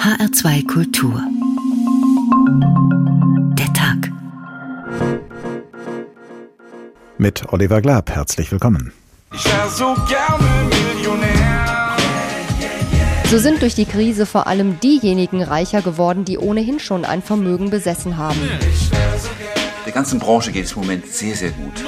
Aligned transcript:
HR2 0.00 0.66
Kultur. 0.66 1.22
Der 3.52 3.70
Tag. 3.74 4.10
Mit 7.18 7.52
Oliver 7.52 7.82
Glab, 7.82 8.08
herzlich 8.08 8.50
willkommen. 8.50 8.94
Ich 9.34 9.44
wär 9.44 9.68
so 9.68 9.94
gerne 10.08 10.48
Millionär. 10.94 11.96
So 13.30 13.36
sind 13.36 13.60
durch 13.60 13.74
die 13.74 13.84
Krise 13.84 14.24
vor 14.24 14.46
allem 14.46 14.80
diejenigen 14.80 15.42
reicher 15.42 15.82
geworden, 15.82 16.24
die 16.24 16.38
ohnehin 16.38 16.80
schon 16.80 17.04
ein 17.04 17.20
Vermögen 17.20 17.68
besessen 17.68 18.16
haben. 18.16 18.40
Der 19.84 19.92
ganzen 19.92 20.18
Branche 20.18 20.50
geht 20.50 20.64
es 20.64 20.72
im 20.72 20.80
Moment 20.80 21.08
sehr, 21.08 21.36
sehr 21.36 21.50
gut. 21.50 21.84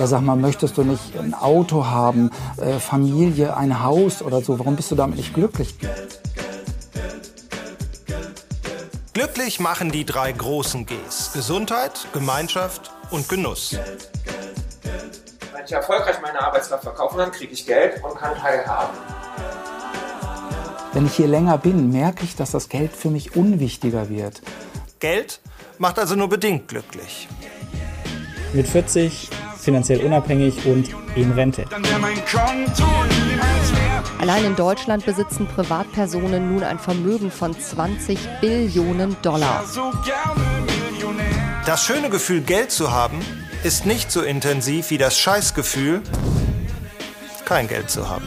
Ja, 0.00 0.06
sag 0.08 0.22
mal, 0.22 0.34
möchtest 0.34 0.76
du 0.76 0.82
nicht 0.82 1.16
ein 1.16 1.32
Auto 1.32 1.86
haben, 1.86 2.30
äh, 2.56 2.80
Familie, 2.80 3.56
ein 3.56 3.84
Haus 3.84 4.20
oder 4.20 4.40
so? 4.40 4.58
Warum 4.58 4.74
bist 4.74 4.90
du 4.90 4.96
damit 4.96 5.16
nicht 5.16 5.32
glücklich? 5.32 5.76
Glücklich 9.12 9.60
machen 9.60 9.92
die 9.92 10.06
drei 10.06 10.32
großen 10.32 10.86
Gs. 10.86 11.34
Gesundheit, 11.34 12.06
Gemeinschaft 12.14 12.90
und 13.10 13.28
Genuss. 13.28 13.76
Wenn 15.52 15.64
ich 15.66 15.72
erfolgreich 15.72 16.16
meine 16.22 16.40
Arbeitskraft 16.40 16.84
verkaufen 16.84 17.18
kann, 17.18 17.30
kriege 17.30 17.52
ich 17.52 17.66
Geld 17.66 18.02
und 18.02 18.16
kann 18.16 18.34
teilhaben. 18.38 18.96
Wenn 20.94 21.04
ich 21.04 21.14
hier 21.14 21.28
länger 21.28 21.58
bin, 21.58 21.90
merke 21.92 22.24
ich, 22.24 22.36
dass 22.36 22.52
das 22.52 22.70
Geld 22.70 22.96
für 22.96 23.10
mich 23.10 23.36
unwichtiger 23.36 24.08
wird. 24.08 24.40
Geld 24.98 25.40
macht 25.76 25.98
also 25.98 26.16
nur 26.16 26.30
bedingt 26.30 26.68
glücklich. 26.68 27.28
Mit 28.54 28.66
40 28.66 29.28
finanziell 29.58 30.00
unabhängig 30.06 30.64
und 30.64 30.88
in 31.16 31.32
Rente. 31.32 31.66
Dann 31.68 31.84
wär 31.84 31.98
mein 31.98 32.16
Konto 32.24 32.86
niemals 33.04 33.72
leer. 33.72 33.81
Allein 34.18 34.44
in 34.44 34.56
Deutschland 34.56 35.04
besitzen 35.04 35.46
Privatpersonen 35.46 36.52
nun 36.52 36.62
ein 36.62 36.78
Vermögen 36.78 37.30
von 37.30 37.58
20 37.58 38.18
Billionen 38.40 39.16
Dollar. 39.22 39.64
Das 41.66 41.84
schöne 41.84 42.10
Gefühl, 42.10 42.40
Geld 42.40 42.70
zu 42.70 42.92
haben, 42.92 43.18
ist 43.64 43.86
nicht 43.86 44.10
so 44.10 44.22
intensiv 44.22 44.90
wie 44.90 44.98
das 44.98 45.18
Scheißgefühl, 45.18 46.02
kein 47.44 47.68
Geld 47.68 47.90
zu 47.90 48.08
haben. 48.08 48.26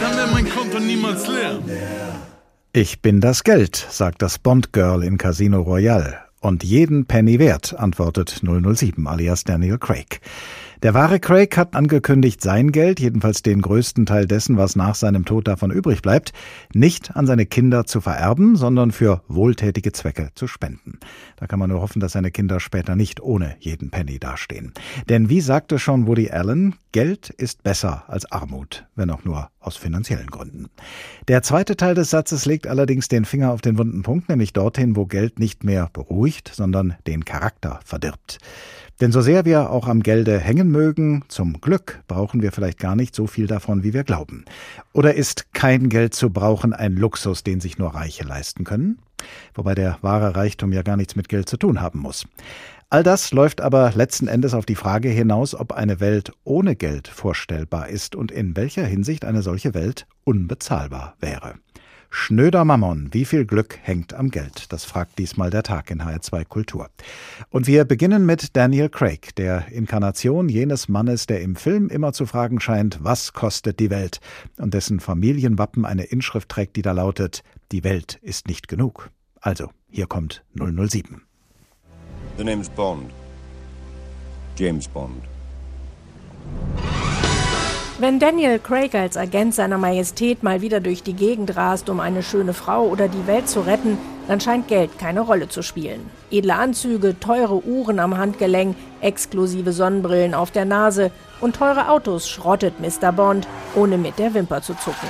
Dann 0.00 0.16
wäre 0.16 0.28
mein 0.32 0.48
Konto 0.48 0.78
niemals 0.78 1.26
leer. 1.26 1.58
Ich 2.72 3.02
bin 3.02 3.20
das 3.20 3.44
Geld, 3.44 3.76
sagt 3.76 4.22
das 4.22 4.38
Bond-Girl 4.38 5.02
in 5.02 5.18
Casino 5.18 5.60
Royale. 5.60 6.18
Und 6.40 6.62
jeden 6.62 7.06
Penny 7.06 7.38
wert, 7.38 7.74
antwortet 7.78 8.42
007 8.42 9.06
alias 9.08 9.44
Daniel 9.44 9.78
Craig. 9.78 10.20
Der 10.84 10.94
wahre 10.94 11.18
Craig 11.18 11.56
hat 11.56 11.74
angekündigt, 11.74 12.40
sein 12.40 12.70
Geld, 12.70 13.00
jedenfalls 13.00 13.42
den 13.42 13.62
größten 13.62 14.06
Teil 14.06 14.28
dessen, 14.28 14.58
was 14.58 14.76
nach 14.76 14.94
seinem 14.94 15.24
Tod 15.24 15.48
davon 15.48 15.72
übrig 15.72 16.02
bleibt, 16.02 16.32
nicht 16.72 17.16
an 17.16 17.26
seine 17.26 17.46
Kinder 17.46 17.84
zu 17.84 18.00
vererben, 18.00 18.54
sondern 18.54 18.92
für 18.92 19.22
wohltätige 19.26 19.90
Zwecke 19.90 20.28
zu 20.36 20.46
spenden. 20.46 21.00
Da 21.36 21.48
kann 21.48 21.58
man 21.58 21.70
nur 21.70 21.80
hoffen, 21.80 21.98
dass 21.98 22.12
seine 22.12 22.30
Kinder 22.30 22.60
später 22.60 22.94
nicht 22.94 23.20
ohne 23.20 23.56
jeden 23.58 23.90
Penny 23.90 24.20
dastehen. 24.20 24.72
Denn 25.08 25.28
wie 25.28 25.40
sagte 25.40 25.80
schon 25.80 26.06
Woody 26.06 26.30
Allen, 26.30 26.76
Geld 26.92 27.28
ist 27.30 27.64
besser 27.64 28.04
als 28.06 28.30
Armut, 28.30 28.86
wenn 28.94 29.10
auch 29.10 29.24
nur 29.24 29.50
aus 29.58 29.76
finanziellen 29.76 30.28
Gründen. 30.28 30.66
Der 31.26 31.42
zweite 31.42 31.76
Teil 31.76 31.96
des 31.96 32.10
Satzes 32.10 32.46
legt 32.46 32.68
allerdings 32.68 33.08
den 33.08 33.24
Finger 33.24 33.52
auf 33.52 33.60
den 33.60 33.78
wunden 33.78 34.02
Punkt, 34.02 34.28
nämlich 34.28 34.52
dorthin, 34.52 34.94
wo 34.94 35.06
Geld 35.06 35.40
nicht 35.40 35.64
mehr 35.64 35.90
beruhigt, 35.92 36.50
sondern 36.54 36.94
den 37.06 37.24
Charakter 37.24 37.80
verdirbt. 37.84 38.38
Denn 39.00 39.12
so 39.12 39.20
sehr 39.20 39.44
wir 39.44 39.70
auch 39.70 39.86
am 39.86 40.02
Gelde 40.02 40.40
hängen 40.40 40.67
mögen, 40.70 41.24
zum 41.28 41.60
Glück 41.60 42.02
brauchen 42.06 42.42
wir 42.42 42.52
vielleicht 42.52 42.78
gar 42.78 42.96
nicht 42.96 43.14
so 43.14 43.26
viel 43.26 43.46
davon, 43.46 43.82
wie 43.82 43.92
wir 43.92 44.04
glauben. 44.04 44.44
Oder 44.92 45.14
ist 45.14 45.52
kein 45.54 45.88
Geld 45.88 46.14
zu 46.14 46.30
brauchen 46.30 46.72
ein 46.72 46.94
Luxus, 46.94 47.42
den 47.42 47.60
sich 47.60 47.78
nur 47.78 47.94
Reiche 47.94 48.24
leisten 48.24 48.64
können? 48.64 48.98
Wobei 49.54 49.74
der 49.74 49.98
wahre 50.02 50.36
Reichtum 50.36 50.72
ja 50.72 50.82
gar 50.82 50.96
nichts 50.96 51.16
mit 51.16 51.28
Geld 51.28 51.48
zu 51.48 51.56
tun 51.56 51.80
haben 51.80 51.98
muss. 51.98 52.26
All 52.90 53.02
das 53.02 53.32
läuft 53.32 53.60
aber 53.60 53.92
letzten 53.94 54.28
Endes 54.28 54.54
auf 54.54 54.64
die 54.64 54.74
Frage 54.74 55.10
hinaus, 55.10 55.54
ob 55.54 55.72
eine 55.72 56.00
Welt 56.00 56.32
ohne 56.44 56.74
Geld 56.74 57.06
vorstellbar 57.06 57.88
ist 57.88 58.16
und 58.16 58.32
in 58.32 58.56
welcher 58.56 58.86
Hinsicht 58.86 59.26
eine 59.26 59.42
solche 59.42 59.74
Welt 59.74 60.06
unbezahlbar 60.24 61.14
wäre. 61.20 61.56
Schnöder 62.10 62.64
Mammon, 62.64 63.12
wie 63.12 63.26
viel 63.26 63.44
Glück 63.44 63.78
hängt 63.82 64.14
am 64.14 64.30
Geld? 64.30 64.72
Das 64.72 64.84
fragt 64.84 65.18
diesmal 65.18 65.50
der 65.50 65.62
Tag 65.62 65.90
in 65.90 66.02
HR2 66.02 66.44
Kultur. 66.46 66.88
Und 67.50 67.66
wir 67.66 67.84
beginnen 67.84 68.24
mit 68.24 68.56
Daniel 68.56 68.88
Craig, 68.88 69.34
der 69.36 69.70
Inkarnation 69.70 70.48
jenes 70.48 70.88
Mannes, 70.88 71.26
der 71.26 71.42
im 71.42 71.54
Film 71.54 71.88
immer 71.88 72.14
zu 72.14 72.24
fragen 72.24 72.60
scheint, 72.60 72.98
was 73.02 73.34
kostet 73.34 73.78
die 73.78 73.90
Welt? 73.90 74.20
Und 74.56 74.72
dessen 74.72 75.00
Familienwappen 75.00 75.84
eine 75.84 76.04
Inschrift 76.04 76.48
trägt, 76.48 76.76
die 76.76 76.82
da 76.82 76.92
lautet, 76.92 77.42
die 77.72 77.84
Welt 77.84 78.18
ist 78.22 78.48
nicht 78.48 78.68
genug. 78.68 79.10
Also, 79.40 79.70
hier 79.90 80.06
kommt 80.06 80.44
007. 80.54 81.22
The 82.38 82.44
name's 82.44 82.70
Bond. 82.70 83.10
James 84.56 84.88
Bond. 84.88 85.22
Wenn 88.00 88.20
Daniel 88.20 88.60
Craig 88.60 88.94
als 88.94 89.16
Agent 89.16 89.56
seiner 89.56 89.76
Majestät 89.76 90.44
mal 90.44 90.60
wieder 90.60 90.78
durch 90.78 91.02
die 91.02 91.14
Gegend 91.14 91.56
rast, 91.56 91.90
um 91.90 91.98
eine 91.98 92.22
schöne 92.22 92.54
Frau 92.54 92.86
oder 92.86 93.08
die 93.08 93.26
Welt 93.26 93.48
zu 93.48 93.58
retten, 93.58 93.98
dann 94.28 94.40
scheint 94.40 94.68
Geld 94.68 95.00
keine 95.00 95.22
Rolle 95.22 95.48
zu 95.48 95.62
spielen. 95.62 96.08
Edle 96.30 96.54
Anzüge, 96.54 97.18
teure 97.18 97.64
Uhren 97.64 97.98
am 97.98 98.16
Handgelenk, 98.16 98.76
exklusive 99.00 99.72
Sonnenbrillen 99.72 100.34
auf 100.34 100.52
der 100.52 100.64
Nase 100.64 101.10
und 101.40 101.56
teure 101.56 101.88
Autos 101.88 102.28
schrottet 102.28 102.74
Mr. 102.78 103.10
Bond, 103.10 103.48
ohne 103.74 103.98
mit 103.98 104.16
der 104.20 104.32
Wimper 104.32 104.62
zu 104.62 104.74
zucken. 104.74 105.08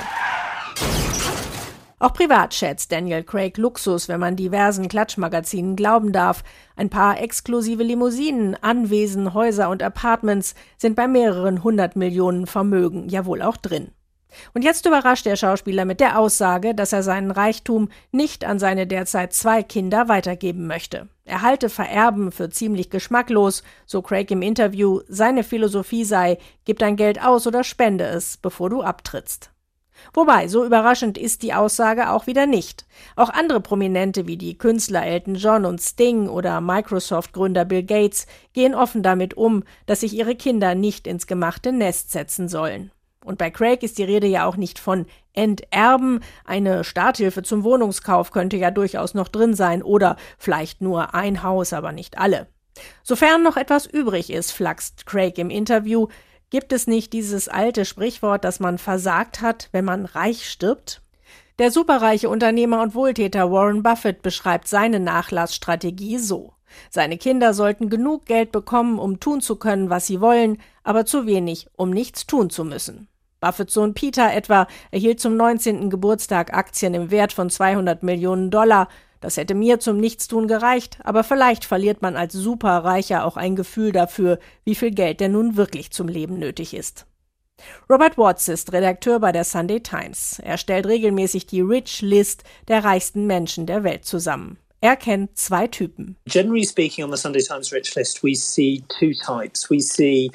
Auch 2.01 2.13
privat 2.13 2.55
schätzt 2.55 2.93
Daniel 2.93 3.25
Craig 3.25 3.59
Luxus, 3.59 4.09
wenn 4.09 4.21
man 4.21 4.37
diversen 4.37 4.89
Klatschmagazinen 4.89 5.75
glauben 5.75 6.13
darf. 6.13 6.45
Ein 6.77 6.91
paar 6.91 7.21
exklusive 7.21 7.83
Limousinen, 7.83 8.55
Anwesen, 8.55 9.35
Häuser 9.35 9.69
und 9.69 9.83
Apartments 9.83 10.55
sind 10.77 10.95
bei 10.95 11.09
mehreren 11.09 11.65
hundert 11.65 11.97
Millionen 11.97 12.47
Vermögen 12.47 13.09
ja 13.09 13.27
wohl 13.27 13.43
auch 13.43 13.57
drin. 13.57 13.91
Und 14.55 14.63
jetzt 14.63 14.87
überrascht 14.87 15.27
der 15.27 15.37
Schauspieler 15.37 15.85
mit 15.85 16.01
der 16.01 16.19
Aussage, 16.19 16.75
dass 16.75 16.93
er 16.93 17.03
seinen 17.03 17.31
Reichtum 17.31 17.89
nicht 18.13 18.45
an 18.45 18.59
seine 18.59 18.87
derzeit 18.87 19.33
zwei 19.33 19.63
Kinder 19.63 20.09
weitergeben 20.09 20.67
möchte. 20.67 21.09
Er 21.25 21.43
halte 21.43 21.69
Vererben 21.69 22.31
für 22.31 22.51
ziemlich 22.51 22.91
geschmacklos, 22.91 23.63
so 23.87 24.03
Craig 24.03 24.31
im 24.31 24.43
Interview, 24.43 25.01
seine 25.09 25.43
Philosophie 25.43 26.05
sei, 26.05 26.39
gib 26.65 26.79
dein 26.79 26.97
Geld 26.97 27.25
aus 27.25 27.47
oder 27.47 27.65
spende 27.65 28.05
es, 28.05 28.37
bevor 28.37 28.71
du 28.71 28.83
abtrittst. 28.83 29.51
Wobei, 30.13 30.49
so 30.49 30.65
überraschend 30.65 31.19
ist 31.19 31.43
die 31.43 31.55
Aussage 31.55 32.11
auch 32.11 32.27
wieder 32.27 32.47
nicht. 32.47 32.87
Auch 33.17 33.31
andere 33.31 33.61
Prominente 33.61 34.27
wie 34.27 34.37
die 34.37 34.57
Künstler 34.57 35.05
Elton 35.05 35.35
John 35.35 35.65
und 35.65 35.81
Sting 35.81 36.29
oder 36.29 36.61
Microsoft-Gründer 36.61 37.65
Bill 37.65 37.83
Gates 37.83 38.27
gehen 38.53 38.75
offen 38.75 39.03
damit 39.03 39.35
um, 39.35 39.65
dass 39.87 40.01
sich 40.01 40.15
ihre 40.15 40.35
Kinder 40.35 40.75
nicht 40.75 41.07
ins 41.07 41.27
gemachte 41.27 41.73
Nest 41.73 42.11
setzen 42.11 42.49
sollen. 42.49 42.91
Und 43.25 43.37
bei 43.37 43.51
Craig 43.51 43.83
ist 43.83 43.99
die 43.99 44.05
Rede 44.05 44.27
ja 44.27 44.47
auch 44.47 44.57
nicht 44.57 44.79
von 44.79 45.05
Enterben. 45.35 46.21
Eine 46.45 46.83
Starthilfe 46.85 47.43
zum 47.43 47.63
Wohnungskauf 47.63 48.31
könnte 48.31 48.57
ja 48.57 48.71
durchaus 48.71 49.13
noch 49.13 49.29
drin 49.29 49.55
sein 49.55 49.83
oder 49.83 50.17
vielleicht 50.39 50.81
nur 50.81 51.15
ein 51.15 51.43
Haus, 51.43 51.73
aber 51.73 51.93
nicht 51.93 52.19
alle. 52.19 52.47
Sofern 53.03 53.43
noch 53.43 53.57
etwas 53.57 53.87
übrig 53.87 54.31
ist, 54.31 54.53
flachst 54.53 55.05
Craig 55.05 55.37
im 55.39 55.51
Interview, 55.51 56.07
Gibt 56.51 56.73
es 56.73 56.87
nicht 56.87 57.13
dieses 57.13 57.49
alte 57.49 57.85
Sprichwort, 57.85 58.43
dass 58.43 58.59
man 58.59 58.79
versagt 58.79 59.43
hat, 59.43 59.69
wenn 59.73 59.85
man 59.85 60.07
reich 60.07 60.49
stirbt? 60.49 61.03
Der 61.59 61.71
superreiche 61.71 62.31
Unternehmer 62.31 62.81
und 62.83 62.95
Wohltäter 62.95 63.51
Warren 63.51 63.83
Buffett 63.83 64.23
beschreibt 64.23 64.67
seine 64.67 64.99
Nachlassstrategie 64.99 66.19
so. 66.19 66.55
Seine 66.89 67.19
Kinder 67.19 67.53
sollten 67.53 67.91
genug 67.91 68.25
Geld 68.25 68.53
bekommen, 68.53 68.99
um 68.99 69.21
tun 69.21 69.41
zu 69.41 69.57
können, 69.57 69.91
was 69.91 70.07
sie 70.07 70.21
wollen, 70.21 70.59
aber 70.85 71.05
zu 71.05 71.27
wenig, 71.27 71.69
um 71.77 71.91
nichts 71.91 72.27
tun 72.27 72.49
zu 72.49 72.65
müssen. 72.65 73.09
Buffetts 73.41 73.75
Sohn 73.75 73.95
Peter 73.95 74.33
etwa 74.33 74.67
erhielt 74.91 75.21
zum 75.21 75.37
19. 75.37 75.91
Geburtstag 75.91 76.55
Aktien 76.55 76.95
im 76.95 77.11
Wert 77.11 77.33
von 77.33 77.51
200 77.51 78.03
Millionen 78.03 78.51
Dollar, 78.51 78.89
das 79.21 79.37
hätte 79.37 79.55
mir 79.55 79.81
zum 79.81 79.99
Nichtstun 79.99 80.49
gereicht, 80.49 80.99
aber 81.03 81.25
vielleicht 81.25 81.65
verliert 81.65 82.03
man 82.03 82.17
als 82.17 82.33
Superreicher 82.33 83.25
auch 83.25 83.37
ein 83.37 83.57
Gefühl 83.57 83.93
dafür, 83.93 84.39
wie 84.65 84.75
viel 84.75 84.91
Geld 84.91 85.21
denn 85.21 85.33
nun 85.33 85.57
wirklich 85.57 85.91
zum 85.91 86.09
Leben 86.09 86.39
nötig 86.39 86.75
ist. 86.75 87.07
Robert 87.91 88.17
Watts 88.17 88.49
ist 88.49 88.73
Redakteur 88.73 89.19
bei 89.19 89.33
der 89.33 89.45
Sunday 89.45 89.81
Times. 89.81 90.39
Er 90.39 90.59
stellt 90.59 90.87
regelmäßig 90.87 91.47
die 91.47 91.61
Rich 91.61 92.03
List 92.03 92.45
der 92.69 92.85
reichsten 92.85 93.27
Menschen 93.27 93.67
der 93.67 93.83
Welt 93.83 94.05
zusammen. 94.05 94.59
Er 94.81 94.95
kennt 94.95 95.37
zwei 95.37 95.67
Typen. 95.67 96.15
Generally 96.27 96.65
speaking, 96.65 97.05
on 97.05 97.11
the 97.11 97.17
Sunday 97.17 97.43
Times 97.43 97.73
Rich 97.73 97.97
List, 97.97 98.23
we 98.23 98.37
see 98.37 98.85
two 99.01 99.11
types. 99.27 99.69
We 99.69 99.81
see 99.81 100.31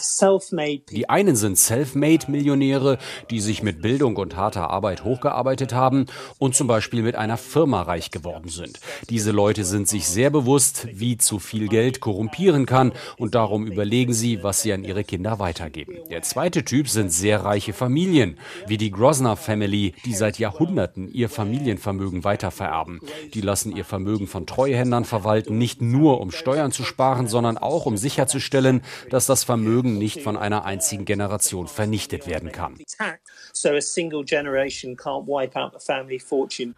self-made. 0.00 0.82
Die 0.90 1.08
einen 1.08 1.36
sind 1.36 1.56
Self-Made-Millionäre, 1.56 2.98
die 3.30 3.38
sich 3.38 3.62
mit 3.62 3.82
Bildung 3.82 4.16
und 4.16 4.34
harter 4.34 4.70
Arbeit 4.70 5.04
hochgearbeitet 5.04 5.72
haben 5.72 6.06
und 6.38 6.56
zum 6.56 6.66
Beispiel 6.66 7.02
mit 7.02 7.14
einer 7.14 7.36
Firma 7.36 7.82
reich 7.82 8.10
geworden 8.10 8.48
sind. 8.48 8.80
Diese 9.10 9.30
Leute 9.30 9.64
sind 9.64 9.86
sich 9.86 10.08
sehr 10.08 10.30
bewusst, 10.30 10.88
wie 10.92 11.16
zu 11.16 11.38
viel 11.38 11.68
Geld 11.68 12.00
korrumpieren 12.00 12.66
kann 12.66 12.92
und 13.16 13.36
darum 13.36 13.64
überlegen 13.64 14.12
sie, 14.12 14.42
was 14.42 14.62
sie 14.62 14.72
an 14.72 14.82
ihre 14.82 15.04
Kinder 15.04 15.38
weitergeben. 15.38 15.98
Der 16.10 16.22
zweite 16.22 16.64
Typ 16.64 16.88
sind 16.88 17.10
sehr 17.10 17.44
reiche 17.44 17.72
Familien, 17.72 18.38
wie 18.66 18.78
die 18.78 18.90
Grosner 18.90 19.36
Family, 19.36 19.94
die 20.04 20.14
seit 20.14 20.40
Jahrhunderten 20.40 21.08
ihr 21.12 21.28
Familienvermögen 21.28 22.24
weitervererben. 22.24 22.98
Die 23.32 23.40
lassen 23.40 23.76
ihr 23.76 23.83
Vermögen 23.84 24.26
von 24.26 24.46
Treuhändern 24.46 25.04
verwalten, 25.04 25.58
nicht 25.58 25.80
nur 25.80 26.20
um 26.20 26.30
Steuern 26.30 26.72
zu 26.72 26.84
sparen, 26.84 27.28
sondern 27.28 27.58
auch 27.58 27.86
um 27.86 27.96
sicherzustellen, 27.96 28.82
dass 29.10 29.26
das 29.26 29.44
Vermögen 29.44 29.98
nicht 29.98 30.22
von 30.22 30.36
einer 30.36 30.64
einzigen 30.64 31.04
Generation 31.04 31.68
vernichtet 31.68 32.26
werden 32.26 32.52
kann. 32.52 32.76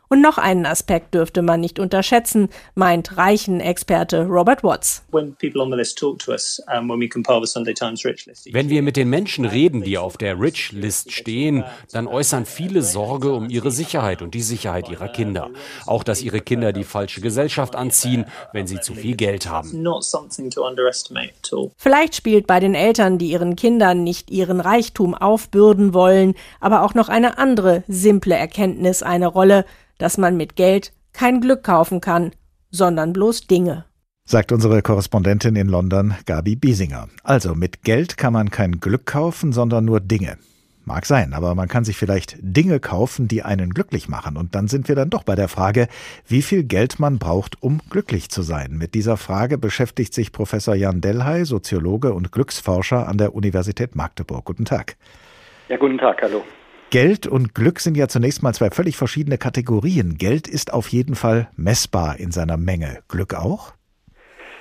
Und 0.09 0.21
noch 0.21 0.39
einen 0.39 0.67
Aspekt 0.67 1.15
dürfte 1.15 1.43
man 1.43 1.61
nicht 1.61 1.79
unterschätzen, 1.79 2.49
meint 2.75 3.17
Reichen-Experte 3.17 4.27
Robert 4.27 4.63
Watts. 4.63 5.05
Wenn 8.53 8.69
wir 8.69 8.83
mit 8.83 8.97
den 8.97 9.09
Menschen 9.11 9.45
reden, 9.45 9.83
die 9.83 9.99
auf 9.99 10.17
der 10.17 10.41
Rich 10.41 10.73
List 10.73 11.13
stehen, 11.13 11.65
dann 11.93 12.07
äußern 12.07 12.47
viele 12.47 12.83
Sorge 12.83 13.33
um 13.33 13.49
ihre 13.49 13.71
Sicherheit 13.71 14.23
und 14.23 14.35
die 14.35 14.43
Sicherheit 14.43 14.89
ihrer 14.89 15.09
Kinder. 15.09 15.51
Auch, 15.87 16.05
dass 16.05 16.23
ihre 16.23 16.41
Kinder 16.41 16.73
die 16.73 16.85
falsche 16.97 17.21
Gesellschaft 17.21 17.77
anziehen, 17.77 18.25
wenn 18.55 18.67
sie 18.67 18.81
zu 18.81 18.95
viel 18.95 19.17
Geld 19.17 19.51
haben. 19.51 19.69
Vielleicht 21.77 22.15
spielt 22.15 22.47
bei 22.47 22.59
den 22.59 22.75
Eltern, 22.75 23.19
die 23.19 23.31
ihren 23.31 23.55
Kindern 23.55 24.03
nicht 24.03 24.31
ihren 24.31 24.61
Reichtum 24.61 25.15
aufbürden 25.15 25.93
wollen, 25.93 26.35
aber 26.59 26.83
auch 26.83 26.95
noch 26.95 27.11
eine 27.11 27.37
andere 27.37 27.85
simple 27.87 28.35
Erkenntnis 28.35 29.03
eine 29.03 29.27
Rolle, 29.27 29.67
dass 29.99 30.17
man 30.17 30.39
mit 30.39 30.57
Geld 30.57 30.95
kein 31.13 31.43
Glück 31.43 31.63
kaufen 31.63 32.01
kann, 32.01 32.33
sondern 32.71 33.13
bloß 33.13 33.47
Dinge. 33.47 33.85
Sagt 34.27 34.51
unsere 34.51 34.81
Korrespondentin 34.81 35.55
in 35.55 35.69
London, 35.69 36.15
Gabi 36.25 36.57
Biesinger. 36.57 37.09
Also 37.23 37.55
mit 37.55 37.83
Geld 37.83 38.17
kann 38.17 38.33
man 38.33 38.51
kein 38.51 38.81
Glück 38.81 39.05
kaufen, 39.05 39.53
sondern 39.53 39.85
nur 39.85 40.01
Dinge. 40.01 40.39
Mag 40.87 41.05
sein, 41.05 41.35
aber 41.35 41.57
man 41.57 41.67
kann 41.67 41.85
sich 41.85 41.97
vielleicht 41.97 42.37
Dinge 42.41 42.79
kaufen, 42.79 43.27
die 43.27 43.43
einen 43.43 43.75
glücklich 43.75 44.09
machen. 44.09 44.37
Und 44.37 44.55
dann 44.55 44.69
sind 44.69 44.87
wir 44.87 44.95
dann 44.95 45.11
doch 45.11 45.25
bei 45.25 45.35
der 45.35 45.49
Frage, 45.49 45.89
wie 46.29 46.43
viel 46.43 46.63
Geld 46.63 47.01
man 47.01 47.19
braucht, 47.19 47.61
um 47.61 47.81
glücklich 47.91 48.31
zu 48.31 48.43
sein. 48.43 48.79
Mit 48.79 48.95
dieser 48.95 49.17
Frage 49.17 49.59
beschäftigt 49.59 50.15
sich 50.15 50.31
Professor 50.31 50.77
Jan 50.77 51.01
Delhay, 51.01 51.45
Soziologe 51.45 52.15
und 52.15 52.31
Glücksforscher 52.31 53.09
an 53.09 53.19
der 53.19 53.35
Universität 53.35 53.97
Magdeburg. 53.97 54.45
Guten 54.45 54.65
Tag. 54.65 54.97
Ja, 55.69 55.77
guten 55.77 55.99
Tag, 55.99 56.23
hallo. 56.23 56.45
Geld 56.91 57.27
und 57.27 57.53
Glück 57.53 57.81
sind 57.81 57.97
ja 57.97 58.07
zunächst 58.07 58.45
mal 58.45 58.55
zwei 58.55 58.71
völlig 58.71 58.97
verschiedene 58.97 59.39
Kategorien. 59.39 60.19
Geld 60.19 60.47
ist 60.47 60.73
auf 60.73 60.87
jeden 60.89 61.17
Fall 61.17 61.49
messbar 61.57 62.21
in 62.21 62.31
seiner 62.31 62.57
Menge. 62.57 63.01
Glück 63.09 63.35
auch? 63.35 63.76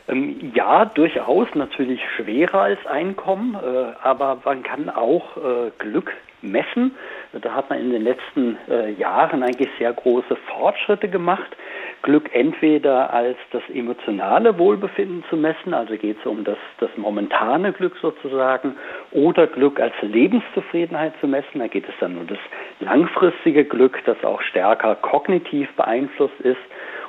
Ähm, 0.07 0.51
ja, 0.53 0.85
durchaus 0.85 1.47
natürlich 1.55 2.01
schwerer 2.15 2.61
als 2.61 2.85
Einkommen, 2.85 3.55
äh, 3.55 3.93
aber 4.03 4.39
man 4.45 4.63
kann 4.63 4.89
auch 4.89 5.37
äh, 5.37 5.71
Glück 5.79 6.11
messen. 6.41 6.95
Da 7.41 7.53
hat 7.53 7.69
man 7.69 7.79
in 7.79 7.91
den 7.91 8.03
letzten 8.03 8.57
äh, 8.69 8.91
Jahren 8.91 9.43
eigentlich 9.43 9.69
sehr 9.79 9.91
große 9.93 10.35
Fortschritte 10.35 11.09
gemacht. 11.09 11.55
Glück 12.03 12.29
entweder 12.33 13.11
als 13.11 13.37
das 13.51 13.63
emotionale 13.73 14.59
Wohlbefinden 14.59 15.23
zu 15.29 15.35
messen, 15.35 15.73
also 15.73 15.95
geht 15.97 16.17
es 16.19 16.25
um 16.25 16.43
das, 16.43 16.57
das 16.79 16.89
momentane 16.97 17.73
Glück 17.73 17.95
sozusagen, 17.99 18.75
oder 19.11 19.47
Glück 19.47 19.79
als 19.79 19.93
Lebenszufriedenheit 20.01 21.13
zu 21.19 21.27
messen, 21.27 21.59
da 21.59 21.67
geht 21.67 21.89
es 21.89 21.95
dann 21.99 22.15
um 22.17 22.27
das 22.27 22.37
langfristige 22.79 23.65
Glück, 23.65 23.99
das 24.05 24.23
auch 24.23 24.41
stärker 24.43 24.93
kognitiv 24.95 25.67
beeinflusst 25.75 26.39
ist. 26.41 26.61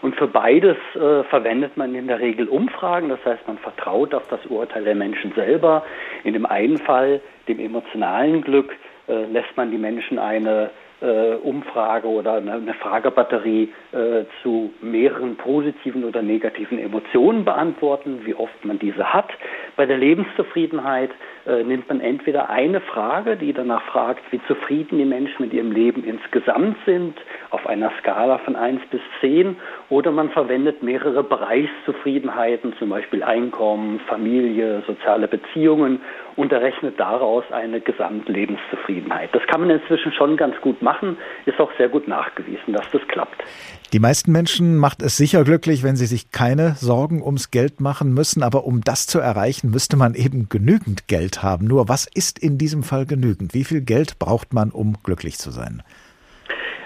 Und 0.06 0.14
für 0.14 0.29
beides 0.29 0.76
äh, 0.94 1.25
verwendet 1.25 1.76
man 1.76 1.93
in 1.97 2.06
der 2.06 2.20
Regel 2.20 2.47
Umfragen, 2.47 3.08
das 3.08 3.19
heißt, 3.25 3.44
man 3.49 3.58
vertraut 3.58 4.14
auf 4.14 4.23
das 4.29 4.38
Urteil 4.47 4.85
der 4.85 4.94
Menschen 4.94 5.32
selber. 5.32 5.82
In 6.23 6.32
dem 6.32 6.47
einen 6.47 6.79
Fall, 6.79 7.20
dem 7.49 7.58
emotionalen 7.58 8.41
Glück, 8.43 8.73
äh, 9.08 9.25
lässt 9.25 9.56
man 9.56 9.73
die 9.73 9.79
Menschen 9.79 10.20
eine 10.20 10.70
äh, 11.00 11.35
Umfrage 11.35 12.06
oder 12.06 12.35
eine, 12.35 12.53
eine 12.53 12.75
Fragebatterie 12.75 13.73
äh, 13.91 14.26
zu 14.44 14.73
mehreren 14.81 15.35
positiven 15.35 16.05
oder 16.05 16.23
negativen 16.23 16.79
Emotionen 16.79 17.44
beantworten, 17.44 18.20
wie 18.23 18.37
oft 18.37 18.64
man 18.64 18.79
diese 18.79 19.12
hat. 19.12 19.31
Bei 19.75 19.87
der 19.87 19.99
Lebenszufriedenheit 19.99 21.11
äh, 21.46 21.62
nimmt 21.62 21.88
man 21.88 22.00
entweder 22.00 22.50
eine 22.50 22.81
Frage, 22.81 23.37
die 23.37 23.52
danach 23.52 23.82
fragt, 23.82 24.20
wie 24.32 24.40
zufrieden 24.48 24.98
die 24.98 25.04
Menschen 25.04 25.43
mit 25.43 25.52
ihrem 25.52 25.70
Leben 25.70 26.02
insgesamt 26.02 26.76
sind, 26.84 27.16
auf 27.50 27.66
einer 27.66 27.93
Skala 28.00 28.38
von 28.38 28.56
1 28.56 28.82
bis 28.90 29.00
10, 29.20 29.56
oder 29.88 30.10
man 30.10 30.31
verwendet 30.31 30.82
mehrere 30.82 31.22
Bereichszufriedenheiten, 31.22 32.75
zum 32.78 32.90
Beispiel 32.90 33.22
Einkommen, 33.22 34.00
Familie, 34.00 34.82
soziale 34.87 35.28
Beziehungen 35.28 36.00
und 36.34 36.52
errechnet 36.52 36.98
daraus 36.98 37.44
eine 37.52 37.81
Gesamtlebenszufriedenheit. 37.81 39.31
Das 39.32 39.46
kann 39.46 39.60
man 39.60 39.70
inzwischen 39.70 40.12
schon 40.12 40.37
ganz 40.37 40.60
gut 40.60 40.82
machen, 40.82 41.16
ist 41.44 41.60
auch 41.60 41.70
sehr 41.78 41.88
gut 41.88 42.08
nachgewiesen, 42.08 42.72
dass 42.72 42.90
das 42.90 43.06
klappt. 43.08 43.43
Die 43.92 44.00
meisten 44.00 44.32
Menschen 44.32 44.76
macht 44.78 45.00
es 45.00 45.16
sicher 45.16 45.44
glücklich, 45.44 45.84
wenn 45.84 45.94
sie 45.94 46.06
sich 46.06 46.32
keine 46.32 46.72
Sorgen 46.72 47.22
ums 47.22 47.52
Geld 47.52 47.80
machen 47.80 48.12
müssen, 48.12 48.42
aber 48.42 48.64
um 48.64 48.80
das 48.80 49.06
zu 49.06 49.20
erreichen, 49.20 49.70
müsste 49.70 49.96
man 49.96 50.14
eben 50.14 50.48
genügend 50.48 51.06
Geld 51.06 51.44
haben. 51.44 51.68
Nur 51.68 51.88
was 51.88 52.06
ist 52.12 52.42
in 52.42 52.58
diesem 52.58 52.82
Fall 52.82 53.06
genügend? 53.06 53.54
Wie 53.54 53.62
viel 53.62 53.82
Geld 53.82 54.18
braucht 54.18 54.52
man, 54.52 54.72
um 54.72 54.96
glücklich 55.04 55.38
zu 55.38 55.52
sein? 55.52 55.84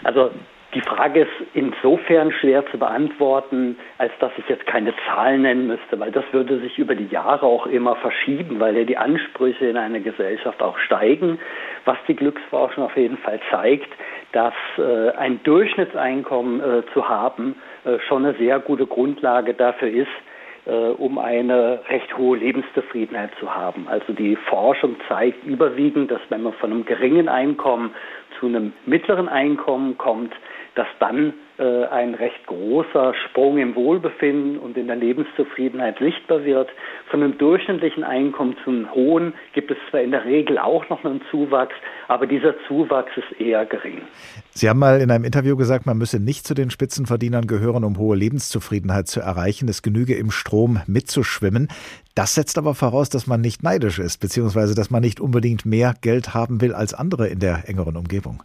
Also 0.05 0.31
die 0.75 0.83
Frage 0.83 1.23
ist 1.23 1.49
insofern 1.55 2.31
schwer 2.33 2.65
zu 2.71 2.79
beantworten, 2.79 3.77
als 3.99 4.13
dass 4.21 4.31
ich 4.37 4.49
jetzt 4.49 4.67
keine 4.67 4.95
Zahlen 5.07 5.43
nennen 5.43 5.67
müsste, 5.67 5.99
weil 5.99 6.13
das 6.13 6.25
würde 6.33 6.61
sich 6.61 6.79
über 6.79 6.95
die 6.95 7.09
Jahre 7.09 7.45
auch 7.45 7.67
immer 7.67 7.97
verschieben, 7.97 8.61
weil 8.61 8.77
ja 8.77 8.85
die 8.85 8.97
Ansprüche 8.97 9.67
in 9.67 9.77
einer 9.77 10.01
Gesellschaft 10.01 10.63
auch 10.63 10.79
steigen. 10.79 11.41
Was 11.87 11.97
die 12.07 12.15
Glücksforschung 12.15 12.85
auf 12.85 12.97
jeden 12.97 13.17
Fall 13.19 13.41
zeigt, 13.51 13.89
dass 14.33 14.55
äh, 14.79 15.11
ein 15.17 15.43
Durchschnittseinkommen 15.43 16.61
äh, 16.61 16.83
zu 16.93 17.09
haben 17.09 17.57
äh, 17.85 17.99
schon 18.09 18.25
eine 18.25 18.37
sehr 18.39 18.59
gute 18.61 18.87
Grundlage 18.87 19.55
dafür 19.55 19.89
ist, 19.89 20.09
äh, 20.67 20.71
um 20.71 21.19
eine 21.19 21.81
recht 21.89 22.17
hohe 22.17 22.37
Lebenszufriedenheit 22.39 23.31
zu 23.41 23.55
haben. 23.55 23.89
Also 23.89 24.13
die 24.13 24.37
Forschung 24.37 24.97
zeigt 25.09 25.45
überwiegend, 25.45 26.11
dass 26.11 26.21
wenn 26.29 26.43
man 26.43 26.53
von 26.55 26.71
einem 26.71 26.85
geringen 26.85 27.29
Einkommen 27.29 27.95
zu 28.39 28.47
einem 28.47 28.73
mittleren 28.87 29.29
Einkommen 29.29 29.99
kommt, 29.99 30.33
dass 30.75 30.87
dann 30.99 31.35
äh, 31.61 31.85
ein 31.89 32.15
recht 32.15 32.47
großer 32.47 33.13
Sprung 33.29 33.59
im 33.59 33.75
Wohlbefinden 33.75 34.59
und 34.59 34.79
in 34.79 34.87
der 34.87 34.97
Lebenszufriedenheit 34.97 35.99
sichtbar 35.99 36.43
wird. 36.45 36.71
Von 37.11 37.23
einem 37.23 37.37
durchschnittlichen 37.37 38.03
Einkommen 38.03 38.57
zum 38.65 38.91
hohen 38.95 39.35
gibt 39.53 39.71
es 39.71 39.77
zwar 39.91 40.01
in 40.01 40.11
der 40.11 40.25
Regel 40.25 40.59
auch 40.59 40.89
noch 40.89 41.05
einen 41.05 41.21
Zuwachs, 41.31 41.75
aber 42.09 42.27
dieser 42.27 42.55
Zuwachs 42.67 43.11
ist 43.15 43.41
eher 43.41 43.67
gering. 43.67 44.01
Sie 44.53 44.71
haben 44.71 44.79
mal 44.79 45.03
in 45.03 45.11
einem 45.11 45.25
Interview 45.25 45.55
gesagt, 45.55 45.85
man 45.85 45.99
müsse 45.99 46.19
nicht 46.19 46.47
zu 46.47 46.55
den 46.55 46.71
Spitzenverdienern 46.71 47.47
gehören, 47.47 47.85
um 47.85 47.99
hohe 47.99 48.17
Lebenszufriedenheit 48.17 49.07
zu 49.07 49.21
erreichen. 49.21 49.69
Es 49.69 49.83
genüge 49.83 50.15
im 50.15 50.31
Strom 50.31 50.81
mitzuschwimmen. 50.87 51.69
Das 52.15 52.35
setzt 52.35 52.57
aber 52.57 52.75
voraus, 52.75 53.11
dass 53.11 53.27
man 53.27 53.43
nicht 53.43 53.63
neidisch 53.63 53.99
ist, 53.99 54.19
beziehungsweise 54.19 54.75
dass 54.75 54.91
man 54.91 55.03
nicht 55.03 55.21
unbedingt 55.21 55.67
mehr 55.67 55.95
Geld 56.01 56.33
haben 56.33 56.63
will 56.63 56.73
als 56.73 56.95
andere 56.95 57.29
in 57.29 57.39
der 57.39 57.69
engeren 57.69 57.97
Umgebung. 57.97 58.43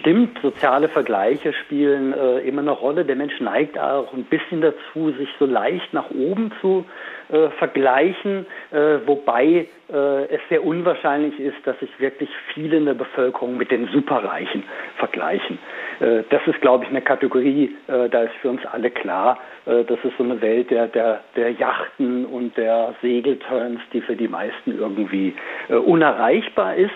Stimmt, 0.00 0.38
soziale 0.40 0.88
Vergleiche 0.88 1.52
spielen 1.52 2.14
äh, 2.14 2.38
immer 2.40 2.62
eine 2.62 2.70
Rolle. 2.70 3.04
Der 3.04 3.16
Mensch 3.16 3.38
neigt 3.38 3.78
auch 3.78 4.14
ein 4.14 4.24
bisschen 4.24 4.62
dazu, 4.62 5.10
sich 5.18 5.28
so 5.38 5.44
leicht 5.44 5.92
nach 5.92 6.10
oben 6.10 6.52
zu 6.62 6.86
äh, 7.30 7.50
vergleichen, 7.58 8.46
äh, 8.70 8.98
wobei 9.04 9.66
äh, 9.92 10.24
es 10.34 10.40
sehr 10.48 10.64
unwahrscheinlich 10.64 11.38
ist, 11.38 11.58
dass 11.64 11.78
sich 11.80 11.90
wirklich 12.00 12.30
viele 12.54 12.78
in 12.78 12.86
der 12.86 12.94
Bevölkerung 12.94 13.58
mit 13.58 13.70
den 13.70 13.88
Superreichen 13.88 14.64
vergleichen. 14.96 15.58
Äh, 16.00 16.22
das 16.30 16.40
ist, 16.46 16.62
glaube 16.62 16.84
ich, 16.84 16.90
eine 16.90 17.02
Kategorie, 17.02 17.76
äh, 17.86 18.08
da 18.08 18.22
ist 18.22 18.34
für 18.40 18.48
uns 18.48 18.64
alle 18.72 18.90
klar, 18.90 19.38
das 19.66 19.98
ist 20.02 20.16
so 20.16 20.24
eine 20.24 20.40
Welt 20.40 20.70
der, 20.70 20.88
der, 20.88 21.20
der 21.36 21.52
Yachten 21.52 22.24
und 22.24 22.56
der 22.56 22.94
Segelturns, 23.02 23.80
die 23.92 24.00
für 24.00 24.16
die 24.16 24.26
meisten 24.26 24.76
irgendwie 24.76 25.34
unerreichbar 25.68 26.74
ist. 26.76 26.94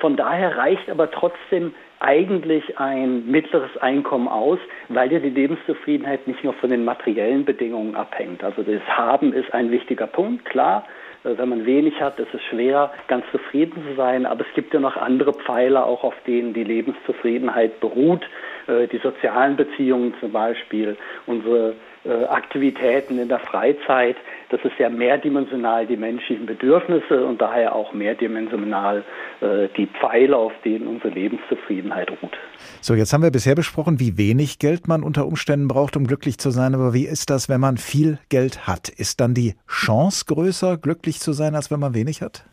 Von 0.00 0.14
daher 0.14 0.56
reicht 0.56 0.88
aber 0.90 1.10
trotzdem 1.10 1.74
eigentlich 2.04 2.78
ein 2.78 3.26
mittleres 3.30 3.76
Einkommen 3.78 4.28
aus, 4.28 4.58
weil 4.88 5.10
ja 5.12 5.18
die 5.18 5.30
Lebenszufriedenheit 5.30 6.26
nicht 6.26 6.44
nur 6.44 6.52
von 6.54 6.70
den 6.70 6.84
materiellen 6.84 7.44
Bedingungen 7.44 7.94
abhängt. 7.94 8.44
Also 8.44 8.62
das 8.62 8.82
Haben 8.88 9.32
ist 9.32 9.52
ein 9.54 9.70
wichtiger 9.70 10.06
Punkt, 10.06 10.44
klar. 10.44 10.84
Äh, 11.24 11.38
wenn 11.38 11.48
man 11.48 11.66
wenig 11.66 12.00
hat, 12.00 12.18
ist 12.20 12.32
es 12.34 12.42
schwer, 12.42 12.92
ganz 13.08 13.24
zufrieden 13.32 13.82
zu 13.88 13.96
sein. 13.96 14.26
Aber 14.26 14.42
es 14.42 14.54
gibt 14.54 14.74
ja 14.74 14.80
noch 14.80 14.96
andere 14.96 15.32
Pfeiler, 15.32 15.86
auch 15.86 16.04
auf 16.04 16.14
denen 16.26 16.52
die 16.52 16.64
Lebenszufriedenheit 16.64 17.80
beruht. 17.80 18.24
äh, 18.66 18.86
die 18.86 18.98
sozialen 18.98 19.56
Beziehungen 19.56 20.14
zum 20.20 20.32
Beispiel, 20.32 20.96
unsere 21.26 21.74
Aktivitäten 22.10 23.18
in 23.18 23.28
der 23.28 23.38
Freizeit. 23.38 24.16
Das 24.50 24.60
ist 24.62 24.78
ja 24.78 24.90
mehrdimensional 24.90 25.86
die 25.86 25.96
menschlichen 25.96 26.44
Bedürfnisse 26.44 27.24
und 27.24 27.40
daher 27.40 27.74
auch 27.74 27.94
mehrdimensional 27.94 29.02
äh, 29.40 29.68
die 29.76 29.86
Pfeiler, 29.86 30.36
auf 30.36 30.52
denen 30.64 30.86
unsere 30.86 31.08
Lebenszufriedenheit 31.14 32.10
ruht. 32.10 32.36
So, 32.82 32.94
jetzt 32.94 33.12
haben 33.14 33.22
wir 33.22 33.30
bisher 33.30 33.54
besprochen, 33.54 34.00
wie 34.00 34.18
wenig 34.18 34.58
Geld 34.58 34.86
man 34.86 35.02
unter 35.02 35.26
Umständen 35.26 35.66
braucht, 35.66 35.96
um 35.96 36.06
glücklich 36.06 36.38
zu 36.38 36.50
sein. 36.50 36.74
Aber 36.74 36.92
wie 36.92 37.06
ist 37.06 37.30
das, 37.30 37.48
wenn 37.48 37.60
man 37.60 37.78
viel 37.78 38.18
Geld 38.28 38.66
hat? 38.66 38.90
Ist 38.90 39.20
dann 39.20 39.32
die 39.32 39.54
Chance 39.66 40.26
größer, 40.26 40.76
glücklich 40.76 41.20
zu 41.20 41.32
sein, 41.32 41.54
als 41.54 41.70
wenn 41.70 41.80
man 41.80 41.94
wenig 41.94 42.20
hat? 42.20 42.44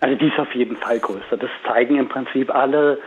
Also 0.00 0.16
die 0.16 0.28
ist 0.28 0.38
auf 0.38 0.54
jeden 0.54 0.76
Fall 0.76 0.98
größer. 0.98 1.36
Das 1.36 1.50
zeigen 1.66 1.96
im 1.96 2.08
Prinzip 2.08 2.54
alle 2.54 2.98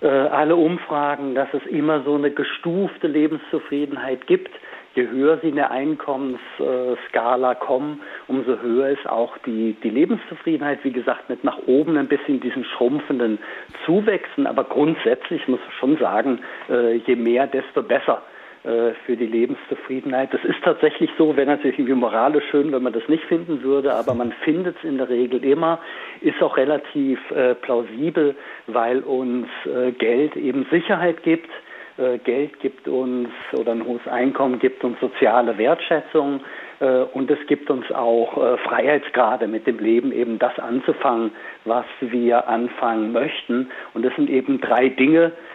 äh, 0.00 0.08
alle 0.08 0.54
Umfragen, 0.54 1.34
dass 1.34 1.48
es 1.52 1.64
immer 1.66 2.02
so 2.04 2.14
eine 2.14 2.30
gestufte 2.30 3.06
Lebenszufriedenheit 3.06 4.26
gibt 4.26 4.50
je 4.94 5.08
höher 5.08 5.38
sie 5.42 5.48
in 5.48 5.56
der 5.56 5.70
Einkommensskala 5.70 7.54
kommen, 7.54 8.00
umso 8.28 8.60
höher 8.60 8.88
ist 8.88 9.08
auch 9.08 9.36
die, 9.38 9.76
die 9.82 9.90
Lebenszufriedenheit, 9.90 10.80
wie 10.84 10.92
gesagt, 10.92 11.28
mit 11.28 11.44
nach 11.44 11.58
oben 11.66 11.96
ein 11.96 12.08
bisschen 12.08 12.40
diesen 12.40 12.64
schrumpfenden 12.64 13.38
Zuwächsen. 13.84 14.46
Aber 14.46 14.64
grundsätzlich 14.64 15.46
muss 15.48 15.60
man 15.60 15.72
schon 15.78 15.96
sagen, 15.98 16.38
äh, 16.68 16.96
je 16.96 17.16
mehr, 17.16 17.46
desto 17.46 17.82
besser 17.82 18.22
äh, 18.64 18.94
für 19.04 19.14
die 19.14 19.26
Lebenszufriedenheit. 19.26 20.32
Das 20.32 20.42
ist 20.42 20.56
tatsächlich 20.64 21.10
so, 21.18 21.36
wäre 21.36 21.48
natürlich 21.48 21.78
irgendwie 21.78 22.00
moralisch 22.00 22.44
schön, 22.50 22.72
wenn 22.72 22.82
man 22.82 22.94
das 22.94 23.06
nicht 23.08 23.22
finden 23.24 23.62
würde, 23.62 23.94
aber 23.94 24.14
man 24.14 24.32
findet 24.42 24.78
es 24.78 24.84
in 24.84 24.96
der 24.96 25.10
Regel 25.10 25.44
immer, 25.44 25.80
ist 26.22 26.42
auch 26.42 26.56
relativ 26.56 27.18
äh, 27.30 27.54
plausibel, 27.56 28.34
weil 28.66 29.00
uns 29.00 29.48
äh, 29.66 29.92
Geld 29.92 30.34
eben 30.36 30.66
Sicherheit 30.70 31.22
gibt, 31.22 31.50
Geld 32.24 32.58
gibt 32.60 32.88
uns 32.88 33.28
oder 33.52 33.72
ein 33.72 33.84
hohes 33.84 34.06
Einkommen 34.08 34.58
gibt 34.58 34.82
uns 34.82 34.98
soziale 35.00 35.56
Wertschätzung 35.58 36.40
äh, 36.80 37.02
und 37.14 37.30
es 37.30 37.38
gibt 37.46 37.70
uns 37.70 37.90
auch 37.92 38.36
äh, 38.36 38.58
Freiheitsgrade 38.58 39.46
mit 39.46 39.66
dem 39.66 39.78
Leben 39.78 40.10
eben 40.10 40.38
das 40.38 40.58
anzufangen, 40.58 41.30
was 41.64 41.86
wir 42.00 42.48
anfangen 42.48 43.12
möchten. 43.12 43.70
Und 43.94 44.04
das 44.04 44.14
sind 44.16 44.28
eben 44.28 44.60
drei 44.60 44.88
Dinge, 44.88 45.26
äh, 45.26 45.53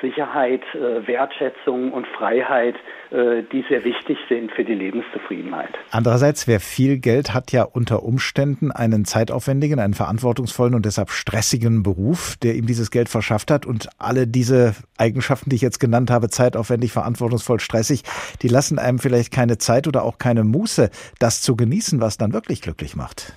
Sicherheit, 0.00 0.62
äh, 0.74 1.06
Wertschätzung 1.06 1.92
und 1.92 2.06
Freiheit, 2.06 2.76
äh, 3.10 3.42
die 3.52 3.64
sehr 3.68 3.84
wichtig 3.84 4.16
sind 4.28 4.52
für 4.52 4.64
die 4.64 4.74
Lebenszufriedenheit. 4.74 5.70
Andererseits, 5.90 6.48
wer 6.48 6.60
viel 6.60 6.98
Geld 6.98 7.34
hat, 7.34 7.52
ja 7.52 7.64
unter 7.64 8.02
Umständen 8.02 8.70
einen 8.70 9.04
zeitaufwendigen, 9.04 9.78
einen 9.78 9.94
verantwortungsvollen 9.94 10.74
und 10.74 10.86
deshalb 10.86 11.10
stressigen 11.10 11.82
Beruf, 11.82 12.36
der 12.42 12.54
ihm 12.54 12.66
dieses 12.66 12.90
Geld 12.90 13.08
verschafft 13.08 13.50
hat. 13.50 13.66
Und 13.66 13.88
alle 13.98 14.26
diese 14.26 14.74
Eigenschaften, 14.96 15.50
die 15.50 15.56
ich 15.56 15.62
jetzt 15.62 15.80
genannt 15.80 16.10
habe, 16.10 16.30
zeitaufwendig, 16.30 16.92
verantwortungsvoll, 16.92 17.60
stressig, 17.60 18.02
die 18.42 18.48
lassen 18.48 18.78
einem 18.78 18.98
vielleicht 18.98 19.32
keine 19.32 19.58
Zeit 19.58 19.86
oder 19.86 20.04
auch 20.04 20.18
keine 20.18 20.44
Muße, 20.44 20.90
das 21.18 21.42
zu 21.42 21.56
genießen, 21.56 22.00
was 22.00 22.16
dann 22.16 22.32
wirklich 22.32 22.62
glücklich 22.62 22.96
macht. 22.96 23.34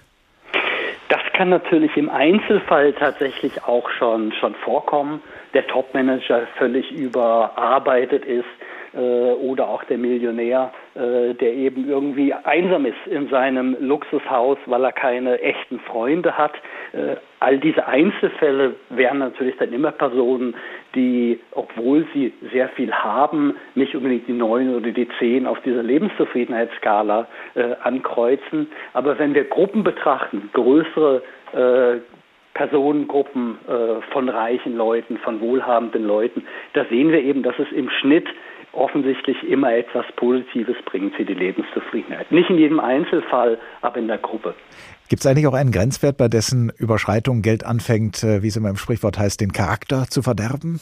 Kann 1.36 1.50
natürlich 1.50 1.98
im 1.98 2.10
Einzelfall 2.10 2.94
tatsächlich 2.94 3.66
auch 3.66 3.90
schon, 3.90 4.32
schon 4.40 4.56
vorkommen 4.56 5.22
der 5.54 5.68
Topmanager 5.68 6.48
völlig 6.58 6.90
überarbeitet 6.92 8.24
ist 8.24 8.46
oder 9.00 9.68
auch 9.68 9.84
der 9.86 9.98
Millionär, 9.98 10.72
äh, 10.96 11.34
der 11.34 11.54
eben 11.54 11.88
irgendwie 11.90 12.34
einsam 12.34 12.86
ist 12.86 12.96
in 13.08 13.28
seinem 13.30 13.76
Luxushaus, 13.80 14.58
weil 14.66 14.84
er 14.84 14.92
keine 14.92 15.42
echten 15.42 15.80
Freunde 15.82 16.38
hat. 16.38 16.54
Äh, 16.94 17.18
all 17.40 17.58
diese 17.58 17.86
Einzelfälle 17.88 18.76
wären 18.90 19.20
natürlich 19.20 19.58
dann 19.58 19.74
immer 19.74 19.92
Personen, 19.92 20.56
die, 20.96 21.40
obwohl 21.52 22.08
sie 22.14 22.34
sehr 22.54 22.70
viel 22.70 22.94
haben, 22.94 23.56
nicht 23.76 23.96
unbedingt 23.96 24.28
die 24.28 24.34
neun 24.34 24.74
oder 24.74 24.92
die 24.92 25.08
zehn 25.20 25.46
auf 25.46 25.60
dieser 25.62 25.84
Lebenszufriedenheitsskala 25.84 27.28
äh, 27.56 27.76
ankreuzen. 27.84 28.68
Aber 28.94 29.20
wenn 29.20 29.34
wir 29.34 29.44
Gruppen 29.44 29.84
betrachten, 29.84 30.50
größere 30.54 31.22
äh, 31.54 32.00
Personengruppen 32.56 33.58
äh, 33.68 34.02
von 34.14 34.30
reichen 34.30 34.78
Leuten, 34.78 35.18
von 35.18 35.42
wohlhabenden 35.42 36.08
Leuten. 36.08 36.48
Da 36.74 36.86
sehen 36.86 37.12
wir 37.12 37.22
eben, 37.22 37.44
dass 37.44 37.60
es 37.60 37.70
im 37.74 37.90
Schnitt 37.90 38.28
offensichtlich 38.76 39.38
immer 39.48 39.74
etwas 39.74 40.06
Positives 40.16 40.76
bringt 40.86 41.16
für 41.16 41.26
die 41.26 41.34
Lebenszufriedenheit. 41.34 42.32
Nicht 42.32 42.50
in 42.50 42.58
jedem 42.58 42.80
Einzelfall, 42.80 43.58
aber 43.82 43.98
in 43.98 44.08
der 44.08 44.18
Gruppe. 44.18 44.54
Gibt 45.10 45.22
es 45.22 45.28
eigentlich 45.28 45.48
auch 45.48 45.54
einen 45.54 45.72
Grenzwert, 45.72 46.18
bei 46.18 46.28
dessen 46.28 46.72
Überschreitung 46.78 47.42
Geld 47.42 47.66
anfängt, 47.66 48.24
äh, 48.24 48.42
wie 48.42 48.48
es 48.48 48.58
immer 48.58 48.70
im 48.70 48.78
Sprichwort 48.78 49.20
heißt, 49.20 49.40
den 49.40 49.52
Charakter 49.52 50.06
zu 50.10 50.22
verderben? 50.22 50.80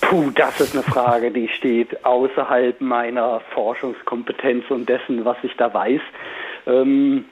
Puh, 0.00 0.30
das 0.34 0.60
ist 0.60 0.74
eine 0.74 0.82
Frage, 0.82 1.30
die 1.30 1.48
steht 1.48 2.04
außerhalb 2.04 2.80
meiner 2.80 3.40
Forschungskompetenz 3.54 4.64
und 4.70 4.88
dessen, 4.88 5.24
was 5.24 5.36
ich 5.42 5.54
da 5.56 5.72
weiß. 5.72 6.00
Ähm, 6.66 7.24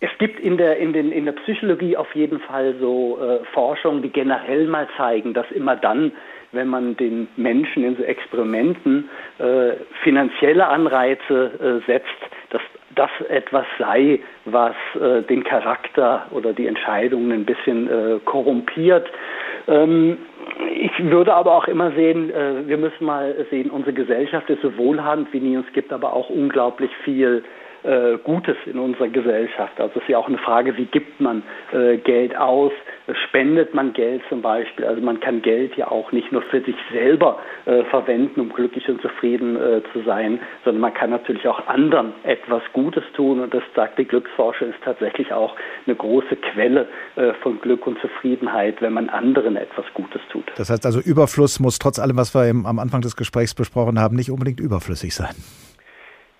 es 0.00 0.10
gibt 0.18 0.40
in 0.40 0.56
der, 0.56 0.78
in, 0.78 0.92
den, 0.92 1.12
in 1.12 1.26
der 1.26 1.32
Psychologie 1.32 1.96
auf 1.96 2.14
jeden 2.14 2.40
Fall 2.40 2.74
so 2.80 3.18
äh, 3.20 3.44
Forschungen, 3.52 4.02
die 4.02 4.10
generell 4.10 4.66
mal 4.66 4.88
zeigen, 4.96 5.34
dass 5.34 5.50
immer 5.50 5.76
dann, 5.76 6.12
wenn 6.52 6.68
man 6.68 6.96
den 6.96 7.28
Menschen 7.36 7.84
in 7.84 7.96
so 7.96 8.02
Experimenten 8.02 9.08
äh, 9.38 9.72
finanzielle 10.02 10.66
Anreize 10.66 11.80
äh, 11.84 11.86
setzt, 11.86 12.08
dass 12.50 12.62
das 12.96 13.10
etwas 13.28 13.66
sei, 13.78 14.20
was 14.46 14.74
äh, 15.00 15.22
den 15.22 15.44
Charakter 15.44 16.26
oder 16.32 16.52
die 16.52 16.66
Entscheidungen 16.66 17.32
ein 17.32 17.44
bisschen 17.44 17.88
äh, 17.88 18.18
korrumpiert. 18.24 19.08
Ähm, 19.68 20.18
ich 20.74 20.92
würde 20.98 21.32
aber 21.34 21.54
auch 21.54 21.68
immer 21.68 21.92
sehen, 21.92 22.30
äh, 22.30 22.66
wir 22.66 22.76
müssen 22.76 23.04
mal 23.04 23.46
sehen, 23.50 23.70
unsere 23.70 23.92
Gesellschaft 23.92 24.50
ist 24.50 24.62
so 24.62 24.76
wohlhabend 24.76 25.32
wie 25.32 25.40
nie 25.40 25.56
und 25.56 25.66
es 25.66 25.72
gibt 25.72 25.92
aber 25.92 26.12
auch 26.12 26.30
unglaublich 26.30 26.90
viel 27.04 27.44
äh, 27.82 28.18
Gutes 28.18 28.56
in 28.66 28.78
unserer 28.78 29.08
Gesellschaft. 29.08 29.80
Also 29.80 29.94
es 29.96 30.02
ist 30.02 30.08
ja 30.08 30.18
auch 30.18 30.28
eine 30.28 30.38
Frage, 30.38 30.76
wie 30.76 30.86
gibt 30.86 31.20
man 31.20 31.42
äh, 31.72 31.96
Geld 31.98 32.36
aus? 32.36 32.72
Spendet 33.28 33.74
man 33.74 33.92
Geld 33.92 34.22
zum 34.28 34.42
Beispiel? 34.42 34.84
Also 34.84 35.00
man 35.00 35.20
kann 35.20 35.42
Geld 35.42 35.76
ja 35.76 35.90
auch 35.90 36.12
nicht 36.12 36.30
nur 36.32 36.42
für 36.42 36.60
sich 36.60 36.76
selber 36.92 37.38
äh, 37.66 37.84
verwenden, 37.84 38.40
um 38.40 38.52
glücklich 38.52 38.88
und 38.88 39.00
zufrieden 39.02 39.56
äh, 39.56 39.82
zu 39.92 40.02
sein, 40.04 40.40
sondern 40.64 40.80
man 40.80 40.94
kann 40.94 41.10
natürlich 41.10 41.46
auch 41.48 41.66
anderen 41.66 42.12
etwas 42.24 42.62
Gutes 42.72 43.04
tun. 43.14 43.40
Und 43.40 43.52
das 43.52 43.62
sagt 43.74 43.98
die 43.98 44.04
Glücksforscher, 44.04 44.66
ist 44.66 44.82
tatsächlich 44.84 45.32
auch 45.32 45.56
eine 45.86 45.96
große 45.96 46.36
Quelle 46.36 46.88
äh, 47.16 47.32
von 47.42 47.60
Glück 47.60 47.86
und 47.86 47.98
Zufriedenheit, 48.00 48.80
wenn 48.80 48.92
man 48.92 49.08
anderen 49.08 49.56
etwas 49.56 49.86
Gutes 49.94 50.20
tut. 50.30 50.44
Das 50.56 50.70
heißt 50.70 50.86
also, 50.86 51.00
Überfluss 51.00 51.60
muss 51.60 51.78
trotz 51.78 51.98
allem, 51.98 52.16
was 52.16 52.34
wir 52.34 52.42
am 52.50 52.78
Anfang 52.78 53.00
des 53.00 53.16
Gesprächs 53.16 53.54
besprochen 53.54 53.98
haben, 53.98 54.16
nicht 54.16 54.30
unbedingt 54.30 54.60
überflüssig 54.60 55.14
sein. 55.14 55.34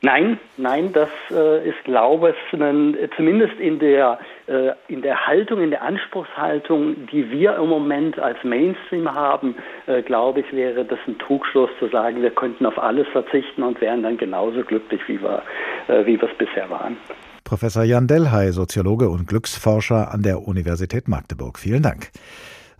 Nein, 0.02 0.38
nein, 0.56 0.94
das 0.94 1.10
äh, 1.30 1.68
ist, 1.68 1.84
glaube 1.84 2.30
ich, 2.30 2.58
ein, 2.58 2.96
zumindest 3.16 3.60
in 3.60 3.78
der, 3.78 4.18
äh, 4.46 4.70
in 4.88 5.02
der 5.02 5.26
Haltung, 5.26 5.60
in 5.60 5.70
der 5.70 5.82
Anspruchshaltung, 5.82 7.06
die 7.12 7.30
wir 7.30 7.56
im 7.56 7.68
Moment 7.68 8.18
als 8.18 8.38
Mainstream 8.42 9.12
haben, 9.12 9.56
äh, 9.86 10.00
glaube 10.00 10.40
ich, 10.40 10.50
wäre 10.52 10.86
das 10.86 10.98
ein 11.06 11.18
Trugschluss 11.18 11.68
zu 11.78 11.88
sagen, 11.88 12.22
wir 12.22 12.30
könnten 12.30 12.64
auf 12.64 12.78
alles 12.78 13.08
verzichten 13.08 13.62
und 13.62 13.78
wären 13.82 14.02
dann 14.02 14.16
genauso 14.16 14.62
glücklich, 14.62 15.02
wie 15.06 15.20
wir, 15.20 15.42
äh, 15.88 16.06
wie 16.06 16.18
wir 16.18 16.30
es 16.30 16.38
bisher 16.38 16.70
waren. 16.70 16.96
Professor 17.44 17.82
Jan 17.82 18.06
Delhay, 18.06 18.52
Soziologe 18.52 19.10
und 19.10 19.26
Glücksforscher 19.26 20.12
an 20.14 20.22
der 20.22 20.46
Universität 20.48 21.08
Magdeburg. 21.08 21.58
Vielen 21.58 21.82
Dank. 21.82 22.10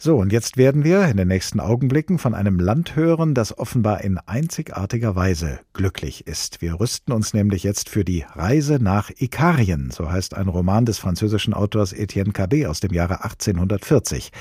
So, 0.03 0.17
und 0.17 0.33
jetzt 0.33 0.57
werden 0.57 0.83
wir 0.83 1.05
in 1.09 1.19
den 1.19 1.29
nächsten 1.29 1.61
Augenblicken 1.61 2.19
von 2.19 2.33
einem 2.33 2.59
Land 2.59 2.97
hören, 2.97 3.35
das 3.35 3.59
offenbar 3.59 4.01
in 4.01 4.17
einzigartiger 4.17 5.15
Weise 5.15 5.61
glücklich 5.75 6.27
ist. 6.27 6.63
Wir 6.63 6.81
rüsten 6.81 7.13
uns 7.13 7.35
nämlich 7.35 7.65
jetzt 7.65 7.91
für 7.91 8.03
die 8.03 8.25
Reise 8.33 8.79
nach 8.81 9.11
Ikarien, 9.19 9.91
so 9.91 10.11
heißt 10.11 10.33
ein 10.33 10.49
Roman 10.49 10.87
des 10.87 10.97
französischen 10.97 11.53
Autors 11.53 11.93
Etienne 11.93 12.33
Cabet 12.33 12.65
aus 12.65 12.81
dem 12.81 12.95
Jahre 12.95 13.25
1840. 13.25 14.33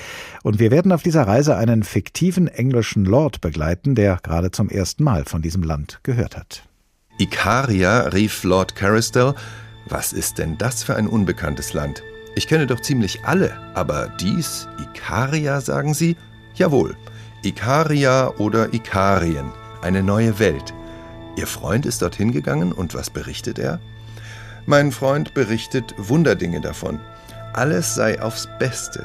Und 0.42 0.60
wir 0.60 0.70
werden 0.70 0.92
auf 0.92 1.02
dieser 1.02 1.26
Reise 1.26 1.58
einen 1.58 1.82
fiktiven 1.82 2.48
englischen 2.48 3.04
Lord 3.04 3.42
begleiten, 3.42 3.94
der 3.94 4.16
gerade 4.22 4.52
zum 4.52 4.70
ersten 4.70 5.04
Mal 5.04 5.26
von 5.26 5.42
diesem 5.42 5.62
Land 5.62 6.00
gehört 6.04 6.38
hat. 6.38 6.62
Ikaria, 7.18 8.08
rief 8.08 8.44
Lord 8.44 8.76
Carrisdale, 8.76 9.34
was 9.90 10.14
ist 10.14 10.38
denn 10.38 10.56
das 10.56 10.82
für 10.82 10.96
ein 10.96 11.06
unbekanntes 11.06 11.74
Land? 11.74 12.02
Ich 12.34 12.46
kenne 12.46 12.66
doch 12.66 12.80
ziemlich 12.80 13.24
alle, 13.24 13.56
aber 13.74 14.08
dies, 14.20 14.68
Ikaria, 14.80 15.60
sagen 15.60 15.94
Sie? 15.94 16.16
Jawohl, 16.54 16.96
Ikaria 17.42 18.28
oder 18.38 18.72
Ikarien, 18.72 19.50
eine 19.82 20.02
neue 20.02 20.38
Welt. 20.38 20.72
Ihr 21.36 21.46
Freund 21.46 21.86
ist 21.86 22.02
dorthin 22.02 22.32
gegangen 22.32 22.72
und 22.72 22.94
was 22.94 23.10
berichtet 23.10 23.58
er? 23.58 23.80
Mein 24.66 24.92
Freund 24.92 25.34
berichtet 25.34 25.94
Wunderdinge 25.96 26.60
davon. 26.60 27.00
Alles 27.54 27.94
sei 27.94 28.20
aufs 28.20 28.48
Beste. 28.58 29.04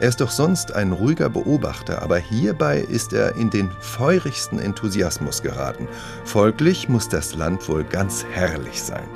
Er 0.00 0.08
ist 0.08 0.20
doch 0.20 0.30
sonst 0.30 0.72
ein 0.72 0.92
ruhiger 0.92 1.30
Beobachter, 1.30 2.02
aber 2.02 2.18
hierbei 2.18 2.80
ist 2.80 3.14
er 3.14 3.36
in 3.36 3.48
den 3.48 3.70
feurigsten 3.80 4.58
Enthusiasmus 4.58 5.42
geraten. 5.42 5.88
Folglich 6.24 6.90
muss 6.90 7.08
das 7.08 7.34
Land 7.34 7.66
wohl 7.68 7.84
ganz 7.84 8.26
herrlich 8.32 8.82
sein. 8.82 9.08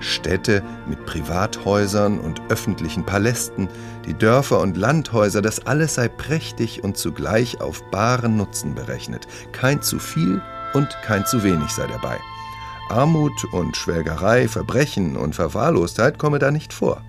Städte 0.00 0.62
mit 0.86 1.06
Privathäusern 1.06 2.18
und 2.18 2.40
öffentlichen 2.48 3.04
Palästen, 3.04 3.68
die 4.06 4.14
Dörfer 4.14 4.60
und 4.60 4.76
Landhäuser, 4.76 5.42
das 5.42 5.66
alles 5.66 5.94
sei 5.94 6.08
prächtig 6.08 6.84
und 6.84 6.96
zugleich 6.96 7.60
auf 7.60 7.82
baren 7.90 8.36
Nutzen 8.36 8.74
berechnet. 8.74 9.26
Kein 9.52 9.82
zu 9.82 9.98
viel 9.98 10.42
und 10.74 10.88
kein 11.02 11.24
zu 11.26 11.42
wenig 11.42 11.70
sei 11.70 11.86
dabei. 11.86 12.18
Armut 12.88 13.44
und 13.52 13.76
Schwelgerei, 13.76 14.48
Verbrechen 14.48 15.16
und 15.16 15.34
Verwahrlostheit 15.34 16.18
komme 16.18 16.38
da 16.38 16.50
nicht 16.50 16.72
vor. 16.72 17.02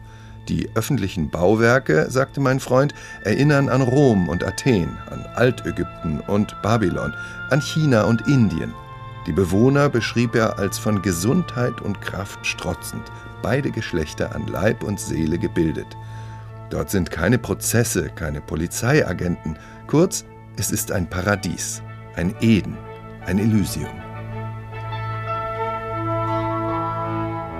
Die 0.49 0.69
öffentlichen 0.75 1.29
Bauwerke, 1.29 2.09
sagte 2.09 2.39
mein 2.39 2.59
Freund, 2.59 2.93
erinnern 3.23 3.67
an 3.67 3.81
Rom 3.81 4.29
und 4.29 4.43
Athen, 4.45 4.97
an 5.11 5.25
Altägypten 5.35 6.21
und 6.21 6.55
Babylon, 6.61 7.13
an 7.49 7.61
China 7.61 8.03
und 8.03 8.27
Indien. 8.27 8.73
Die 9.27 9.33
Bewohner 9.33 9.89
beschrieb 9.89 10.35
er 10.35 10.57
als 10.57 10.77
von 10.77 11.01
Gesundheit 11.01 11.81
und 11.81 11.99
Kraft 11.99 12.45
strotzend, 12.45 13.03
beide 13.41 13.71
Geschlechter 13.71 14.33
an 14.33 14.47
Leib 14.47 14.83
und 14.83 15.01
Seele 15.01 15.37
gebildet. 15.37 15.97
Dort 16.69 16.89
sind 16.89 17.11
keine 17.11 17.37
Prozesse, 17.37 18.09
keine 18.15 18.39
Polizeiagenten. 18.39 19.59
Kurz, 19.85 20.23
es 20.55 20.71
ist 20.71 20.93
ein 20.93 21.09
Paradies, 21.09 21.81
ein 22.15 22.33
Eden, 22.39 22.77
ein 23.25 23.37
Elysium. 23.37 23.91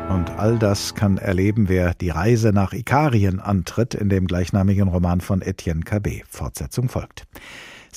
Und 0.09 0.29
all 0.37 0.57
das 0.57 0.95
kann 0.95 1.17
erleben, 1.17 1.67
wer 1.67 1.93
die 1.95 2.11
Reise 2.11 2.53
nach 2.53 2.71
Ikarien 2.71 3.41
antritt, 3.41 3.93
in 3.93 4.07
dem 4.07 4.25
gleichnamigen 4.25 4.87
Roman 4.87 5.19
von 5.19 5.41
Etienne 5.41 5.81
Cabet. 5.81 6.23
Fortsetzung 6.29 6.87
folgt. 6.87 7.27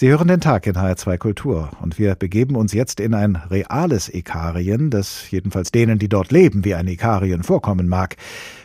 Sie 0.01 0.09
hören 0.09 0.29
den 0.29 0.41
Tag 0.41 0.67
in 0.67 0.77
HR2 0.77 1.19
Kultur 1.19 1.69
und 1.83 1.99
wir 1.99 2.15
begeben 2.15 2.57
uns 2.57 2.73
jetzt 2.73 3.01
in 3.01 3.13
ein 3.13 3.37
reales 3.37 4.09
Ikarien, 4.09 4.89
das 4.89 5.31
jedenfalls 5.31 5.73
denen, 5.73 5.99
die 5.99 6.09
dort 6.09 6.33
leben, 6.33 6.65
wie 6.65 6.75
ein 6.75 6.89
Ikarien 6.89 7.43
vorkommen 7.43 7.87
mag. 7.87 8.17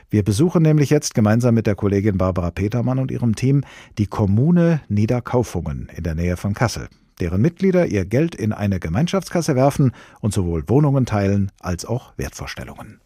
Wir 0.09 0.23
besuchen 0.23 0.61
nämlich 0.61 0.91
jetzt 0.91 1.13
gemeinsam 1.13 1.53
mit 1.53 1.67
der 1.67 1.75
Kollegin 1.75 2.17
Barbara 2.17 2.51
Petermann 2.51 2.99
und 2.99 3.11
ihrem 3.11 3.35
Team 3.35 3.65
die 3.97 4.05
Kommune 4.05 4.79
Niederkaufungen 4.87 5.89
in 5.93 6.05
der 6.05 6.15
Nähe 6.15 6.37
von 6.37 6.53
Kassel, 6.53 6.87
deren 7.19 7.41
Mitglieder 7.41 7.85
ihr 7.87 8.05
Geld 8.05 8.33
in 8.33 8.53
eine 8.53 8.79
Gemeinschaftskasse 8.79 9.57
werfen 9.57 9.91
und 10.21 10.33
sowohl 10.33 10.63
Wohnungen 10.69 11.05
teilen 11.05 11.51
als 11.59 11.83
auch 11.83 12.13
Wertvorstellungen. 12.15 13.01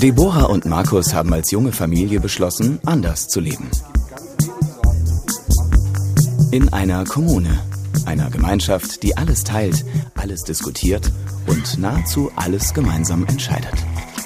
Deborah 0.00 0.44
und 0.44 0.66
Markus 0.66 1.12
haben 1.14 1.32
als 1.32 1.50
junge 1.50 1.72
Familie 1.72 2.20
beschlossen, 2.20 2.78
anders 2.86 3.26
zu 3.26 3.40
leben. 3.40 3.68
In 6.50 6.72
einer 6.72 7.04
Kommune, 7.04 7.58
einer 8.06 8.30
Gemeinschaft, 8.30 9.02
die 9.02 9.14
alles 9.18 9.44
teilt, 9.44 9.84
alles 10.14 10.44
diskutiert 10.44 11.12
und 11.46 11.76
nahezu 11.76 12.32
alles 12.36 12.72
gemeinsam 12.72 13.26
entscheidet. 13.26 13.74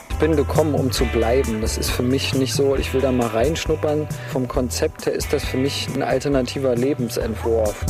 Ich 0.09 0.17
bin 0.19 0.37
gekommen, 0.37 0.77
um 0.77 0.93
zu 0.93 1.05
bleiben. 1.07 1.61
Das 1.61 1.79
ist 1.79 1.91
für 1.91 2.05
mich 2.05 2.33
nicht 2.35 2.55
so, 2.55 2.77
ich 2.77 2.95
will 2.95 3.01
da 3.01 3.11
mal 3.11 3.27
reinschnuppern. 3.27 4.07
Vom 4.31 4.47
Konzept 4.47 5.07
her 5.07 5.15
ist 5.15 5.33
das 5.33 5.45
für 5.45 5.57
mich 5.57 5.89
ein 5.97 6.03
alternativer 6.03 6.77
Lebensentwurf. 6.77 7.85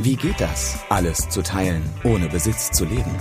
Wie 0.00 0.16
geht 0.16 0.40
das, 0.40 0.74
alles 0.88 1.28
zu 1.28 1.40
teilen, 1.40 1.84
ohne 2.02 2.28
Besitz 2.28 2.72
zu 2.72 2.84
leben? 2.84 3.16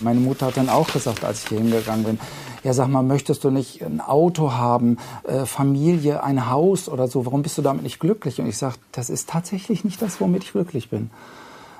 Meine 0.00 0.20
Mutter 0.20 0.46
hat 0.46 0.56
dann 0.56 0.70
auch 0.70 0.90
gesagt, 0.90 1.24
als 1.24 1.42
ich 1.42 1.48
hier 1.50 1.58
hingegangen 1.58 2.04
bin, 2.04 2.18
ja 2.64 2.72
sag 2.72 2.88
mal, 2.88 3.02
möchtest 3.02 3.44
du 3.44 3.50
nicht 3.50 3.82
ein 3.82 4.00
Auto 4.00 4.52
haben, 4.52 4.96
äh, 5.24 5.46
Familie, 5.46 6.24
ein 6.24 6.50
Haus 6.50 6.88
oder 6.88 7.06
so, 7.06 7.26
warum 7.26 7.42
bist 7.42 7.56
du 7.58 7.62
damit 7.62 7.82
nicht 7.82 8.00
glücklich? 8.00 8.40
Und 8.40 8.48
ich 8.48 8.56
sage, 8.56 8.76
das 8.90 9.10
ist 9.10 9.28
tatsächlich 9.28 9.84
nicht 9.84 10.02
das, 10.02 10.20
womit 10.20 10.44
ich 10.44 10.52
glücklich 10.52 10.90
bin. 10.90 11.10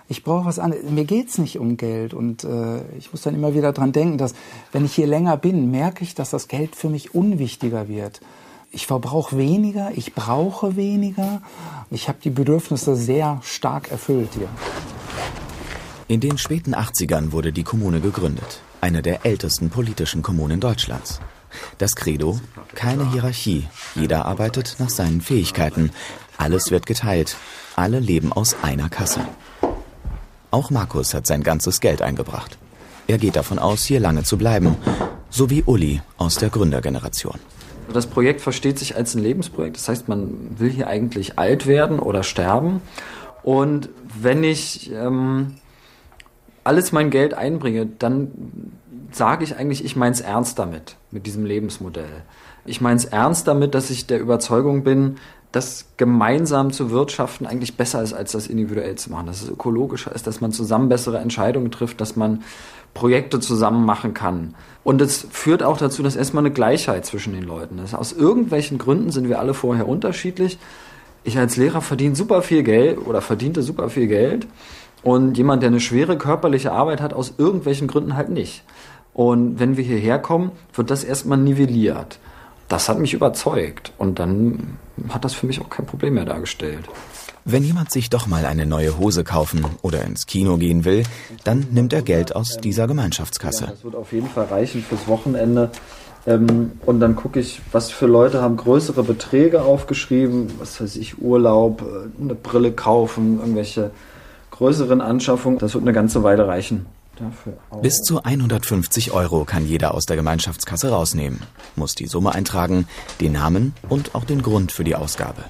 Ich 0.08 0.22
brauche 0.22 0.44
was 0.44 0.58
anderes. 0.58 0.84
Mir 0.90 1.06
geht's 1.06 1.38
nicht 1.38 1.58
um 1.58 1.78
Geld. 1.78 2.12
Und 2.12 2.44
äh, 2.44 2.82
ich 2.98 3.10
muss 3.10 3.22
dann 3.22 3.34
immer 3.34 3.54
wieder 3.54 3.72
dran 3.72 3.92
denken, 3.92 4.18
dass 4.18 4.34
wenn 4.70 4.84
ich 4.84 4.94
hier 4.94 5.06
länger 5.06 5.38
bin, 5.38 5.70
merke 5.70 6.04
ich, 6.04 6.14
dass 6.14 6.30
das 6.30 6.46
Geld 6.46 6.76
für 6.76 6.90
mich 6.90 7.14
unwichtiger 7.14 7.88
wird. 7.88 8.20
Ich 8.70 8.86
verbrauche 8.86 9.38
weniger, 9.38 9.92
ich 9.94 10.14
brauche 10.14 10.76
weniger. 10.76 11.40
Ich 11.90 12.08
habe 12.08 12.18
die 12.22 12.30
Bedürfnisse 12.30 12.96
sehr 12.96 13.40
stark 13.42 13.90
erfüllt 13.90 14.30
hier. 14.34 14.48
In 16.08 16.20
den 16.20 16.36
späten 16.36 16.74
80ern 16.74 17.32
wurde 17.32 17.52
die 17.52 17.62
Kommune 17.62 18.00
gegründet, 18.00 18.60
eine 18.84 19.00
der 19.00 19.24
ältesten 19.24 19.70
politischen 19.70 20.20
Kommunen 20.20 20.60
Deutschlands. 20.60 21.18
Das 21.78 21.96
Credo, 21.96 22.38
keine 22.74 23.10
Hierarchie, 23.12 23.66
jeder 23.94 24.26
arbeitet 24.26 24.76
nach 24.78 24.90
seinen 24.90 25.22
Fähigkeiten, 25.22 25.90
alles 26.36 26.70
wird 26.70 26.84
geteilt, 26.84 27.34
alle 27.76 27.98
leben 27.98 28.30
aus 28.30 28.56
einer 28.60 28.90
Kasse. 28.90 29.20
Auch 30.50 30.68
Markus 30.68 31.14
hat 31.14 31.26
sein 31.26 31.42
ganzes 31.42 31.80
Geld 31.80 32.02
eingebracht. 32.02 32.58
Er 33.06 33.16
geht 33.16 33.36
davon 33.36 33.58
aus, 33.58 33.84
hier 33.84 34.00
lange 34.00 34.22
zu 34.22 34.36
bleiben, 34.36 34.76
so 35.30 35.48
wie 35.48 35.62
Uli 35.62 36.02
aus 36.18 36.34
der 36.34 36.50
Gründergeneration. 36.50 37.38
Das 37.90 38.06
Projekt 38.06 38.42
versteht 38.42 38.78
sich 38.78 38.96
als 38.96 39.14
ein 39.14 39.22
Lebensprojekt. 39.22 39.76
Das 39.78 39.88
heißt, 39.88 40.08
man 40.08 40.58
will 40.58 40.70
hier 40.70 40.88
eigentlich 40.88 41.38
alt 41.38 41.66
werden 41.66 42.00
oder 42.00 42.22
sterben. 42.22 42.82
Und 43.42 43.88
wenn 44.20 44.44
ich 44.44 44.92
ähm, 44.92 45.54
alles 46.64 46.92
mein 46.92 47.10
Geld 47.10 47.34
einbringe, 47.34 47.86
dann 47.86 48.72
sage 49.12 49.44
ich 49.44 49.56
eigentlich, 49.56 49.84
ich 49.84 49.96
meine 49.96 50.12
es 50.12 50.20
ernst 50.20 50.58
damit, 50.58 50.96
mit 51.10 51.26
diesem 51.26 51.44
Lebensmodell. 51.44 52.22
Ich 52.66 52.80
meine 52.80 52.96
es 52.96 53.04
ernst 53.04 53.46
damit, 53.46 53.74
dass 53.74 53.90
ich 53.90 54.06
der 54.06 54.20
Überzeugung 54.20 54.82
bin, 54.82 55.16
dass 55.52 55.86
gemeinsam 55.98 56.72
zu 56.72 56.90
wirtschaften 56.90 57.46
eigentlich 57.46 57.76
besser 57.76 58.02
ist, 58.02 58.12
als 58.12 58.32
das 58.32 58.48
individuell 58.48 58.96
zu 58.96 59.12
machen. 59.12 59.26
Dass 59.26 59.42
es 59.42 59.48
ökologischer 59.48 60.12
ist, 60.12 60.26
dass 60.26 60.40
man 60.40 60.50
zusammen 60.50 60.88
bessere 60.88 61.18
Entscheidungen 61.18 61.70
trifft, 61.70 62.00
dass 62.00 62.16
man 62.16 62.42
Projekte 62.92 63.38
zusammen 63.38 63.84
machen 63.84 64.14
kann. 64.14 64.56
Und 64.82 65.00
es 65.00 65.26
führt 65.30 65.62
auch 65.62 65.76
dazu, 65.76 66.02
dass 66.02 66.16
erstmal 66.16 66.44
eine 66.44 66.52
Gleichheit 66.52 67.06
zwischen 67.06 67.34
den 67.34 67.44
Leuten 67.44 67.78
ist. 67.78 67.94
Aus 67.94 68.12
irgendwelchen 68.12 68.78
Gründen 68.78 69.12
sind 69.12 69.28
wir 69.28 69.38
alle 69.38 69.54
vorher 69.54 69.86
unterschiedlich. 69.86 70.58
Ich 71.22 71.38
als 71.38 71.56
Lehrer 71.56 71.82
verdiene 71.82 72.16
super 72.16 72.42
viel 72.42 72.64
Geld 72.64 72.98
oder 72.98 73.20
verdiente 73.20 73.62
super 73.62 73.90
viel 73.90 74.08
Geld 74.08 74.48
und 75.04 75.36
jemand, 75.36 75.62
der 75.62 75.68
eine 75.68 75.80
schwere 75.80 76.18
körperliche 76.18 76.72
Arbeit 76.72 77.00
hat, 77.00 77.12
aus 77.12 77.34
irgendwelchen 77.36 77.86
Gründen 77.86 78.16
halt 78.16 78.30
nicht. 78.30 78.64
Und 79.12 79.60
wenn 79.60 79.76
wir 79.76 79.84
hierher 79.84 80.18
kommen, 80.18 80.50
wird 80.72 80.90
das 80.90 81.04
erstmal 81.04 81.38
nivelliert. 81.38 82.18
Das 82.68 82.88
hat 82.88 82.98
mich 82.98 83.12
überzeugt 83.12 83.92
und 83.98 84.18
dann 84.18 84.78
hat 85.10 85.24
das 85.24 85.34
für 85.34 85.46
mich 85.46 85.60
auch 85.60 85.68
kein 85.68 85.86
Problem 85.86 86.14
mehr 86.14 86.24
dargestellt. 86.24 86.88
Wenn 87.44 87.62
jemand 87.62 87.90
sich 87.90 88.08
doch 88.08 88.26
mal 88.26 88.46
eine 88.46 88.64
neue 88.64 88.98
Hose 88.98 89.22
kaufen 89.22 89.66
oder 89.82 90.02
ins 90.02 90.26
Kino 90.26 90.56
gehen 90.56 90.86
will, 90.86 91.02
dann 91.44 91.66
nimmt 91.70 91.92
er 91.92 92.00
Geld 92.00 92.34
aus 92.34 92.56
dieser 92.56 92.86
Gemeinschaftskasse. 92.86 93.64
Ja, 93.64 93.70
das 93.70 93.84
wird 93.84 93.94
auf 93.94 94.12
jeden 94.12 94.28
Fall 94.28 94.46
reichen 94.46 94.82
fürs 94.82 95.06
Wochenende. 95.06 95.70
Ähm, 96.26 96.72
und 96.86 97.00
dann 97.00 97.16
gucke 97.16 97.38
ich, 97.38 97.60
was 97.70 97.90
für 97.90 98.06
Leute 98.06 98.40
haben 98.40 98.56
größere 98.56 99.02
Beträge 99.02 99.62
aufgeschrieben, 99.62 100.50
was 100.58 100.80
weiß 100.80 100.96
ich, 100.96 101.20
Urlaub, 101.20 101.82
äh, 101.82 102.22
eine 102.22 102.34
Brille 102.34 102.72
kaufen, 102.72 103.40
irgendwelche 103.40 103.90
größeren 104.54 105.00
Anschaffung, 105.00 105.58
das 105.58 105.74
wird 105.74 105.82
eine 105.82 105.92
ganze 105.92 106.22
Weile 106.22 106.46
reichen. 106.46 106.86
Bis 107.82 108.02
zu 108.02 108.22
150 108.22 109.12
Euro 109.12 109.44
kann 109.44 109.66
jeder 109.66 109.94
aus 109.94 110.04
der 110.04 110.16
Gemeinschaftskasse 110.16 110.90
rausnehmen, 110.90 111.40
muss 111.76 111.94
die 111.94 112.06
Summe 112.06 112.34
eintragen, 112.34 112.86
den 113.20 113.32
Namen 113.32 113.74
und 113.88 114.14
auch 114.14 114.24
den 114.24 114.42
Grund 114.42 114.72
für 114.72 114.84
die 114.84 114.96
Ausgabe. 114.96 115.44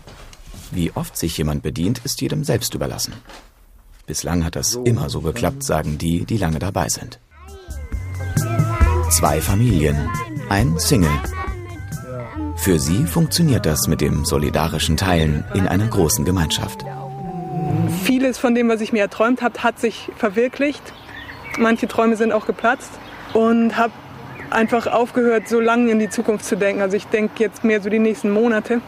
Wie 0.73 0.91
oft 0.95 1.17
sich 1.17 1.37
jemand 1.39 1.63
bedient, 1.63 2.01
ist 2.05 2.21
jedem 2.21 2.45
selbst 2.45 2.75
überlassen. 2.75 3.15
Bislang 4.07 4.45
hat 4.45 4.57
das 4.57 4.75
immer 4.85 5.09
so 5.09 5.21
geklappt, 5.21 5.63
sagen 5.63 5.97
die, 5.97 6.25
die 6.25 6.37
lange 6.37 6.59
dabei 6.59 6.89
sind. 6.89 7.19
Zwei 9.11 9.41
Familien, 9.41 10.11
ein 10.49 10.79
Single. 10.79 11.11
Für 12.57 12.79
sie 12.79 13.05
funktioniert 13.05 13.65
das 13.65 13.87
mit 13.87 14.01
dem 14.01 14.25
solidarischen 14.25 14.97
Teilen 14.97 15.45
in 15.55 15.67
einer 15.67 15.87
großen 15.87 16.25
Gemeinschaft. 16.25 16.85
Vieles 18.05 18.39
von 18.39 18.55
dem, 18.55 18.69
was 18.69 18.81
ich 18.81 18.93
mir 18.93 19.03
erträumt 19.03 19.43
habe, 19.43 19.63
hat 19.63 19.79
sich 19.79 20.11
verwirklicht. 20.17 20.83
Manche 21.59 21.89
Träume 21.89 22.17
sind 22.17 22.33
auch 22.33 22.47
geplatzt 22.47 22.91
und 23.33 23.77
habe 23.77 23.93
einfach 24.51 24.87
aufgehört, 24.87 25.49
so 25.49 25.61
lange 25.61 25.91
in 25.91 25.99
die 25.99 26.09
Zukunft 26.09 26.45
zu 26.45 26.57
denken. 26.57 26.83
Also 26.83 26.97
ich 26.97 27.07
denke 27.07 27.43
jetzt 27.43 27.65
mehr 27.65 27.81
so 27.81 27.91
die 27.91 27.99
nächsten 27.99 28.31
Monate. 28.31 28.81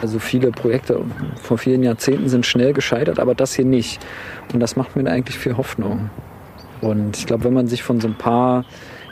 Also 0.00 0.18
viele 0.18 0.52
Projekte 0.52 1.00
vor 1.42 1.58
vielen 1.58 1.82
Jahrzehnten 1.82 2.28
sind 2.28 2.46
schnell 2.46 2.72
gescheitert, 2.72 3.18
aber 3.18 3.34
das 3.34 3.54
hier 3.54 3.64
nicht. 3.64 4.04
Und 4.52 4.60
das 4.60 4.76
macht 4.76 4.94
mir 4.94 5.10
eigentlich 5.10 5.38
viel 5.38 5.56
Hoffnung. 5.56 6.10
Und 6.80 7.16
ich 7.16 7.26
glaube, 7.26 7.44
wenn 7.44 7.54
man 7.54 7.66
sich 7.66 7.82
von 7.82 8.00
so 8.00 8.06
ein 8.06 8.16
paar 8.16 8.64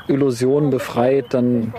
Illusionen 0.06 0.70
befreit, 0.70 1.26
dann 1.30 1.74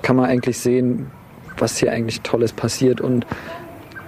kann 0.00 0.16
man 0.16 0.26
eigentlich 0.26 0.58
sehen, 0.58 1.10
was 1.58 1.76
hier 1.76 1.92
eigentlich 1.92 2.22
Tolles 2.22 2.52
passiert. 2.54 3.02
Und 3.02 3.26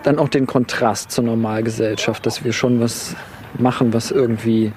dann 0.05 0.19
auch 0.19 0.29
den 0.29 0.47
Kontrast 0.47 1.11
zur 1.11 1.25
Normalgesellschaft, 1.25 2.25
dass 2.25 2.45
wir 2.45 2.53
schon 2.53 2.81
was 2.81 3.17
machen, 3.59 3.93
was 3.93 4.11
irgendwie 4.11 4.73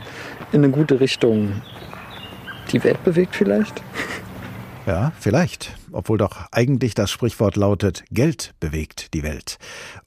in 0.52 0.64
eine 0.64 0.72
gute 0.72 1.00
Richtung 1.00 1.62
die 2.72 2.84
Welt 2.84 3.04
bewegt 3.04 3.36
vielleicht. 3.36 3.84
Ja, 4.86 5.12
vielleicht. 5.20 5.76
Obwohl 5.92 6.18
doch 6.18 6.48
eigentlich 6.52 6.94
das 6.94 7.12
Sprichwort 7.12 7.58
lautet, 7.58 8.06
Geld 8.10 8.54
bewegt 8.62 9.14
die 9.14 9.24
Welt. 9.24 9.58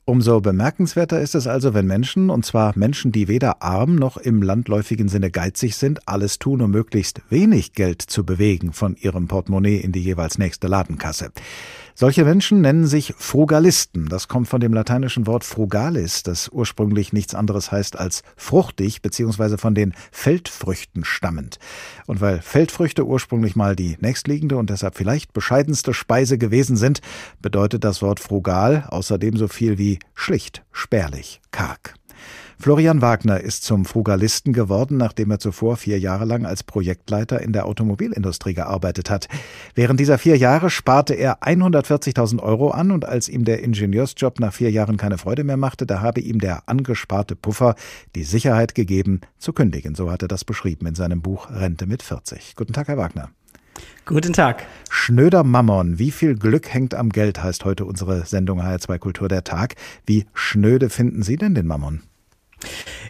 Umso 0.07 0.41
bemerkenswerter 0.41 1.21
ist 1.21 1.35
es 1.35 1.47
also, 1.47 1.75
wenn 1.75 1.87
Menschen, 1.87 2.31
und 2.31 2.47
zwar 2.47 2.73
Menschen, 2.77 3.13
die 3.13 3.29
weder 3.29 3.63
arm 3.63 3.97
noch 3.97 4.17
im 4.17 4.41
landläufigen 4.43 5.09
Sinne 5.09 5.31
geizig 5.31 5.77
sind, 5.77 6.09
alles 6.09 6.39
tun, 6.39 6.63
um 6.63 6.71
möglichst 6.71 7.21
wenig 7.29 7.75
Geld 7.75 8.01
zu 8.01 8.25
bewegen 8.25 8.73
von 8.73 8.97
ihrem 8.97 9.29
Portemonnaie 9.29 9.77
in 9.77 9.93
die 9.93 10.03
jeweils 10.03 10.39
nächste 10.39 10.67
Ladenkasse. 10.67 11.31
Solche 12.01 12.25
Menschen 12.25 12.63
nennen 12.63 12.87
sich 12.87 13.13
Frugalisten. 13.19 14.09
Das 14.09 14.27
kommt 14.27 14.49
von 14.49 14.59
dem 14.59 14.73
lateinischen 14.73 15.27
Wort 15.27 15.45
frugalis, 15.45 16.23
das 16.23 16.49
ursprünglich 16.49 17.13
nichts 17.13 17.35
anderes 17.35 17.71
heißt 17.71 17.99
als 17.99 18.23
fruchtig, 18.39 19.03
beziehungsweise 19.03 19.59
von 19.59 19.75
den 19.75 19.93
Feldfrüchten 20.11 21.05
stammend. 21.05 21.59
Und 22.07 22.23
weil 22.23 22.41
Feldfrüchte 22.41 23.05
ursprünglich 23.05 23.55
mal 23.55 23.77
die 23.77 23.99
nächstliegende 24.01 24.57
und 24.57 24.71
deshalb 24.71 24.97
vielleicht 24.97 25.35
bescheidenste 25.35 25.93
Speise 25.93 26.39
gewesen 26.39 26.79
sind, 26.79 27.03
bedeutet 27.43 27.85
das 27.85 28.01
Wort 28.01 28.19
frugal 28.19 28.87
außerdem 28.89 29.37
so 29.37 29.47
viel 29.47 29.77
wie 29.77 29.99
schlicht, 30.15 30.63
spärlich, 30.73 31.43
karg. 31.51 32.00
Florian 32.61 33.01
Wagner 33.01 33.41
ist 33.41 33.65
zum 33.65 33.87
Frugalisten 33.87 34.53
geworden, 34.53 34.99
nachdem 34.99 35.31
er 35.31 35.39
zuvor 35.39 35.79
vier 35.79 35.99
Jahre 35.99 36.27
lang 36.27 36.45
als 36.45 36.63
Projektleiter 36.63 37.41
in 37.41 37.55
der 37.55 37.65
Automobilindustrie 37.65 38.53
gearbeitet 38.53 39.09
hat. 39.09 39.29
Während 39.75 39.99
dieser 39.99 40.19
vier 40.19 40.37
Jahre 40.37 40.69
sparte 40.69 41.15
er 41.15 41.43
140.000 41.43 42.39
Euro 42.43 42.71
an 42.71 42.91
und 42.91 43.07
als 43.07 43.31
ihm 43.31 43.47
der 43.47 43.63
Ingenieursjob 43.63 44.41
nach 44.41 44.53
vier 44.53 44.71
Jahren 44.71 44.99
keine 44.99 45.17
Freude 45.17 45.43
mehr 45.43 45.57
machte, 45.57 45.87
da 45.87 46.03
habe 46.03 46.21
ihm 46.21 46.39
der 46.39 46.69
angesparte 46.69 47.35
Puffer 47.35 47.77
die 48.15 48.25
Sicherheit 48.25 48.75
gegeben, 48.75 49.23
zu 49.39 49.55
kündigen. 49.55 49.95
So 49.95 50.11
hat 50.11 50.21
er 50.21 50.29
das 50.29 50.45
beschrieben 50.45 50.87
in 50.87 50.95
seinem 50.95 51.23
Buch 51.23 51.49
Rente 51.51 51.87
mit 51.87 52.03
40. 52.03 52.57
Guten 52.57 52.75
Tag, 52.75 52.89
Herr 52.89 52.99
Wagner. 52.99 53.31
Guten 54.05 54.35
Tag. 54.35 54.67
Schnöder 54.91 55.45
Mammon. 55.45 55.99
Wie 55.99 56.11
viel 56.11 56.37
Glück 56.37 56.69
hängt 56.69 56.95
am 56.95 57.09
Geld, 57.09 57.43
heißt 57.43 57.65
heute 57.65 57.87
unsere 57.87 58.27
Sendung 58.27 58.61
HR2 58.61 58.99
Kultur 58.99 59.29
der 59.29 59.45
Tag. 59.45 59.77
Wie 60.05 60.27
schnöde 60.35 60.91
finden 60.91 61.23
Sie 61.23 61.37
denn 61.37 61.55
den 61.55 61.67
Mammon? 61.67 62.03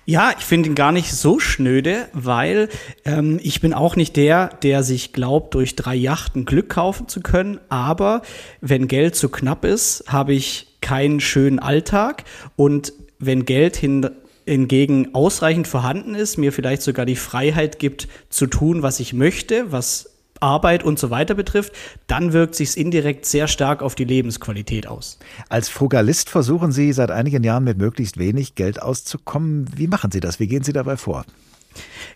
Ja, 0.06 0.32
ich 0.36 0.44
finde 0.44 0.70
ihn 0.70 0.74
gar 0.74 0.92
nicht 0.92 1.12
so 1.12 1.38
schnöde, 1.38 2.08
weil 2.12 2.68
ähm, 3.04 3.38
ich 3.42 3.60
bin 3.60 3.74
auch 3.74 3.96
nicht 3.96 4.16
der, 4.16 4.48
der 4.62 4.82
sich 4.82 5.12
glaubt, 5.12 5.54
durch 5.54 5.76
drei 5.76 5.94
Yachten 5.94 6.44
Glück 6.44 6.68
kaufen 6.68 7.08
zu 7.08 7.20
können. 7.20 7.60
Aber 7.68 8.22
wenn 8.60 8.88
Geld 8.88 9.14
zu 9.14 9.28
knapp 9.28 9.64
ist, 9.64 10.04
habe 10.08 10.32
ich 10.32 10.68
keinen 10.80 11.20
schönen 11.20 11.58
Alltag. 11.58 12.24
Und 12.56 12.92
wenn 13.18 13.44
Geld 13.44 13.76
hin, 13.76 14.10
hingegen 14.46 15.14
ausreichend 15.14 15.68
vorhanden 15.68 16.14
ist, 16.14 16.38
mir 16.38 16.52
vielleicht 16.52 16.82
sogar 16.82 17.06
die 17.06 17.16
Freiheit 17.16 17.78
gibt, 17.78 18.08
zu 18.30 18.46
tun, 18.46 18.82
was 18.82 18.98
ich 19.00 19.12
möchte, 19.12 19.70
was 19.70 20.10
Arbeit 20.40 20.82
und 20.82 20.98
so 20.98 21.10
weiter 21.10 21.34
betrifft, 21.34 21.72
dann 22.06 22.32
wirkt 22.32 22.54
sich 22.54 22.76
indirekt 22.76 23.26
sehr 23.26 23.48
stark 23.48 23.82
auf 23.82 23.94
die 23.94 24.04
Lebensqualität 24.04 24.86
aus. 24.86 25.18
Als 25.48 25.68
Frugalist 25.68 26.30
versuchen 26.30 26.72
Sie 26.72 26.92
seit 26.92 27.10
einigen 27.10 27.44
Jahren 27.44 27.64
mit 27.64 27.78
möglichst 27.78 28.18
wenig 28.18 28.54
Geld 28.54 28.82
auszukommen. 28.82 29.66
Wie 29.76 29.86
machen 29.86 30.10
Sie 30.10 30.20
das? 30.20 30.40
Wie 30.40 30.48
gehen 30.48 30.64
Sie 30.64 30.72
dabei 30.72 30.96
vor? 30.96 31.24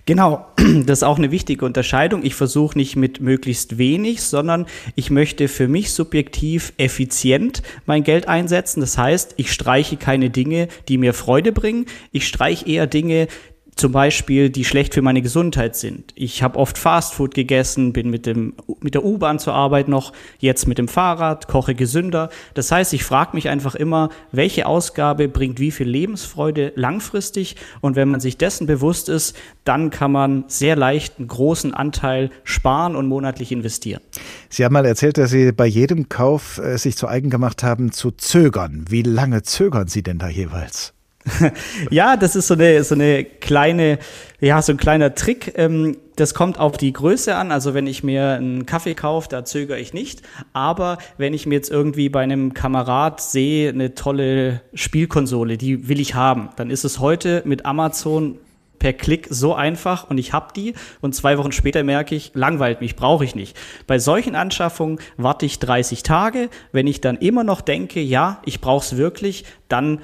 Genau, 0.07 0.47
das 0.57 0.99
ist 0.99 1.03
auch 1.03 1.19
eine 1.19 1.31
wichtige 1.31 1.65
Unterscheidung. 1.65 2.25
Ich 2.25 2.35
versuche 2.35 2.77
nicht 2.77 2.97
mit 2.97 3.21
möglichst 3.21 3.79
wenig, 3.79 4.23
sondern 4.23 4.67
ich 4.97 5.11
möchte 5.11 5.49
für 5.49 5.69
mich 5.69 5.93
subjektiv 5.93 6.73
effizient 6.77 7.63
mein 7.87 8.03
Geld 8.03 8.29
einsetzen. 8.29 8.81
Das 8.81 8.99
heißt, 8.99 9.35
ich 9.37 9.53
streiche 9.53 9.97
keine 9.97 10.31
Dinge, 10.31 10.69
die 10.89 10.99
mir 10.99 11.15
Freude 11.15 11.53
bringen. 11.53 11.87
Ich 12.13 12.29
streiche 12.29 12.67
eher 12.67 12.87
Dinge, 12.87 13.29
zum 13.77 13.93
Beispiel, 13.93 14.51
die 14.51 14.65
schlecht 14.65 14.95
für 14.95 15.03
meine 15.03 15.21
Gesundheit 15.21 15.77
sind. 15.77 16.13
Ich 16.15 16.43
habe 16.43 16.59
oft 16.59 16.79
Fastfood 16.79 17.35
gegessen, 17.35 17.93
bin 17.93 18.09
mit, 18.11 18.25
dem, 18.25 18.55
mit 18.81 18.95
der 18.95 19.05
U-Bahn 19.05 19.39
zur 19.39 19.55
Arbeit 19.55 19.89
noch, 19.89 20.13
jetzt 20.39 20.69
mit 20.69 20.79
dem 20.79 20.89
Fahrrad, 20.89 21.49
koche 21.49 21.75
gesünder. 21.75 22.31
Das 22.55 22.71
heißt, 22.71 22.93
ich 22.93 23.05
frage 23.05 23.31
mich 23.35 23.49
einfach 23.49 23.75
immer, 23.75 24.11
welche 24.33 24.67
Ausgabe 24.67 25.29
bringt 25.29 25.59
wie 25.59 25.73
viel 25.73 25.89
Lebensfreude 25.89 26.73
langfristig? 26.77 27.57
Und 27.81 27.97
wenn 27.97 28.09
man 28.09 28.21
sich 28.21 28.39
dessen 28.39 28.67
bewusst 28.67 29.09
ist, 29.09 29.37
dann 29.65 29.91
kann 29.91 30.13
man 30.13 30.45
sehr 30.47 30.77
leicht 30.77 31.19
einen 31.19 31.29
großen 31.29 31.75
Anteil 31.75 32.31
sparen 32.45 32.95
und 32.95 33.09
monatlich 33.09 33.51
investieren. 33.51 34.01
Sie 34.49 34.65
haben 34.65 34.73
mal 34.73 34.87
erzählt, 34.87 35.19
dass 35.19 35.31
Sie 35.31 35.53
bei 35.53 35.67
jedem 35.67 36.09
Kauf 36.09 36.59
äh, 36.59 36.79
sich 36.79 36.97
zu 36.97 37.09
eigen 37.09 37.31
gemacht 37.31 37.63
haben, 37.63 37.93
zu 37.93 38.13
zögern. 38.13 38.85
Wie 38.89 39.03
lange 39.03 39.43
zögern 39.43 39.89
Sie 39.89 40.03
denn 40.03 40.19
da 40.19 40.29
jeweils? 40.29 40.94
ja, 41.91 42.17
das 42.17 42.37
ist 42.37 42.49
so 42.49 42.55
eine, 42.55 42.85
so 42.85 42.95
eine 42.95 43.25
kleine, 43.25 43.99
ja, 44.41 44.61
so 44.61 44.73
ein 44.73 44.77
kleiner 44.77 45.15
Trick. 45.15 45.55
Ähm, 45.57 45.97
das 46.17 46.35
kommt 46.35 46.61
auf 46.61 46.77
die 46.77 46.93
Größe 46.93 47.35
an. 47.35 47.51
Also 47.51 47.75
wenn 47.75 47.87
ich 47.87 48.05
mir 48.05 48.33
einen 48.33 48.67
Kaffee 48.67 48.95
kaufe, 48.95 49.29
da 49.29 49.45
zögere 49.45 49.79
ich 49.79 49.95
nicht. 49.95 50.23
Aber 50.53 50.99
wenn 51.17 51.35
ich 51.35 51.47
mir 51.47 51.55
jetzt 51.55 51.71
irgendwie 51.71 52.09
bei 52.09 52.23
einem 52.23 52.55
Kamerad 52.55 53.21
sehe, 53.21 53.71
eine 53.71 53.95
tolle 53.95 54.61
Spielkonsole, 54.75 55.57
die 55.57 55.89
will 55.89 56.01
ich 56.01 56.15
haben, 56.15 56.51
dann 56.57 56.71
ist 56.71 56.85
es 56.85 57.01
heute 57.01 57.43
mit 57.45 57.65
Amazon 57.65 58.39
per 58.79 58.93
Klick 58.93 59.29
so 59.31 59.55
einfach 59.55 60.11
und 60.11 60.19
ich 60.19 60.35
habe 60.35 60.53
die 60.55 60.75
und 61.01 61.15
zwei 61.15 61.39
Wochen 61.39 61.53
später 61.53 61.83
merke 61.83 62.15
ich, 62.15 62.33
langweilt 62.35 62.83
mich, 62.83 62.97
brauche 62.97 63.25
ich 63.25 63.35
nicht. 63.35 63.57
Bei 63.87 63.99
solchen 63.99 64.35
Anschaffungen 64.35 64.99
warte 65.17 65.47
ich 65.47 65.59
30 65.59 66.03
Tage. 66.03 66.51
Wenn 66.71 66.87
ich 66.87 67.01
dann 67.01 67.17
immer 67.17 67.45
noch 67.45 67.63
denke, 67.63 68.01
ja, 68.01 68.43
ich 68.45 68.61
brauche 68.61 68.85
es 68.85 68.99
wirklich, 68.99 69.47
dann 69.69 70.01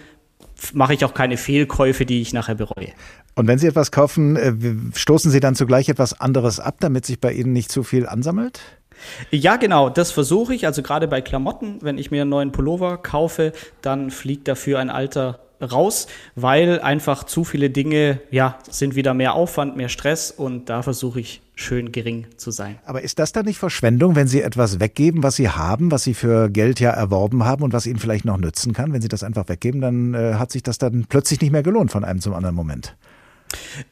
mache 0.73 0.95
ich 0.95 1.05
auch 1.05 1.15
keine 1.15 1.37
Fehlkäufe, 1.37 2.07
die 2.07 2.21
ich 2.21 2.33
nachher 2.33 2.55
bereue. 2.55 2.89
Und 3.35 3.47
wenn 3.47 3.59
Sie 3.59 3.67
etwas 3.67 3.91
kaufen, 3.91 4.37
äh, 4.37 4.53
stoßen 4.97 5.31
Sie 5.31 5.41
dann 5.41 5.55
zugleich 5.55 5.89
etwas 5.89 6.21
anderes 6.21 6.61
ab, 6.61 6.77
damit 6.81 7.07
sich 7.07 7.21
bei 7.21 7.33
Ihnen 7.33 7.53
nicht 7.53 7.71
zu 7.73 7.83
viel 7.83 8.07
ansammelt? 8.07 8.61
Ja, 9.31 9.57
genau, 9.57 9.89
das 9.89 10.11
versuche 10.13 10.55
ich. 10.55 10.67
Also 10.67 10.83
gerade 10.83 11.09
bei 11.09 11.21
Klamotten, 11.21 11.79
wenn 11.81 11.99
ich 11.99 12.11
mir 12.11 12.23
einen 12.23 12.31
neuen 12.31 12.53
Pullover 12.53 12.99
kaufe, 12.99 13.53
dann 13.81 14.11
fliegt 14.11 14.49
dafür 14.49 14.79
ein 14.79 14.91
alter 14.91 15.41
raus, 15.61 16.07
weil 16.35 16.81
einfach 16.81 17.25
zu 17.25 17.45
viele 17.45 17.71
Dinge, 17.71 18.21
ja, 18.31 18.59
sind 18.69 18.95
wieder 18.95 19.15
mehr 19.15 19.35
Aufwand, 19.35 19.77
mehr 19.77 19.89
Stress 19.89 20.31
und 20.31 20.69
da 20.69 20.83
versuche 20.83 21.21
ich 21.21 21.43
schön 21.61 21.93
gering 21.93 22.27
zu 22.37 22.51
sein. 22.51 22.79
Aber 22.85 23.03
ist 23.03 23.19
das 23.19 23.33
dann 23.33 23.45
nicht 23.45 23.59
Verschwendung, 23.59 24.17
wenn 24.17 24.27
Sie 24.27 24.43
etwas 24.43 24.81
weggeben, 24.81 25.23
was 25.23 25.37
Sie 25.37 25.49
haben, 25.49 25.91
was 25.91 26.05
Sie 26.05 26.15
für 26.15 26.51
Geld 26.51 26.81
ja 26.81 26.91
erworben 26.91 27.45
haben 27.45 27.63
und 27.63 27.73
was 27.73 27.87
Ihnen 27.87 27.99
vielleicht 27.99 28.25
noch 28.25 28.39
nützen 28.39 28.73
kann? 28.73 28.93
Wenn 28.93 29.03
Sie 29.03 29.09
das 29.09 29.23
einfach 29.23 29.49
weggeben, 29.49 29.81
dann 29.81 30.15
äh, 30.15 30.35
hat 30.35 30.51
sich 30.51 30.63
das 30.63 30.79
dann 30.79 31.07
plötzlich 31.09 31.41
nicht 31.41 31.53
mehr 31.53 31.63
gelohnt 31.63 31.91
von 31.91 32.05
einem 32.05 32.21
zum 32.21 32.35
anderen 32.35 32.57
Moment. 32.57 32.97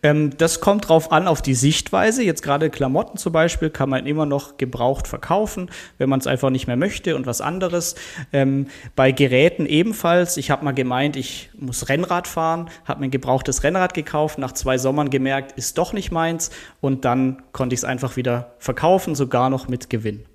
Ähm, 0.03 0.37
das 0.37 0.61
kommt 0.61 0.89
drauf 0.89 1.13
an, 1.13 1.27
auf 1.27 1.43
die 1.43 1.55
Sichtweise. 1.55 2.23
Jetzt 2.23 2.43
gerade 2.43 2.71
Klamotten 2.71 3.19
zum 3.19 3.33
Beispiel 3.33 3.71
kann 3.71 3.89
man 3.89 4.07
immer 4.07 4.27
noch 4.27 4.57
gebraucht 4.57 5.09
verkaufen, 5.09 5.71
wenn 5.99 6.09
man 6.09 6.21
es 6.21 6.27
einfach 6.27 6.51
nicht 6.51 6.67
mehr 6.67 6.77
möchte 6.77 7.17
und 7.17 7.27
was 7.27 7.41
anderes. 7.41 7.95
Ähm, 8.33 8.67
bei 8.97 9.13
Geräten 9.13 9.67
ebenfalls. 9.67 10.37
Ich 10.37 10.51
habe 10.51 10.65
mal 10.65 10.73
gemeint, 10.73 11.17
ich 11.17 11.51
muss 11.59 11.89
Rennrad 11.89 12.29
fahren, 12.29 12.71
habe 12.85 13.01
mir 13.01 13.07
ein 13.07 13.11
gebrauchtes 13.11 13.63
Rennrad 13.63 13.95
gekauft, 13.95 14.39
nach 14.39 14.53
zwei 14.53 14.79
Sommern 14.79 15.11
gemerkt, 15.11 15.53
ist 15.53 15.79
doch 15.79 15.93
nicht 15.93 16.13
meins 16.13 16.51
und 16.81 17.05
dann 17.05 17.43
konnte 17.53 17.75
ich 17.75 17.81
es 17.81 17.85
einfach 17.85 18.17
wieder 18.17 18.53
verkaufen, 18.59 19.15
sogar 19.15 19.51
noch 19.51 19.69
mit 19.69 19.91
Gewinn. 19.91 20.28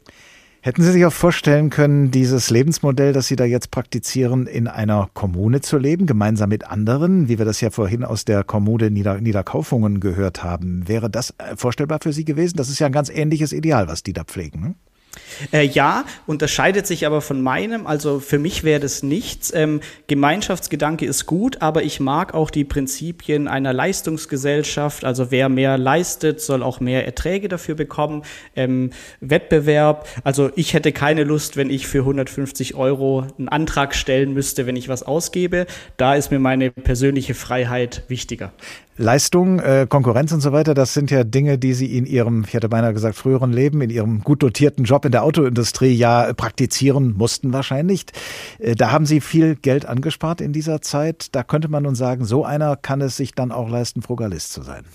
Hätten 0.65 0.81
Sie 0.81 0.93
sich 0.93 1.05
auch 1.05 1.11
vorstellen 1.11 1.69
können, 1.69 2.09
dieses 2.09 2.49
Lebensmodell, 2.49 3.11
das 3.11 3.27
Sie 3.27 3.35
da 3.35 3.43
jetzt 3.43 3.69
praktizieren, 3.69 4.47
in 4.47 4.69
einer 4.69 5.09
Kommune 5.13 5.59
zu 5.59 5.77
leben, 5.77 6.05
gemeinsam 6.05 6.47
mit 6.47 6.65
anderen, 6.65 7.27
wie 7.27 7.37
wir 7.37 7.43
das 7.43 7.59
ja 7.59 7.69
vorhin 7.69 8.05
aus 8.05 8.23
der 8.23 8.45
Kommune 8.45 8.89
Nieder 8.89 9.19
Niederkaufungen 9.19 9.99
gehört 9.99 10.41
haben? 10.41 10.87
Wäre 10.87 11.09
das 11.09 11.31
äh, 11.31 11.57
vorstellbar 11.57 11.99
für 12.01 12.13
Sie 12.13 12.23
gewesen? 12.23 12.55
Das 12.55 12.69
ist 12.69 12.79
ja 12.79 12.85
ein 12.85 12.93
ganz 12.93 13.09
ähnliches 13.09 13.51
Ideal, 13.51 13.89
was 13.89 14.03
die 14.03 14.13
da 14.13 14.23
pflegen. 14.23 14.61
Ne? 14.61 14.75
Äh, 15.51 15.65
ja, 15.65 16.05
unterscheidet 16.25 16.87
sich 16.87 17.05
aber 17.05 17.21
von 17.21 17.41
meinem. 17.41 17.87
Also 17.87 18.19
für 18.19 18.39
mich 18.39 18.63
wäre 18.63 18.79
das 18.79 19.03
nichts. 19.03 19.53
Ähm, 19.53 19.81
Gemeinschaftsgedanke 20.07 21.05
ist 21.05 21.25
gut, 21.25 21.61
aber 21.61 21.83
ich 21.83 21.99
mag 21.99 22.33
auch 22.33 22.49
die 22.49 22.63
Prinzipien 22.63 23.47
einer 23.47 23.73
Leistungsgesellschaft. 23.73 25.05
Also 25.05 25.31
wer 25.31 25.49
mehr 25.49 25.77
leistet, 25.77 26.41
soll 26.41 26.63
auch 26.63 26.79
mehr 26.79 27.05
Erträge 27.05 27.47
dafür 27.47 27.75
bekommen. 27.75 28.23
Ähm, 28.55 28.91
Wettbewerb. 29.19 30.07
Also 30.23 30.51
ich 30.55 30.73
hätte 30.73 30.91
keine 30.91 31.23
Lust, 31.23 31.57
wenn 31.57 31.69
ich 31.69 31.87
für 31.87 31.99
150 31.99 32.75
Euro 32.75 33.25
einen 33.37 33.49
Antrag 33.49 33.95
stellen 33.95 34.33
müsste, 34.33 34.65
wenn 34.65 34.75
ich 34.75 34.89
was 34.89 35.03
ausgebe. 35.03 35.65
Da 35.97 36.15
ist 36.15 36.31
mir 36.31 36.39
meine 36.39 36.71
persönliche 36.71 37.33
Freiheit 37.33 38.03
wichtiger. 38.07 38.51
Leistung, 38.97 39.59
äh, 39.59 39.87
Konkurrenz 39.89 40.31
und 40.33 40.41
so 40.41 40.51
weiter, 40.51 40.75
das 40.75 40.93
sind 40.93 41.09
ja 41.09 41.23
Dinge, 41.23 41.57
die 41.57 41.73
Sie 41.73 41.97
in 41.97 42.05
Ihrem, 42.05 42.43
ich 42.47 42.53
hätte 42.53 42.69
beinahe 42.69 42.93
gesagt, 42.93 43.15
früheren 43.15 43.51
Leben, 43.51 43.81
in 43.81 43.89
Ihrem 43.89 44.21
gut 44.21 44.43
dotierten 44.43 44.85
Job 44.85 45.02
in 45.05 45.11
der 45.11 45.23
Autoindustrie 45.23 45.93
ja 45.93 46.33
praktizieren 46.33 47.13
mussten 47.17 47.53
wahrscheinlich. 47.53 48.05
Äh, 48.59 48.75
da 48.75 48.91
haben 48.91 49.05
Sie 49.05 49.21
viel 49.21 49.55
Geld 49.55 49.85
angespart 49.85 50.41
in 50.41 50.53
dieser 50.53 50.81
Zeit. 50.81 51.27
Da 51.35 51.43
könnte 51.43 51.67
man 51.67 51.83
nun 51.83 51.95
sagen, 51.95 52.25
so 52.25 52.45
einer 52.45 52.75
kann 52.75 53.01
es 53.01 53.17
sich 53.17 53.33
dann 53.33 53.51
auch 53.51 53.69
leisten, 53.69 54.01
Frugalist 54.01 54.53
zu 54.53 54.61
sein. 54.63 54.85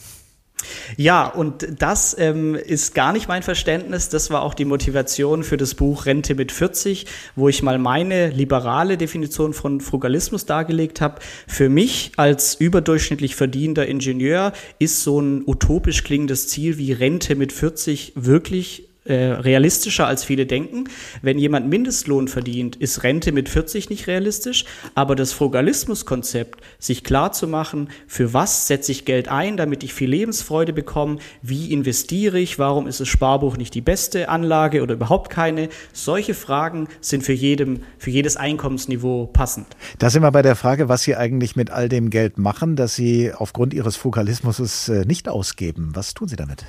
Ja, 0.97 1.27
und 1.27 1.67
das 1.79 2.17
ähm, 2.19 2.55
ist 2.55 2.95
gar 2.95 3.13
nicht 3.13 3.29
mein 3.29 3.43
Verständnis. 3.43 4.09
Das 4.09 4.31
war 4.31 4.43
auch 4.43 4.55
die 4.55 4.65
Motivation 4.65 5.45
für 5.45 5.57
das 5.57 5.75
Buch 5.75 6.07
Rente 6.07 6.35
mit 6.35 6.51
40, 6.51 7.07
wo 7.37 7.49
ich 7.49 7.63
mal 7.63 7.79
meine 7.79 8.31
liberale 8.31 8.97
Definition 8.97 9.53
von 9.53 9.81
Frugalismus 9.81 10.47
dargelegt 10.47 11.01
habe. 11.01 11.21
Für 11.47 11.69
mich 11.69 12.13
als 12.17 12.55
überdurchschnittlich 12.57 13.37
verdienter 13.37 13.87
Ingenieur 13.87 14.53
ist 14.79 15.03
so 15.03 15.21
ein 15.21 15.45
utopisch 15.47 16.03
klingendes 16.03 16.49
Ziel 16.49 16.79
wie 16.79 16.93
Rente 16.93 17.37
mit 17.37 17.53
40 17.53 18.15
wirklich 18.17 18.88
äh, 19.09 19.33
realistischer, 19.33 20.07
als 20.07 20.25
viele 20.25 20.47
denken. 20.47 20.85
Wenn 21.23 21.39
jemand 21.39 21.69
Mindestlohn 21.69 22.29
verdient, 22.29 22.77
ist 22.77 23.03
Rente 23.03 23.33
mit 23.33 23.49
40 23.49 23.91
nicht 23.91 24.07
realistisch. 24.07 24.65
Aber 24.95 25.17
das 25.17 25.33
Frugalismuskonzept, 25.33 26.61
sich 26.79 27.05
klar 27.05 27.33
zu 27.33 27.49
machen, 27.49 27.89
für 28.07 28.35
was 28.35 28.67
setze 28.67 28.93
ich 28.93 29.05
Geld 29.05 29.29
ein, 29.29 29.57
damit 29.57 29.83
ich 29.83 29.95
viel 29.95 30.11
Lebensfreude 30.11 30.73
bekomme, 30.73 31.19
wie 31.43 31.73
investiere 31.73 32.39
ich, 32.39 32.59
warum 32.59 32.87
ist 32.87 33.01
das 33.01 33.09
Sparbuch 33.09 33.57
nicht 33.57 33.75
die 33.75 33.81
beste 33.81 34.29
Anlage 34.29 34.83
oder 34.83 34.95
überhaupt 34.95 35.31
keine, 35.31 35.69
solche 35.93 36.35
Fragen 36.35 36.89
sind 37.01 37.23
für 37.23 37.33
jedem, 37.33 37.81
für 37.99 38.11
jedes 38.11 38.37
Einkommensniveau 38.37 39.27
passend. 39.27 39.67
Da 39.99 40.11
sind 40.11 40.23
wir 40.23 40.33
bei 40.33 40.43
der 40.43 40.57
Frage, 40.57 40.89
was 40.89 41.03
Sie 41.03 41.17
eigentlich 41.17 41.57
mit 41.57 41.71
all 41.71 41.89
dem 41.89 42.11
Geld 42.11 42.39
machen, 42.39 42.77
das 42.77 42.95
Sie 42.95 43.33
aufgrund 43.33 43.75
Ihres 43.75 43.97
Frugalismus 43.97 44.89
äh, 44.89 45.05
nicht 45.05 45.29
ausgeben. 45.29 45.91
Was 45.95 46.15
tun 46.15 46.29
Sie 46.29 46.37
damit? 46.37 46.65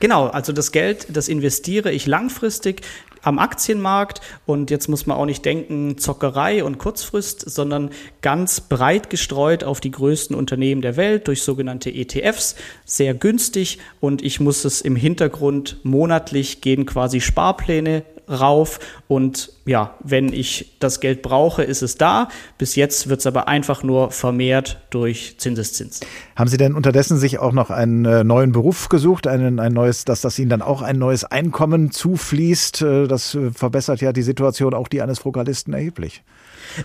Genau, 0.00 0.26
also 0.26 0.52
das 0.52 0.72
Geld, 0.72 1.06
das 1.10 1.28
investiere 1.28 1.92
ich 1.92 2.06
langfristig 2.06 2.82
am 3.22 3.38
Aktienmarkt 3.38 4.20
und 4.46 4.70
jetzt 4.70 4.88
muss 4.88 5.06
man 5.06 5.16
auch 5.16 5.26
nicht 5.26 5.44
denken 5.44 5.96
Zockerei 5.96 6.64
und 6.64 6.78
Kurzfrist, 6.78 7.48
sondern 7.48 7.90
ganz 8.20 8.60
breit 8.60 9.10
gestreut 9.10 9.64
auf 9.64 9.80
die 9.80 9.92
größten 9.92 10.34
Unternehmen 10.36 10.82
der 10.82 10.96
Welt 10.96 11.28
durch 11.28 11.42
sogenannte 11.42 11.90
ETFs, 11.90 12.56
sehr 12.84 13.14
günstig 13.14 13.78
und 14.00 14.22
ich 14.22 14.40
muss 14.40 14.64
es 14.64 14.80
im 14.80 14.96
Hintergrund 14.96 15.78
monatlich 15.84 16.60
gehen 16.60 16.84
quasi 16.84 17.20
Sparpläne 17.20 18.02
rauf 18.28 18.78
und 19.08 19.52
ja, 19.64 19.94
wenn 20.00 20.32
ich 20.32 20.76
das 20.80 21.00
Geld 21.00 21.22
brauche, 21.22 21.62
ist 21.62 21.82
es 21.82 21.96
da. 21.96 22.28
Bis 22.58 22.76
jetzt 22.76 23.08
wird 23.08 23.20
es 23.20 23.26
aber 23.26 23.48
einfach 23.48 23.82
nur 23.82 24.10
vermehrt 24.10 24.80
durch 24.90 25.36
Zinseszins. 25.38 26.00
Haben 26.36 26.48
Sie 26.48 26.56
denn 26.56 26.74
unterdessen 26.74 27.18
sich 27.18 27.38
auch 27.38 27.52
noch 27.52 27.70
einen 27.70 28.04
äh, 28.04 28.24
neuen 28.24 28.52
Beruf 28.52 28.88
gesucht, 28.88 29.26
einen, 29.26 29.60
ein 29.60 29.72
neues, 29.72 30.04
dass 30.04 30.20
das 30.20 30.38
Ihnen 30.38 30.50
dann 30.50 30.62
auch 30.62 30.82
ein 30.82 30.98
neues 30.98 31.24
Einkommen 31.24 31.90
zufließt? 31.90 32.82
Äh, 32.82 33.06
das 33.06 33.34
äh, 33.34 33.50
verbessert 33.50 34.00
ja 34.00 34.12
die 34.12 34.22
Situation 34.22 34.74
auch 34.74 34.88
die 34.88 35.02
eines 35.02 35.18
Frugalisten 35.20 35.74
erheblich. 35.74 36.22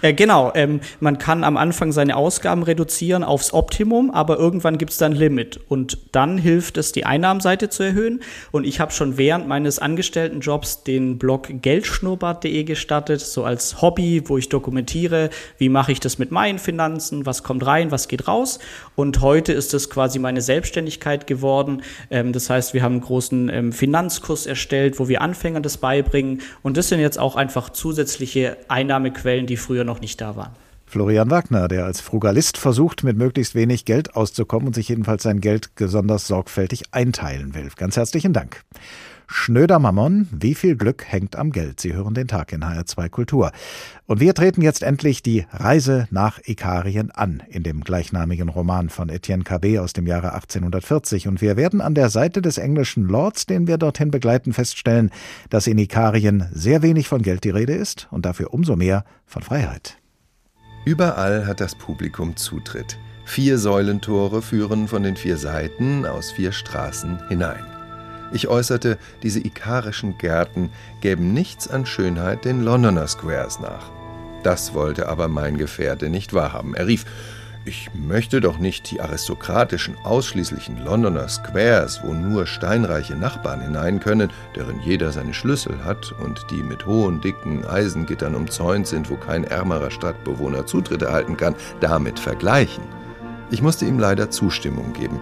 Äh, 0.01 0.13
genau, 0.13 0.51
ähm, 0.55 0.79
man 0.99 1.17
kann 1.17 1.43
am 1.43 1.57
Anfang 1.57 1.91
seine 1.91 2.15
Ausgaben 2.15 2.63
reduzieren 2.63 3.23
aufs 3.23 3.53
Optimum, 3.53 4.11
aber 4.11 4.37
irgendwann 4.37 4.77
gibt 4.77 4.91
es 4.91 4.97
dann 4.97 5.11
Limit. 5.11 5.59
Und 5.67 5.97
dann 6.11 6.37
hilft 6.37 6.77
es, 6.77 6.91
die 6.91 7.05
Einnahmenseite 7.05 7.69
zu 7.69 7.83
erhöhen. 7.83 8.21
Und 8.51 8.65
ich 8.65 8.79
habe 8.79 8.91
schon 8.91 9.17
während 9.17 9.47
meines 9.47 9.79
Angestelltenjobs 9.79 10.83
den 10.83 11.17
Blog 11.17 11.47
geldschnurrbart.de 11.61 12.63
gestartet, 12.63 13.21
so 13.21 13.43
als 13.43 13.81
Hobby, 13.81 14.23
wo 14.25 14.37
ich 14.37 14.49
dokumentiere, 14.49 15.29
wie 15.57 15.69
mache 15.69 15.91
ich 15.91 15.99
das 15.99 16.17
mit 16.17 16.31
meinen 16.31 16.59
Finanzen, 16.59 17.25
was 17.25 17.43
kommt 17.43 17.65
rein, 17.65 17.91
was 17.91 18.07
geht 18.07 18.27
raus. 18.27 18.59
Und 18.95 19.21
heute 19.21 19.53
ist 19.53 19.73
es 19.73 19.89
quasi 19.89 20.19
meine 20.19 20.41
Selbstständigkeit 20.41 21.27
geworden. 21.27 21.81
Ähm, 22.09 22.33
das 22.33 22.49
heißt, 22.49 22.73
wir 22.73 22.83
haben 22.83 22.93
einen 22.93 23.01
großen 23.01 23.49
ähm, 23.49 23.71
Finanzkurs 23.71 24.45
erstellt, 24.45 24.99
wo 24.99 25.07
wir 25.07 25.21
Anfängern 25.21 25.63
das 25.63 25.77
beibringen. 25.77 26.41
Und 26.63 26.77
das 26.77 26.89
sind 26.89 26.99
jetzt 26.99 27.19
auch 27.19 27.35
einfach 27.35 27.69
zusätzliche 27.69 28.57
Einnahmequellen, 28.67 29.45
die 29.45 29.57
früher 29.77 29.83
noch 29.83 30.01
nicht 30.01 30.19
da 30.21 30.35
waren. 30.35 30.53
Florian 30.87 31.29
Wagner, 31.29 31.67
der 31.67 31.85
als 31.85 32.01
Frugalist 32.01 32.57
versucht, 32.57 33.03
mit 33.03 33.17
möglichst 33.17 33.53
wenig 33.53 33.85
Geld 33.85 34.15
auszukommen 34.15 34.67
und 34.67 34.73
sich 34.73 34.89
jedenfalls 34.89 35.21
sein 35.21 35.41
Geld 35.41 35.75
besonders 35.75 36.25
sorgfältig 36.27 36.85
einteilen 36.91 37.53
will. 37.53 37.69
Ganz 37.75 37.97
herzlichen 37.97 38.33
Dank. 38.33 38.63
Schnöder 39.29 39.77
Mammon, 39.77 40.29
wie 40.31 40.55
viel 40.55 40.77
Glück 40.77 41.03
hängt 41.05 41.35
am 41.35 41.51
Geld? 41.51 41.81
Sie 41.81 41.93
hören 41.93 42.13
den 42.13 42.29
Tag 42.29 42.53
in 42.53 42.63
HR2 42.63 43.09
Kultur. 43.09 43.51
Und 44.05 44.21
wir 44.21 44.33
treten 44.33 44.61
jetzt 44.61 44.83
endlich 44.83 45.21
die 45.21 45.45
Reise 45.51 46.07
nach 46.11 46.39
Ikarien 46.45 47.11
an, 47.11 47.43
in 47.49 47.61
dem 47.61 47.81
gleichnamigen 47.81 48.47
Roman 48.47 48.89
von 48.89 49.09
Etienne 49.09 49.43
Cabet 49.43 49.79
aus 49.79 49.91
dem 49.91 50.07
Jahre 50.07 50.33
1840. 50.33 51.27
Und 51.27 51.41
wir 51.41 51.57
werden 51.57 51.81
an 51.81 51.93
der 51.93 52.09
Seite 52.09 52.41
des 52.41 52.57
englischen 52.57 53.03
Lords, 53.03 53.45
den 53.45 53.67
wir 53.67 53.77
dorthin 53.77 54.11
begleiten, 54.11 54.53
feststellen, 54.53 55.11
dass 55.49 55.67
in 55.67 55.77
Ikarien 55.77 56.47
sehr 56.53 56.81
wenig 56.81 57.09
von 57.09 57.21
Geld 57.21 57.43
die 57.43 57.49
Rede 57.49 57.73
ist 57.73 58.07
und 58.11 58.25
dafür 58.25 58.53
umso 58.53 58.77
mehr 58.77 59.03
von 59.25 59.43
Freiheit. 59.43 59.97
Überall 60.85 61.45
hat 61.45 61.59
das 61.59 61.75
Publikum 61.75 62.37
Zutritt. 62.37 62.97
Vier 63.25 63.57
Säulentore 63.57 64.41
führen 64.41 64.87
von 64.87 65.03
den 65.03 65.17
vier 65.17 65.35
Seiten 65.35 66.05
aus 66.05 66.31
vier 66.31 66.53
Straßen 66.53 67.27
hinein. 67.27 67.76
Ich 68.33 68.47
äußerte, 68.47 68.97
diese 69.23 69.39
ikarischen 69.39 70.17
Gärten 70.17 70.71
gäben 71.01 71.33
nichts 71.33 71.67
an 71.67 71.85
Schönheit 71.85 72.45
den 72.45 72.61
Londoner 72.61 73.07
Squares 73.07 73.59
nach. 73.59 73.89
Das 74.43 74.73
wollte 74.73 75.07
aber 75.07 75.27
mein 75.27 75.57
Gefährte 75.57 76.09
nicht 76.09 76.33
wahrhaben. 76.33 76.75
Er 76.75 76.87
rief, 76.87 77.05
ich 77.67 77.89
möchte 77.93 78.39
doch 78.39 78.59
nicht 78.59 78.91
die 78.91 79.01
aristokratischen, 79.01 79.97
ausschließlichen 80.05 80.85
Londoner 80.85 81.27
Squares, 81.27 82.01
wo 82.01 82.13
nur 82.13 82.47
steinreiche 82.47 83.15
Nachbarn 83.15 83.59
hinein 83.59 83.99
können, 83.99 84.31
deren 84.55 84.79
jeder 84.79 85.11
seine 85.11 85.33
Schlüssel 85.33 85.83
hat 85.83 86.13
und 86.23 86.45
die 86.49 86.63
mit 86.63 86.85
hohen, 86.85 87.19
dicken 87.19 87.65
Eisengittern 87.65 88.35
umzäunt 88.35 88.87
sind, 88.87 89.09
wo 89.09 89.17
kein 89.17 89.43
ärmerer 89.43 89.91
Stadtbewohner 89.91 90.65
Zutritt 90.65 91.01
erhalten 91.01 91.35
kann, 91.35 91.55
damit 91.81 92.19
vergleichen. 92.19 92.85
Ich 93.51 93.61
musste 93.61 93.85
ihm 93.85 93.99
leider 93.99 94.29
Zustimmung 94.29 94.93
geben. 94.93 95.19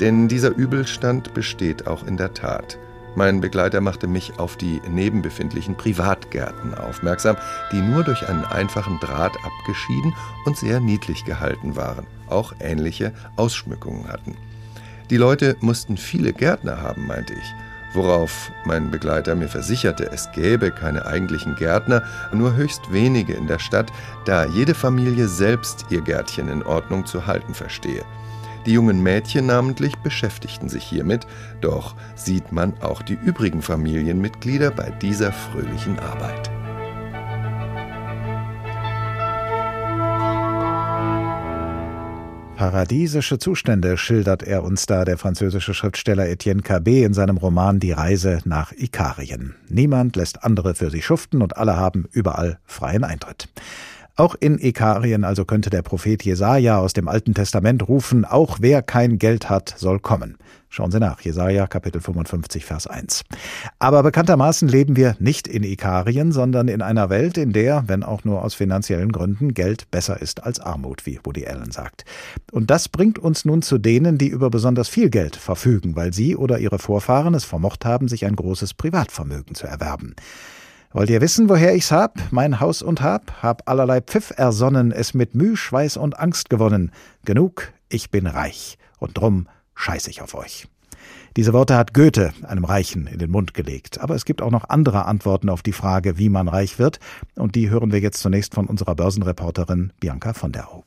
Denn 0.00 0.28
dieser 0.28 0.56
Übelstand 0.56 1.34
besteht 1.34 1.86
auch 1.86 2.06
in 2.06 2.16
der 2.16 2.32
Tat. 2.34 2.78
Mein 3.16 3.40
Begleiter 3.40 3.80
machte 3.80 4.06
mich 4.06 4.38
auf 4.38 4.56
die 4.56 4.80
nebenbefindlichen 4.88 5.76
Privatgärten 5.76 6.74
aufmerksam, 6.74 7.36
die 7.72 7.82
nur 7.82 8.04
durch 8.04 8.28
einen 8.28 8.44
einfachen 8.44 8.98
Draht 9.00 9.36
abgeschieden 9.44 10.14
und 10.46 10.56
sehr 10.56 10.80
niedlich 10.80 11.24
gehalten 11.24 11.76
waren, 11.76 12.06
auch 12.28 12.54
ähnliche 12.60 13.12
Ausschmückungen 13.36 14.08
hatten. 14.08 14.36
Die 15.10 15.16
Leute 15.16 15.56
mussten 15.60 15.96
viele 15.96 16.32
Gärtner 16.32 16.80
haben, 16.80 17.08
meinte 17.08 17.34
ich, 17.34 17.54
worauf 17.94 18.52
mein 18.64 18.92
Begleiter 18.92 19.34
mir 19.34 19.48
versicherte, 19.48 20.08
es 20.12 20.30
gäbe 20.32 20.70
keine 20.70 21.04
eigentlichen 21.04 21.56
Gärtner, 21.56 22.04
nur 22.32 22.54
höchst 22.54 22.92
wenige 22.92 23.32
in 23.32 23.48
der 23.48 23.58
Stadt, 23.58 23.90
da 24.24 24.46
jede 24.46 24.74
Familie 24.74 25.26
selbst 25.26 25.86
ihr 25.90 26.00
Gärtchen 26.00 26.48
in 26.48 26.62
Ordnung 26.62 27.04
zu 27.06 27.26
halten 27.26 27.54
verstehe. 27.54 28.04
Die 28.66 28.72
jungen 28.72 29.02
Mädchen 29.02 29.46
namentlich 29.46 29.96
beschäftigten 29.96 30.68
sich 30.68 30.84
hiermit, 30.84 31.26
doch 31.60 31.94
sieht 32.14 32.52
man 32.52 32.74
auch 32.82 33.02
die 33.02 33.18
übrigen 33.24 33.62
Familienmitglieder 33.62 34.70
bei 34.70 34.90
dieser 34.90 35.32
fröhlichen 35.32 35.98
Arbeit. 35.98 36.50
Paradiesische 42.60 43.38
Zustände 43.38 43.96
schildert 43.96 44.42
er 44.42 44.64
uns 44.64 44.84
da, 44.84 45.06
der 45.06 45.16
französische 45.16 45.72
Schriftsteller 45.72 46.28
Etienne 46.28 46.60
Cabet 46.60 47.06
in 47.06 47.14
seinem 47.14 47.38
Roman 47.38 47.80
Die 47.80 47.92
Reise 47.92 48.40
nach 48.44 48.72
Ikarien. 48.72 49.54
Niemand 49.70 50.14
lässt 50.14 50.44
andere 50.44 50.74
für 50.74 50.90
sich 50.90 51.06
schuften 51.06 51.40
und 51.40 51.56
alle 51.56 51.78
haben 51.78 52.06
überall 52.12 52.58
freien 52.66 53.02
Eintritt. 53.02 53.48
Auch 54.20 54.34
in 54.38 54.58
Ikarien 54.58 55.24
also 55.24 55.46
könnte 55.46 55.70
der 55.70 55.80
Prophet 55.80 56.22
Jesaja 56.22 56.76
aus 56.76 56.92
dem 56.92 57.08
Alten 57.08 57.32
Testament 57.32 57.88
rufen, 57.88 58.26
auch 58.26 58.58
wer 58.60 58.82
kein 58.82 59.18
Geld 59.18 59.48
hat, 59.48 59.74
soll 59.78 59.98
kommen. 59.98 60.36
Schauen 60.68 60.90
Sie 60.90 61.00
nach, 61.00 61.22
Jesaja 61.22 61.66
Kapitel 61.66 62.02
55, 62.02 62.66
Vers 62.66 62.86
1. 62.86 63.22
Aber 63.78 64.02
bekanntermaßen 64.02 64.68
leben 64.68 64.94
wir 64.94 65.16
nicht 65.20 65.48
in 65.48 65.62
Ikarien, 65.62 66.32
sondern 66.32 66.68
in 66.68 66.82
einer 66.82 67.08
Welt, 67.08 67.38
in 67.38 67.54
der, 67.54 67.84
wenn 67.86 68.02
auch 68.02 68.22
nur 68.24 68.44
aus 68.44 68.52
finanziellen 68.52 69.10
Gründen, 69.10 69.54
Geld 69.54 69.90
besser 69.90 70.20
ist 70.20 70.44
als 70.44 70.60
Armut, 70.60 71.06
wie 71.06 71.18
Woody 71.24 71.46
Allen 71.46 71.70
sagt. 71.70 72.04
Und 72.52 72.68
das 72.70 72.90
bringt 72.90 73.18
uns 73.18 73.46
nun 73.46 73.62
zu 73.62 73.78
denen, 73.78 74.18
die 74.18 74.28
über 74.28 74.50
besonders 74.50 74.90
viel 74.90 75.08
Geld 75.08 75.34
verfügen, 75.34 75.96
weil 75.96 76.12
sie 76.12 76.36
oder 76.36 76.58
ihre 76.58 76.78
Vorfahren 76.78 77.32
es 77.32 77.44
vermocht 77.46 77.86
haben, 77.86 78.06
sich 78.06 78.26
ein 78.26 78.36
großes 78.36 78.74
Privatvermögen 78.74 79.54
zu 79.54 79.66
erwerben. 79.66 80.14
Wollt 80.92 81.08
ihr 81.08 81.20
wissen, 81.20 81.48
woher 81.48 81.72
ich's 81.76 81.92
hab, 81.92 82.18
mein 82.32 82.58
Haus 82.58 82.82
und 82.82 83.00
Hab? 83.00 83.44
Hab 83.44 83.70
allerlei 83.70 84.00
Pfiff 84.00 84.32
ersonnen, 84.36 84.90
es 84.90 85.14
mit 85.14 85.36
Müh, 85.36 85.54
Schweiß 85.54 85.96
und 85.96 86.18
Angst 86.18 86.50
gewonnen. 86.50 86.90
Genug, 87.24 87.72
ich 87.88 88.10
bin 88.10 88.26
reich, 88.26 88.76
und 88.98 89.16
drum 89.16 89.46
scheiß 89.76 90.08
ich 90.08 90.20
auf 90.20 90.34
euch. 90.34 90.66
Diese 91.36 91.52
Worte 91.52 91.76
hat 91.76 91.94
Goethe 91.94 92.32
einem 92.42 92.64
Reichen 92.64 93.06
in 93.06 93.20
den 93.20 93.30
Mund 93.30 93.54
gelegt. 93.54 94.00
Aber 94.00 94.16
es 94.16 94.24
gibt 94.24 94.42
auch 94.42 94.50
noch 94.50 94.68
andere 94.68 95.04
Antworten 95.04 95.48
auf 95.48 95.62
die 95.62 95.72
Frage, 95.72 96.18
wie 96.18 96.28
man 96.28 96.48
reich 96.48 96.80
wird, 96.80 96.98
und 97.36 97.54
die 97.54 97.70
hören 97.70 97.92
wir 97.92 98.00
jetzt 98.00 98.18
zunächst 98.18 98.54
von 98.54 98.66
unserer 98.66 98.96
Börsenreporterin 98.96 99.92
Bianca 100.00 100.32
von 100.32 100.50
der 100.50 100.72
Au. 100.72 100.82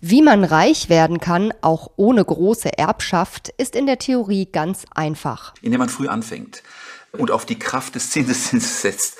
Wie 0.00 0.22
man 0.22 0.44
reich 0.44 0.88
werden 0.88 1.20
kann, 1.20 1.52
auch 1.60 1.90
ohne 1.96 2.24
große 2.24 2.78
Erbschaft, 2.78 3.50
ist 3.58 3.76
in 3.76 3.84
der 3.84 3.98
Theorie 3.98 4.48
ganz 4.50 4.86
einfach. 4.94 5.52
Indem 5.60 5.80
man 5.80 5.90
früh 5.90 6.08
anfängt 6.08 6.62
und 7.18 7.30
auf 7.30 7.46
die 7.46 7.58
Kraft 7.58 7.94
des 7.94 8.10
Zinseszinses 8.10 8.82
setzt. 8.82 9.16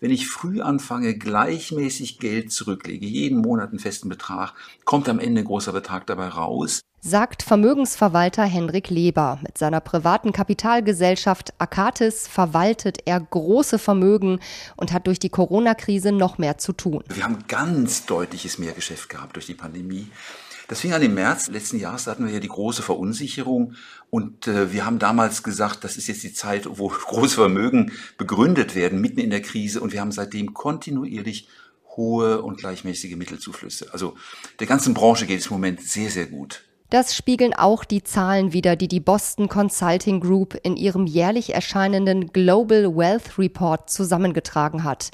Wenn 0.00 0.10
ich 0.10 0.28
früh 0.28 0.60
anfange, 0.60 1.14
gleichmäßig 1.16 2.18
Geld 2.18 2.50
zurücklege, 2.50 3.06
jeden 3.06 3.38
Monat 3.38 3.70
einen 3.70 3.78
festen 3.78 4.08
Betrag, 4.08 4.52
kommt 4.84 5.08
am 5.08 5.20
Ende 5.20 5.42
ein 5.42 5.44
großer 5.44 5.72
Betrag 5.72 6.08
dabei 6.08 6.26
raus. 6.26 6.80
Sagt 7.00 7.42
Vermögensverwalter 7.42 8.44
Henrik 8.44 8.90
Leber. 8.90 9.38
Mit 9.42 9.58
seiner 9.58 9.80
privaten 9.80 10.32
Kapitalgesellschaft 10.32 11.52
Akatis 11.58 12.26
verwaltet 12.26 12.98
er 13.06 13.20
große 13.20 13.78
Vermögen 13.78 14.40
und 14.76 14.92
hat 14.92 15.06
durch 15.06 15.18
die 15.18 15.28
Corona-Krise 15.28 16.10
noch 16.10 16.38
mehr 16.38 16.58
zu 16.58 16.72
tun. 16.72 17.02
Wir 17.08 17.24
haben 17.24 17.38
ganz 17.48 18.06
deutliches 18.06 18.58
Mehrgeschäft 18.58 19.08
gehabt 19.08 19.36
durch 19.36 19.46
die 19.46 19.54
Pandemie. 19.54 20.08
Das 20.72 20.80
fing 20.80 20.94
an 20.94 21.02
im 21.02 21.12
März 21.12 21.48
letzten 21.48 21.78
Jahres, 21.78 22.04
da 22.04 22.12
hatten 22.12 22.24
wir 22.24 22.32
ja 22.32 22.40
die 22.40 22.48
große 22.48 22.80
Verunsicherung 22.80 23.74
und 24.08 24.48
äh, 24.48 24.72
wir 24.72 24.86
haben 24.86 24.98
damals 24.98 25.42
gesagt, 25.42 25.84
das 25.84 25.98
ist 25.98 26.06
jetzt 26.06 26.22
die 26.22 26.32
Zeit, 26.32 26.66
wo 26.66 26.88
große 27.06 27.34
Vermögen 27.34 27.92
begründet 28.16 28.74
werden, 28.74 28.98
mitten 28.98 29.20
in 29.20 29.28
der 29.28 29.42
Krise 29.42 29.82
und 29.82 29.92
wir 29.92 30.00
haben 30.00 30.12
seitdem 30.12 30.54
kontinuierlich 30.54 31.46
hohe 31.94 32.40
und 32.40 32.56
gleichmäßige 32.56 33.16
Mittelzuflüsse. 33.16 33.92
Also 33.92 34.14
der 34.60 34.66
ganzen 34.66 34.94
Branche 34.94 35.26
geht 35.26 35.40
es 35.40 35.48
im 35.48 35.52
Moment 35.52 35.82
sehr, 35.82 36.08
sehr 36.08 36.24
gut. 36.24 36.64
Das 36.88 37.14
spiegeln 37.14 37.52
auch 37.52 37.84
die 37.84 38.02
Zahlen 38.02 38.54
wider, 38.54 38.74
die 38.74 38.88
die 38.88 39.00
Boston 39.00 39.50
Consulting 39.50 40.20
Group 40.20 40.58
in 40.62 40.78
ihrem 40.78 41.06
jährlich 41.06 41.52
erscheinenden 41.52 42.32
Global 42.32 42.96
Wealth 42.96 43.38
Report 43.38 43.90
zusammengetragen 43.90 44.84
hat. 44.84 45.10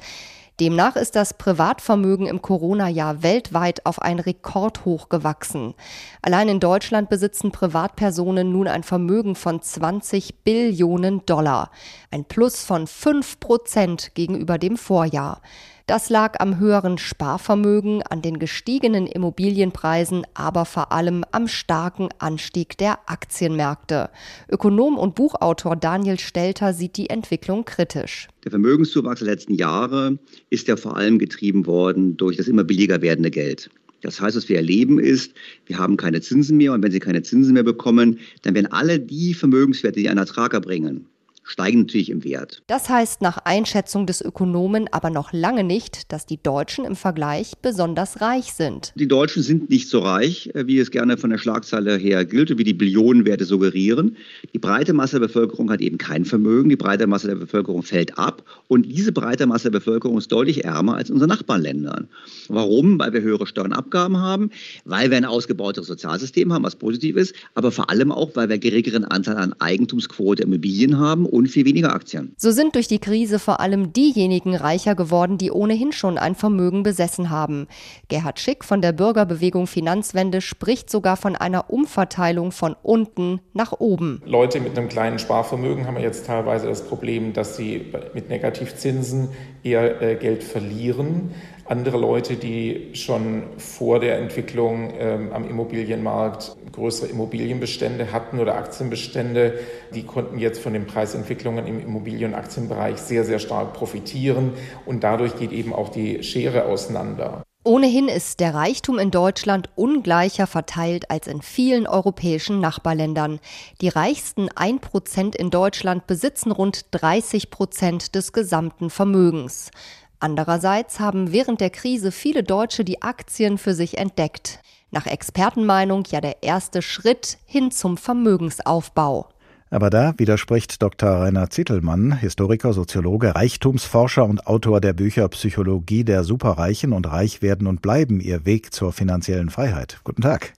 Demnach 0.59 0.97
ist 0.97 1.15
das 1.15 1.33
Privatvermögen 1.35 2.27
im 2.27 2.41
Corona-Jahr 2.41 3.23
weltweit 3.23 3.85
auf 3.85 4.01
ein 4.01 4.19
Rekordhoch 4.19 5.07
gewachsen. 5.07 5.73
Allein 6.21 6.49
in 6.49 6.59
Deutschland 6.59 7.09
besitzen 7.09 7.53
Privatpersonen 7.53 8.51
nun 8.51 8.67
ein 8.67 8.83
Vermögen 8.83 9.35
von 9.35 9.61
20 9.61 10.43
Billionen 10.43 11.25
Dollar. 11.25 11.71
Ein 12.11 12.25
Plus 12.25 12.65
von 12.65 12.87
5 12.87 13.39
Prozent 13.39 14.15
gegenüber 14.15 14.57
dem 14.57 14.75
Vorjahr. 14.75 15.41
Das 15.89 16.11
lag 16.11 16.39
am 16.39 16.59
höheren 16.59 16.99
Sparvermögen, 16.99 18.03
an 18.03 18.21
den 18.21 18.37
gestiegenen 18.37 19.07
Immobilienpreisen, 19.07 20.21
aber 20.35 20.65
vor 20.65 20.91
allem 20.91 21.25
am 21.31 21.47
starken 21.47 22.09
Anstieg 22.19 22.77
der 22.77 22.99
Aktienmärkte. 23.09 24.11
Ökonom 24.51 24.99
und 24.99 25.15
Buchautor 25.15 25.75
Daniel 25.75 26.19
Stelter 26.19 26.75
sieht 26.75 26.95
die 26.95 27.09
Entwicklung 27.09 27.65
kritisch. 27.65 28.27
Der 28.43 28.51
Vermögenszuwachs 28.51 29.21
der 29.21 29.29
letzten 29.29 29.55
Jahre 29.55 30.19
ist 30.51 30.67
ja 30.67 30.77
vor 30.77 30.95
allem 30.95 31.17
getrieben 31.17 31.65
worden 31.65 32.17
durch 32.17 32.37
das 32.37 32.47
immer 32.47 32.63
billiger 32.63 33.01
werdende 33.01 33.31
Geld. 33.31 33.71
Das 34.01 34.21
heißt, 34.21 34.37
was 34.37 34.47
wir 34.47 34.57
erleben 34.57 34.99
ist, 34.99 35.33
wir 35.65 35.79
haben 35.79 35.97
keine 35.97 36.21
Zinsen 36.21 36.57
mehr 36.57 36.73
und 36.73 36.83
wenn 36.83 36.91
Sie 36.91 36.99
keine 36.99 37.23
Zinsen 37.23 37.55
mehr 37.55 37.63
bekommen, 37.63 38.19
dann 38.43 38.53
werden 38.53 38.71
alle 38.71 38.99
die 38.99 39.33
Vermögenswerte, 39.33 39.99
die 39.99 40.09
einen 40.09 40.19
Ertrag 40.19 40.53
erbringen, 40.53 41.07
steigen 41.49 41.79
natürlich 41.81 42.09
im 42.11 42.23
Wert. 42.23 42.61
Das 42.67 42.89
heißt 42.89 43.21
nach 43.21 43.39
Einschätzung 43.39 44.05
des 44.05 44.21
Ökonomen 44.21 44.87
aber 44.91 45.09
noch 45.09 45.33
lange 45.33 45.63
nicht, 45.63 46.11
dass 46.11 46.25
die 46.25 46.41
Deutschen 46.41 46.85
im 46.85 46.95
Vergleich 46.95 47.53
besonders 47.61 48.21
reich 48.21 48.53
sind. 48.53 48.93
Die 48.95 49.07
Deutschen 49.07 49.41
sind 49.41 49.69
nicht 49.69 49.89
so 49.89 49.99
reich, 49.99 50.51
äh, 50.53 50.67
wie 50.67 50.77
es 50.77 50.91
gerne 50.91 51.17
von 51.17 51.31
der 51.31 51.39
Schlagzeile 51.39 51.97
her 51.97 52.23
gilt 52.23 52.51
und 52.51 52.59
wie 52.59 52.63
die 52.63 52.73
Billionenwerte 52.73 53.45
suggerieren. 53.45 54.15
Die 54.53 54.59
breite 54.59 54.93
Masse 54.93 55.19
der 55.19 55.27
Bevölkerung 55.27 55.71
hat 55.71 55.81
eben 55.81 55.97
kein 55.97 56.23
Vermögen, 56.23 56.69
die 56.69 56.75
breite 56.75 57.07
Masse 57.07 57.27
der 57.27 57.35
Bevölkerung 57.35 57.81
fällt 57.81 58.17
ab 58.17 58.43
und 58.67 58.83
diese 58.83 59.11
breite 59.11 59.47
Masse 59.47 59.71
der 59.71 59.79
Bevölkerung 59.79 60.19
ist 60.19 60.31
deutlich 60.31 60.65
ärmer 60.65 60.95
als 60.97 61.09
unsere 61.09 61.27
Nachbarländer. 61.27 62.05
Warum? 62.47 62.99
Weil 62.99 63.13
wir 63.13 63.21
höhere 63.21 63.47
Steuern 63.47 63.67
und 63.71 63.73
Abgaben 63.73 64.17
haben, 64.17 64.51
weil 64.85 65.09
wir 65.09 65.17
ein 65.17 65.25
ausgebauteres 65.25 65.87
Sozialsystem 65.87 66.53
haben, 66.53 66.63
was 66.63 66.75
positiv 66.75 67.15
ist, 67.15 67.33
aber 67.55 67.71
vor 67.71 67.89
allem 67.89 68.11
auch, 68.11 68.35
weil 68.35 68.49
wir 68.49 68.53
einen 68.53 68.61
geringeren 68.61 69.05
Anteil 69.05 69.37
an 69.37 69.53
Eigentumsquote 69.57 70.43
Immobilien 70.43 70.99
haben 70.99 71.25
und 71.25 71.38
viel 71.47 71.65
weniger 71.65 71.93
Aktien. 71.93 72.33
So 72.37 72.51
sind 72.51 72.75
durch 72.75 72.87
die 72.87 72.99
Krise 72.99 73.39
vor 73.39 73.59
allem 73.59 73.93
diejenigen 73.93 74.55
reicher 74.55 74.95
geworden, 74.95 75.37
die 75.37 75.51
ohnehin 75.51 75.91
schon 75.91 76.17
ein 76.17 76.35
Vermögen 76.35 76.83
besessen 76.83 77.29
haben. 77.29 77.67
Gerhard 78.07 78.39
Schick 78.39 78.63
von 78.65 78.81
der 78.81 78.91
Bürgerbewegung 78.91 79.67
Finanzwende 79.67 80.41
spricht 80.41 80.89
sogar 80.89 81.17
von 81.17 81.35
einer 81.35 81.69
Umverteilung 81.69 82.51
von 82.51 82.75
unten 82.83 83.39
nach 83.53 83.73
oben. 83.79 84.21
Leute 84.25 84.59
mit 84.59 84.77
einem 84.77 84.89
kleinen 84.89 85.19
Sparvermögen 85.19 85.87
haben 85.87 85.97
jetzt 85.97 86.25
teilweise 86.25 86.67
das 86.67 86.85
Problem, 86.85 87.33
dass 87.33 87.55
sie 87.55 87.93
mit 88.13 88.29
Negativzinsen 88.29 89.29
eher 89.63 90.01
äh, 90.01 90.15
Geld 90.15 90.43
verlieren 90.43 91.31
andere 91.69 91.97
Leute, 91.97 92.35
die 92.35 92.89
schon 92.93 93.43
vor 93.57 93.99
der 93.99 94.17
Entwicklung 94.17 94.91
ähm, 94.97 95.31
am 95.31 95.47
Immobilienmarkt 95.47 96.55
größere 96.71 97.07
Immobilienbestände 97.07 98.11
hatten 98.11 98.39
oder 98.39 98.55
Aktienbestände, 98.55 99.59
die 99.93 100.03
konnten 100.03 100.39
jetzt 100.39 100.61
von 100.61 100.73
den 100.73 100.87
Preisentwicklungen 100.87 101.67
im 101.67 101.79
Immobilien- 101.79 102.33
und 102.33 102.39
Aktienbereich 102.39 102.97
sehr, 102.97 103.23
sehr 103.23 103.39
stark 103.39 103.73
profitieren. 103.73 104.53
Und 104.85 105.03
dadurch 105.03 105.37
geht 105.37 105.51
eben 105.51 105.73
auch 105.73 105.89
die 105.89 106.23
Schere 106.23 106.65
auseinander. 106.65 107.43
Ohnehin 107.65 108.07
ist 108.07 108.39
der 108.39 108.55
Reichtum 108.55 108.97
in 108.97 109.11
Deutschland 109.11 109.69
ungleicher 109.75 110.47
verteilt 110.47 111.11
als 111.11 111.27
in 111.27 111.41
vielen 111.41 111.87
europäischen 111.87 112.61
Nachbarländern. 112.61 113.41
Die 113.81 113.89
reichsten 113.89 114.49
1% 114.49 115.35
in 115.35 115.49
Deutschland 115.49 116.07
besitzen 116.07 116.53
rund 116.53 116.85
30 116.91 117.49
Prozent 117.49 118.15
des 118.15 118.31
gesamten 118.31 118.89
Vermögens. 118.89 119.71
Andererseits 120.19 120.99
haben 120.99 121.31
während 121.31 121.61
der 121.61 121.69
Krise 121.69 122.11
viele 122.11 122.43
Deutsche 122.43 122.83
die 122.83 123.01
Aktien 123.01 123.57
für 123.57 123.73
sich 123.73 123.97
entdeckt. 123.97 124.59
Nach 124.91 125.05
Expertenmeinung 125.05 126.03
ja 126.09 126.19
der 126.19 126.43
erste 126.43 126.81
Schritt 126.81 127.37
hin 127.45 127.71
zum 127.71 127.95
Vermögensaufbau. 127.95 129.29
Aber 129.71 129.89
da 129.89 130.13
widerspricht 130.17 130.81
Dr. 130.81 131.09
Rainer 131.09 131.49
Zittelmann, 131.51 132.17
Historiker, 132.17 132.73
Soziologe, 132.73 133.35
Reichtumsforscher 133.35 134.25
und 134.25 134.47
Autor 134.47 134.81
der 134.81 134.93
Bücher 134.93 135.29
Psychologie 135.29 136.03
der 136.03 136.23
Superreichen 136.23 136.91
und 136.91 137.09
Reich 137.09 137.41
werden 137.41 137.67
und 137.67 137.81
bleiben 137.81 138.19
ihr 138.19 138.45
Weg 138.45 138.73
zur 138.73 138.91
finanziellen 138.91 139.49
Freiheit. 139.49 140.01
Guten 140.03 140.23
Tag. 140.23 140.53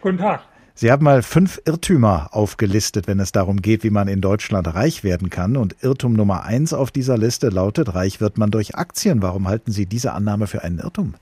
Guten 0.00 0.18
Tag. 0.18 0.49
Sie 0.80 0.90
haben 0.90 1.04
mal 1.04 1.22
fünf 1.22 1.60
Irrtümer 1.66 2.30
aufgelistet, 2.32 3.06
wenn 3.06 3.20
es 3.20 3.32
darum 3.32 3.60
geht, 3.60 3.84
wie 3.84 3.90
man 3.90 4.08
in 4.08 4.22
Deutschland 4.22 4.66
reich 4.74 5.04
werden 5.04 5.28
kann. 5.28 5.58
Und 5.58 5.76
Irrtum 5.82 6.14
Nummer 6.14 6.44
eins 6.44 6.72
auf 6.72 6.90
dieser 6.90 7.18
Liste 7.18 7.50
lautet, 7.50 7.94
reich 7.94 8.22
wird 8.22 8.38
man 8.38 8.50
durch 8.50 8.76
Aktien. 8.76 9.20
Warum 9.20 9.46
halten 9.46 9.72
Sie 9.72 9.84
diese 9.84 10.12
Annahme 10.12 10.46
für 10.46 10.64
einen 10.64 10.78
Irrtum? 10.78 11.16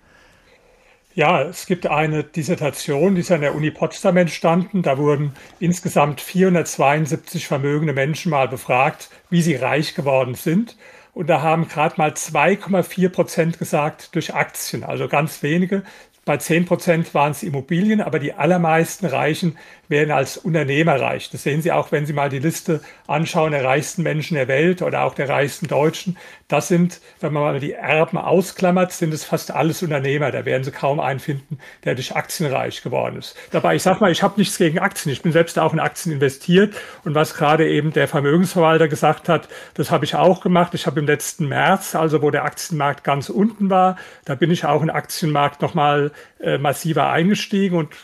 Ja, 1.16 1.42
es 1.42 1.66
gibt 1.66 1.88
eine 1.88 2.22
Dissertation, 2.22 3.16
die 3.16 3.22
ist 3.22 3.32
an 3.32 3.40
der 3.40 3.56
Uni 3.56 3.72
Potsdam 3.72 4.16
entstanden. 4.16 4.82
Da 4.82 4.96
wurden 4.96 5.32
insgesamt 5.58 6.20
472 6.20 7.48
vermögende 7.48 7.94
Menschen 7.94 8.30
mal 8.30 8.46
befragt, 8.46 9.10
wie 9.28 9.42
sie 9.42 9.56
reich 9.56 9.96
geworden 9.96 10.36
sind. 10.36 10.76
Und 11.14 11.26
da 11.26 11.42
haben 11.42 11.66
gerade 11.66 11.96
mal 11.98 12.10
2,4 12.10 13.08
Prozent 13.08 13.58
gesagt 13.58 14.14
durch 14.14 14.34
Aktien, 14.34 14.84
also 14.84 15.08
ganz 15.08 15.42
wenige. 15.42 15.82
Bei 16.28 16.36
10 16.36 16.66
Prozent 16.66 17.14
waren 17.14 17.30
es 17.30 17.42
Immobilien, 17.42 18.02
aber 18.02 18.18
die 18.18 18.34
allermeisten 18.34 19.06
Reichen 19.06 19.56
werden 19.88 20.10
als 20.10 20.36
Unternehmer 20.36 21.00
reich. 21.00 21.30
Das 21.30 21.42
sehen 21.42 21.62
Sie 21.62 21.72
auch, 21.72 21.90
wenn 21.90 22.04
Sie 22.04 22.12
mal 22.12 22.28
die 22.28 22.38
Liste 22.38 22.82
anschauen 23.06 23.52
der 23.52 23.64
reichsten 23.64 24.02
Menschen 24.02 24.34
der 24.34 24.46
Welt 24.46 24.82
oder 24.82 25.04
auch 25.04 25.14
der 25.14 25.30
reichsten 25.30 25.68
Deutschen. 25.68 26.18
Das 26.48 26.68
sind, 26.68 27.02
wenn 27.20 27.34
man 27.34 27.42
mal 27.42 27.60
die 27.60 27.74
Erben 27.74 28.16
ausklammert, 28.16 28.90
sind 28.92 29.12
es 29.12 29.22
fast 29.22 29.50
alles 29.50 29.82
Unternehmer. 29.82 30.30
Da 30.30 30.46
werden 30.46 30.64
Sie 30.64 30.70
kaum 30.70 30.98
einen 30.98 31.20
finden, 31.20 31.58
der 31.84 31.94
durch 31.94 32.16
Aktien 32.16 32.50
reich 32.50 32.82
geworden 32.82 33.16
ist. 33.16 33.36
Dabei, 33.50 33.76
ich 33.76 33.82
sage 33.82 34.00
mal, 34.00 34.10
ich 34.10 34.22
habe 34.22 34.40
nichts 34.40 34.56
gegen 34.56 34.78
Aktien. 34.78 35.12
Ich 35.12 35.20
bin 35.20 35.32
selbst 35.32 35.58
auch 35.58 35.74
in 35.74 35.78
Aktien 35.78 36.14
investiert. 36.14 36.74
Und 37.04 37.14
was 37.14 37.34
gerade 37.34 37.68
eben 37.68 37.92
der 37.92 38.08
Vermögensverwalter 38.08 38.88
gesagt 38.88 39.28
hat, 39.28 39.46
das 39.74 39.90
habe 39.90 40.06
ich 40.06 40.14
auch 40.14 40.40
gemacht. 40.40 40.72
Ich 40.72 40.86
habe 40.86 41.00
im 41.00 41.06
letzten 41.06 41.48
März, 41.48 41.94
also 41.94 42.22
wo 42.22 42.30
der 42.30 42.44
Aktienmarkt 42.44 43.04
ganz 43.04 43.28
unten 43.28 43.68
war, 43.68 43.96
da 44.24 44.34
bin 44.34 44.50
ich 44.50 44.64
auch 44.64 44.82
in 44.82 44.88
Aktienmarkt 44.88 45.60
nochmal 45.60 46.12
äh, 46.40 46.56
massiver 46.56 47.10
eingestiegen 47.10 47.76
und 47.76 47.94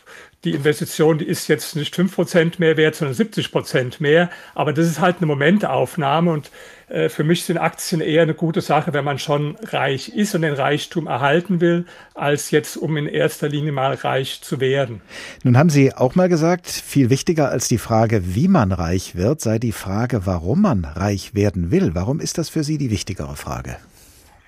die 0.45 0.53
Investition, 0.53 1.19
die 1.19 1.25
ist 1.25 1.49
jetzt 1.49 1.75
nicht 1.77 1.95
5% 1.95 2.55
mehr 2.59 2.77
wert, 2.77 2.95
sondern 2.95 3.17
70% 3.17 3.97
mehr. 3.99 4.31
Aber 4.55 4.73
das 4.73 4.87
ist 4.87 5.01
halt 5.01 5.17
eine 5.19 5.27
Momentaufnahme 5.27 6.31
und 6.31 6.51
äh, 6.89 7.09
für 7.09 7.25
mich 7.25 7.45
sind 7.45 7.59
Aktien 7.59 8.01
eher 8.01 8.23
eine 8.23 8.35
gute 8.35 8.61
Sache, 8.61 8.93
wenn 8.93 9.05
man 9.05 9.19
schon 9.19 9.57
reich 9.63 10.11
ist 10.11 10.35
und 10.35 10.43
den 10.43 10.55
Reichtum 10.55 11.07
erhalten 11.07 11.61
will, 11.61 11.87
als 12.15 12.51
jetzt 12.51 12.77
um 12.77 12.97
in 12.97 13.07
erster 13.07 13.49
Linie 13.49 13.73
mal 13.73 13.95
reich 13.95 14.43
zu 14.43 14.61
werden. 14.61 15.01
Nun 15.43 15.57
haben 15.57 15.71
Sie 15.71 15.95
auch 15.95 16.15
mal 16.15 16.29
gesagt, 16.29 16.69
viel 16.69 17.11
wichtiger 17.11 17.51
als 17.51 17.69
die 17.69 17.79
Frage, 17.79 18.35
wie 18.35 18.49
man 18.49 18.73
reich 18.73 19.17
wird, 19.17 19.41
sei 19.41 19.59
die 19.59 19.73
Frage, 19.73 20.27
warum 20.27 20.63
man 20.63 20.85
reich 20.85 21.35
werden 21.35 21.71
will. 21.71 21.95
Warum 21.95 22.21
ist 22.21 22.39
das 22.39 22.49
für 22.49 22.65
Sie 22.65 22.79
die 22.79 22.91
wichtigere 22.91 23.37
Frage? 23.37 23.77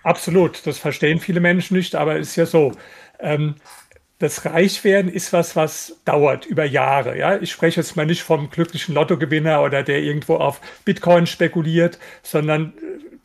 Absolut, 0.02 0.66
das 0.66 0.78
verstehen 0.78 1.18
viele 1.18 1.40
Menschen 1.40 1.76
nicht, 1.76 1.96
aber 1.96 2.16
es 2.16 2.28
ist 2.28 2.36
ja 2.36 2.46
so. 2.46 2.72
Ähm, 3.18 3.54
das 4.18 4.46
Reichwerden 4.46 5.12
ist 5.12 5.32
was, 5.32 5.56
was 5.56 5.96
dauert 6.04 6.46
über 6.46 6.64
Jahre. 6.64 7.18
Ja, 7.18 7.36
ich 7.36 7.50
spreche 7.52 7.80
jetzt 7.80 7.96
mal 7.96 8.06
nicht 8.06 8.22
vom 8.22 8.48
glücklichen 8.48 8.94
Lottogewinner 8.94 9.62
oder 9.62 9.82
der 9.82 10.02
irgendwo 10.02 10.36
auf 10.36 10.60
Bitcoin 10.84 11.26
spekuliert, 11.26 11.98
sondern 12.22 12.72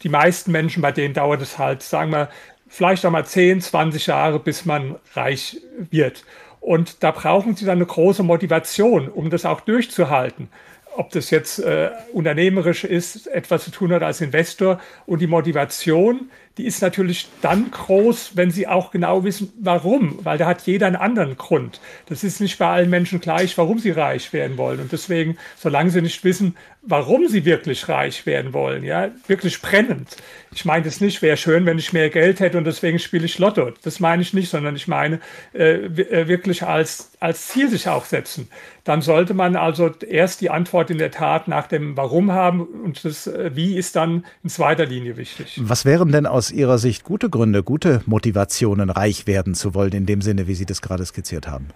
die 0.03 0.09
meisten 0.09 0.51
Menschen, 0.51 0.81
bei 0.81 0.91
denen 0.91 1.13
dauert 1.13 1.41
es 1.41 1.57
halt, 1.57 1.81
sagen 1.81 2.11
wir, 2.11 2.29
vielleicht 2.67 3.05
auch 3.05 3.11
mal 3.11 3.25
10, 3.25 3.61
20 3.61 4.07
Jahre, 4.07 4.39
bis 4.39 4.65
man 4.65 4.95
reich 5.13 5.61
wird. 5.77 6.25
Und 6.59 7.03
da 7.03 7.11
brauchen 7.11 7.55
sie 7.55 7.65
dann 7.65 7.77
eine 7.77 7.85
große 7.85 8.23
Motivation, 8.23 9.07
um 9.07 9.29
das 9.29 9.45
auch 9.45 9.61
durchzuhalten 9.61 10.49
ob 10.95 11.11
das 11.11 11.29
jetzt 11.29 11.59
äh, 11.59 11.91
unternehmerisch 12.13 12.83
ist, 12.83 13.27
etwas 13.27 13.63
zu 13.65 13.71
tun 13.71 13.91
hat 13.91 14.03
als 14.03 14.21
Investor. 14.21 14.79
Und 15.05 15.19
die 15.21 15.27
Motivation, 15.27 16.29
die 16.61 16.67
ist 16.67 16.83
natürlich 16.83 17.27
dann 17.41 17.71
groß, 17.71 18.33
wenn 18.35 18.51
sie 18.51 18.67
auch 18.67 18.91
genau 18.91 19.23
wissen, 19.23 19.51
warum, 19.59 20.23
weil 20.23 20.37
da 20.37 20.45
hat 20.45 20.61
jeder 20.67 20.85
einen 20.85 20.95
anderen 20.95 21.35
Grund. 21.35 21.81
Das 22.05 22.23
ist 22.23 22.39
nicht 22.39 22.59
bei 22.59 22.67
allen 22.67 22.91
Menschen 22.91 23.19
gleich, 23.19 23.57
warum 23.57 23.79
sie 23.79 23.89
reich 23.89 24.31
werden 24.31 24.57
wollen. 24.57 24.79
Und 24.79 24.91
deswegen, 24.91 25.37
solange 25.57 25.89
sie 25.89 26.03
nicht 26.03 26.23
wissen, 26.23 26.55
warum 26.83 27.27
sie 27.27 27.45
wirklich 27.45 27.87
reich 27.89 28.25
werden 28.25 28.53
wollen, 28.53 28.83
ja, 28.83 29.09
wirklich 29.27 29.61
brennend. 29.61 30.17
Ich 30.53 30.65
meine 30.65 30.83
das 30.83 30.99
nicht, 30.99 31.21
wäre 31.21 31.37
schön, 31.37 31.65
wenn 31.65 31.77
ich 31.77 31.93
mehr 31.93 32.09
Geld 32.09 32.39
hätte 32.39 32.57
und 32.57 32.65
deswegen 32.65 32.99
spiele 32.99 33.25
ich 33.25 33.37
Lotto. 33.37 33.71
Das 33.83 33.99
meine 33.99 34.21
ich 34.21 34.33
nicht, 34.33 34.49
sondern 34.49 34.75
ich 34.75 34.87
meine 34.87 35.19
äh, 35.53 35.85
äh, 35.85 36.27
wirklich 36.27 36.63
als, 36.63 37.11
als 37.19 37.47
Ziel 37.47 37.69
sich 37.69 37.87
auch 37.87 38.05
setzen. 38.05 38.49
Dann 38.83 39.01
sollte 39.01 39.35
man 39.35 39.55
also 39.55 39.91
erst 40.07 40.41
die 40.41 40.49
Antwort 40.49 40.89
in 40.89 40.97
der 40.97 41.11
Tat 41.11 41.47
nach 41.47 41.67
dem 41.67 41.95
Warum 41.95 42.31
haben 42.31 42.61
und 42.61 43.05
das 43.05 43.27
äh, 43.27 43.51
Wie 43.53 43.77
ist 43.77 43.95
dann 43.95 44.25
in 44.43 44.49
zweiter 44.49 44.87
Linie 44.87 45.17
wichtig. 45.17 45.59
Was 45.63 45.85
wären 45.85 46.11
denn 46.11 46.25
aus 46.25 46.50
Ihrer 46.51 46.77
Sicht 46.77 47.03
gute 47.03 47.29
Gründe, 47.29 47.63
gute 47.63 48.01
Motivationen, 48.05 48.89
reich 48.89 49.27
werden 49.27 49.55
zu 49.55 49.73
wollen, 49.73 49.93
in 49.93 50.05
dem 50.05 50.21
Sinne, 50.21 50.47
wie 50.47 50.55
Sie 50.55 50.65
das 50.65 50.81
gerade 50.81 51.05
skizziert 51.05 51.47
haben? 51.47 51.67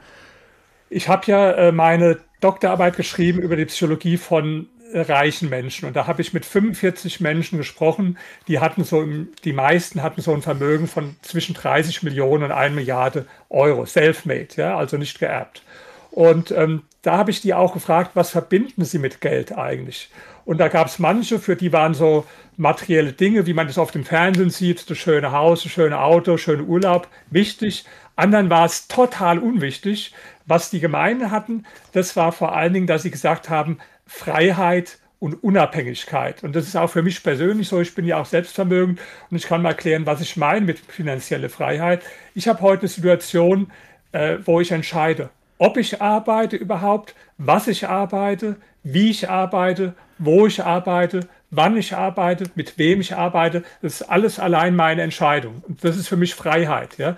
Ich 0.90 1.10
habe 1.10 1.24
ja 1.28 1.52
äh, 1.52 1.72
meine 1.72 2.20
Doktorarbeit 2.42 2.96
geschrieben 2.96 3.40
über 3.40 3.56
die 3.56 3.66
Psychologie 3.66 4.18
von 4.18 4.68
reichen 4.94 5.50
Menschen. 5.50 5.88
Und 5.88 5.96
da 5.96 6.08
habe 6.08 6.22
ich 6.22 6.34
mit 6.34 6.46
45 6.46 7.20
Menschen 7.20 7.58
gesprochen, 7.58 8.18
die 8.48 8.60
hatten 8.60 8.84
so, 8.84 9.06
die 9.44 9.54
meisten 9.54 10.02
hatten 10.04 10.22
so 10.22 10.34
ein 10.34 10.42
Vermögen 10.42 10.88
von 10.88 11.16
zwischen 11.22 11.56
30 11.56 12.04
Millionen 12.04 12.44
und 12.44 12.52
1 12.52 12.76
Milliarde 12.76 13.26
Euro, 13.50 13.86
self-made, 13.86 14.50
ja, 14.56 14.78
also 14.78 14.98
nicht 14.98 15.20
geerbt. 15.20 15.64
Und 16.12 16.52
ähm, 16.52 16.84
da 17.02 17.18
habe 17.18 17.32
ich 17.32 17.42
die 17.42 17.54
auch 17.54 17.74
gefragt, 17.74 18.12
was 18.14 18.30
verbinden 18.30 18.86
sie 18.86 19.00
mit 19.00 19.22
Geld 19.22 19.58
eigentlich? 19.58 20.10
Und 20.46 20.60
da 20.60 20.68
gab 20.68 20.88
es 20.88 21.00
manche, 21.00 21.40
für 21.40 21.56
die 21.56 21.74
waren 21.74 21.94
so 21.94 22.26
materielle 22.56 23.14
Dinge, 23.14 23.46
wie 23.48 23.54
man 23.54 23.68
das 23.68 23.78
auf 23.78 23.92
dem 23.92 24.06
Fernsehen 24.06 24.50
sieht, 24.50 24.90
das 24.90 24.98
schöne 24.98 25.32
Haus, 25.32 25.64
das 25.64 25.72
schöne 25.72 26.00
Auto, 26.00 26.38
schöne 26.38 26.64
Urlaub, 26.64 27.08
wichtig. 27.32 27.86
Anderen 28.16 28.50
war 28.50 28.66
es 28.66 28.88
total 28.88 29.40
unwichtig. 29.40 30.14
Was 30.46 30.70
die 30.70 30.80
Gemeinde 30.80 31.32
hatten, 31.32 31.66
das 31.92 32.16
war 32.16 32.32
vor 32.32 32.56
allen 32.56 32.74
Dingen, 32.74 32.88
dass 32.88 33.02
sie 33.02 33.12
gesagt 33.12 33.50
haben, 33.50 33.80
Freiheit 34.06 35.00
und 35.20 35.44
Unabhängigkeit. 35.44 36.44
Und 36.44 36.56
das 36.56 36.68
ist 36.68 36.76
auch 36.76 36.90
für 36.90 37.02
mich 37.02 37.24
persönlich 37.24 37.68
so. 37.68 37.82
Ich 37.82 37.96
bin 37.96 38.06
ja 38.06 38.20
auch 38.20 38.26
selbstvermögend 38.26 39.00
und 39.32 39.38
ich 39.38 39.48
kann 39.48 39.64
mal 39.64 39.70
erklären, 39.70 40.06
was 40.06 40.22
ich 40.22 40.38
meine 40.38 40.66
mit 40.66 40.78
finanzieller 40.80 41.50
Freiheit. 41.50 42.04
Ich 42.36 42.48
habe 42.48 42.62
heute 42.62 42.82
eine 42.82 42.90
Situation, 42.90 43.72
äh, 44.12 44.38
wo 44.46 44.62
ich 44.62 44.72
entscheide, 44.72 45.32
ob 45.58 45.78
ich 45.78 46.02
arbeite 46.02 46.58
überhaupt, 46.58 47.16
was 47.38 47.68
ich 47.68 47.88
arbeite, 47.88 48.58
wie 48.84 49.10
ich 49.10 49.30
arbeite, 49.30 49.96
wo 50.18 50.48
ich 50.48 50.64
arbeite, 50.64 51.28
wann 51.52 51.78
ich 51.78 51.96
arbeite, 51.96 52.46
mit 52.56 52.78
wem 52.78 53.02
ich 53.02 53.16
arbeite. 53.16 53.64
Das 53.82 54.02
ist 54.02 54.10
alles 54.10 54.40
allein 54.40 54.76
meine 54.76 55.02
Entscheidung. 55.02 55.64
Und 55.68 55.84
das 55.84 55.98
ist 55.98 56.08
für 56.08 56.18
mich 56.18 56.36
Freiheit. 56.36 56.98
Ja? 56.98 57.18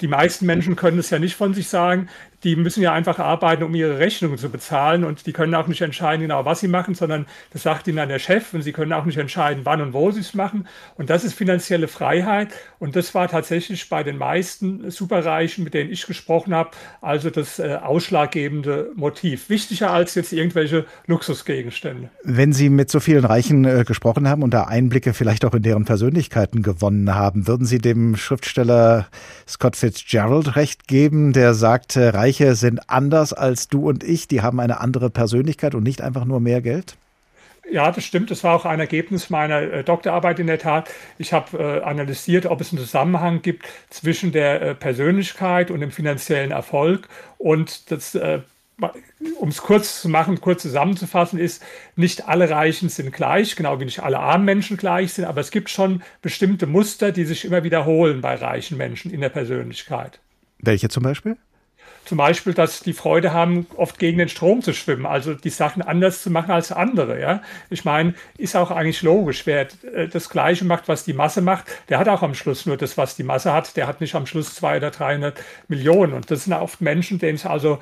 Die 0.00 0.08
meisten 0.08 0.46
Menschen 0.46 0.76
können 0.76 0.98
es 0.98 1.10
ja 1.10 1.18
nicht 1.18 1.34
von 1.34 1.54
sich 1.54 1.68
sagen 1.68 2.08
die 2.44 2.56
müssen 2.56 2.82
ja 2.82 2.92
einfach 2.92 3.18
arbeiten, 3.18 3.62
um 3.62 3.74
ihre 3.74 3.98
Rechnungen 3.98 4.38
zu 4.38 4.48
bezahlen 4.48 5.04
und 5.04 5.26
die 5.26 5.32
können 5.32 5.54
auch 5.54 5.66
nicht 5.66 5.80
entscheiden, 5.80 6.22
genau 6.22 6.44
was 6.44 6.60
sie 6.60 6.68
machen, 6.68 6.94
sondern 6.94 7.26
das 7.52 7.62
sagt 7.64 7.88
ihnen 7.88 7.96
dann 7.96 8.08
der 8.08 8.18
Chef 8.18 8.54
und 8.54 8.62
sie 8.62 8.72
können 8.72 8.92
auch 8.92 9.04
nicht 9.04 9.18
entscheiden, 9.18 9.62
wann 9.64 9.80
und 9.80 9.92
wo 9.92 10.10
sie 10.10 10.20
es 10.20 10.34
machen. 10.34 10.68
Und 10.96 11.10
das 11.10 11.24
ist 11.24 11.34
finanzielle 11.34 11.88
Freiheit 11.88 12.48
und 12.78 12.94
das 12.94 13.14
war 13.14 13.28
tatsächlich 13.28 13.88
bei 13.88 14.02
den 14.02 14.18
meisten 14.18 14.90
Superreichen, 14.90 15.64
mit 15.64 15.74
denen 15.74 15.90
ich 15.90 16.06
gesprochen 16.06 16.54
habe, 16.54 16.70
also 17.00 17.30
das 17.30 17.58
äh, 17.58 17.78
ausschlaggebende 17.82 18.92
Motiv. 18.94 19.48
Wichtiger 19.48 19.90
als 19.90 20.14
jetzt 20.14 20.32
irgendwelche 20.32 20.86
Luxusgegenstände. 21.06 22.10
Wenn 22.22 22.52
Sie 22.52 22.68
mit 22.68 22.90
so 22.90 23.00
vielen 23.00 23.24
Reichen 23.24 23.64
äh, 23.64 23.84
gesprochen 23.84 24.28
haben 24.28 24.42
und 24.42 24.54
da 24.54 24.64
Einblicke 24.64 25.12
vielleicht 25.12 25.44
auch 25.44 25.54
in 25.54 25.62
deren 25.62 25.84
Persönlichkeiten 25.84 26.62
gewonnen 26.62 27.14
haben, 27.14 27.46
würden 27.46 27.66
Sie 27.66 27.78
dem 27.78 28.16
Schriftsteller 28.16 29.08
Scott 29.46 29.76
Fitzgerald 29.76 30.56
recht 30.56 30.86
geben, 30.86 31.32
der 31.32 31.54
sagt, 31.54 31.96
äh, 31.96 32.08
sind 32.32 32.88
anders 32.88 33.32
als 33.32 33.68
du 33.68 33.88
und 33.88 34.04
ich, 34.04 34.28
die 34.28 34.42
haben 34.42 34.60
eine 34.60 34.80
andere 34.80 35.10
Persönlichkeit 35.10 35.74
und 35.74 35.82
nicht 35.82 36.00
einfach 36.00 36.24
nur 36.24 36.40
mehr 36.40 36.60
Geld? 36.60 36.96
Ja, 37.70 37.90
das 37.90 38.04
stimmt. 38.04 38.30
Das 38.30 38.44
war 38.44 38.54
auch 38.54 38.64
ein 38.64 38.80
Ergebnis 38.80 39.30
meiner 39.30 39.60
äh, 39.60 39.84
Doktorarbeit 39.84 40.38
in 40.38 40.46
der 40.46 40.58
Tat. 40.58 40.90
Ich 41.18 41.32
habe 41.32 41.58
äh, 41.58 41.82
analysiert, 41.82 42.46
ob 42.46 42.60
es 42.60 42.72
einen 42.72 42.80
Zusammenhang 42.80 43.42
gibt 43.42 43.66
zwischen 43.90 44.32
der 44.32 44.62
äh, 44.62 44.74
Persönlichkeit 44.74 45.70
und 45.70 45.80
dem 45.80 45.90
finanziellen 45.90 46.50
Erfolg. 46.50 47.08
Und 47.36 47.90
das, 47.90 48.14
äh, 48.14 48.40
um 49.38 49.48
es 49.48 49.58
kurz 49.58 50.00
zu 50.00 50.08
machen, 50.08 50.40
kurz 50.40 50.62
zusammenzufassen, 50.62 51.38
ist, 51.38 51.62
nicht 51.96 52.28
alle 52.28 52.48
Reichen 52.48 52.88
sind 52.88 53.12
gleich, 53.12 53.54
genau 53.56 53.80
wie 53.80 53.84
nicht 53.84 54.00
alle 54.00 54.18
armen 54.18 54.44
Menschen 54.44 54.76
gleich 54.76 55.12
sind, 55.12 55.24
aber 55.24 55.40
es 55.40 55.50
gibt 55.50 55.68
schon 55.68 56.02
bestimmte 56.22 56.66
Muster, 56.66 57.12
die 57.12 57.24
sich 57.24 57.44
immer 57.44 57.64
wiederholen 57.64 58.20
bei 58.20 58.36
reichen 58.36 58.78
Menschen 58.78 59.10
in 59.10 59.20
der 59.20 59.30
Persönlichkeit. 59.30 60.20
Welche 60.60 60.88
zum 60.88 61.02
Beispiel? 61.02 61.36
Zum 62.08 62.16
Beispiel, 62.16 62.54
dass 62.54 62.80
die 62.80 62.94
Freude 62.94 63.34
haben, 63.34 63.66
oft 63.76 63.98
gegen 63.98 64.16
den 64.16 64.30
Strom 64.30 64.62
zu 64.62 64.72
schwimmen, 64.72 65.04
also 65.04 65.34
die 65.34 65.50
Sachen 65.50 65.82
anders 65.82 66.22
zu 66.22 66.30
machen 66.30 66.52
als 66.52 66.72
andere. 66.72 67.20
Ja? 67.20 67.42
Ich 67.68 67.84
meine, 67.84 68.14
ist 68.38 68.56
auch 68.56 68.70
eigentlich 68.70 69.02
logisch. 69.02 69.44
Wer 69.44 69.68
äh, 69.92 70.08
das 70.08 70.30
Gleiche 70.30 70.64
macht, 70.64 70.88
was 70.88 71.04
die 71.04 71.12
Masse 71.12 71.42
macht, 71.42 71.66
der 71.90 71.98
hat 71.98 72.08
auch 72.08 72.22
am 72.22 72.34
Schluss 72.34 72.64
nur 72.64 72.78
das, 72.78 72.96
was 72.96 73.14
die 73.14 73.24
Masse 73.24 73.52
hat. 73.52 73.76
Der 73.76 73.86
hat 73.86 74.00
nicht 74.00 74.14
am 74.14 74.24
Schluss 74.24 74.54
200 74.54 74.78
oder 74.84 74.90
300 75.04 75.38
Millionen. 75.68 76.14
Und 76.14 76.30
das 76.30 76.44
sind 76.44 76.54
oft 76.54 76.80
Menschen, 76.80 77.18
denen 77.18 77.34
es 77.34 77.44
also 77.44 77.78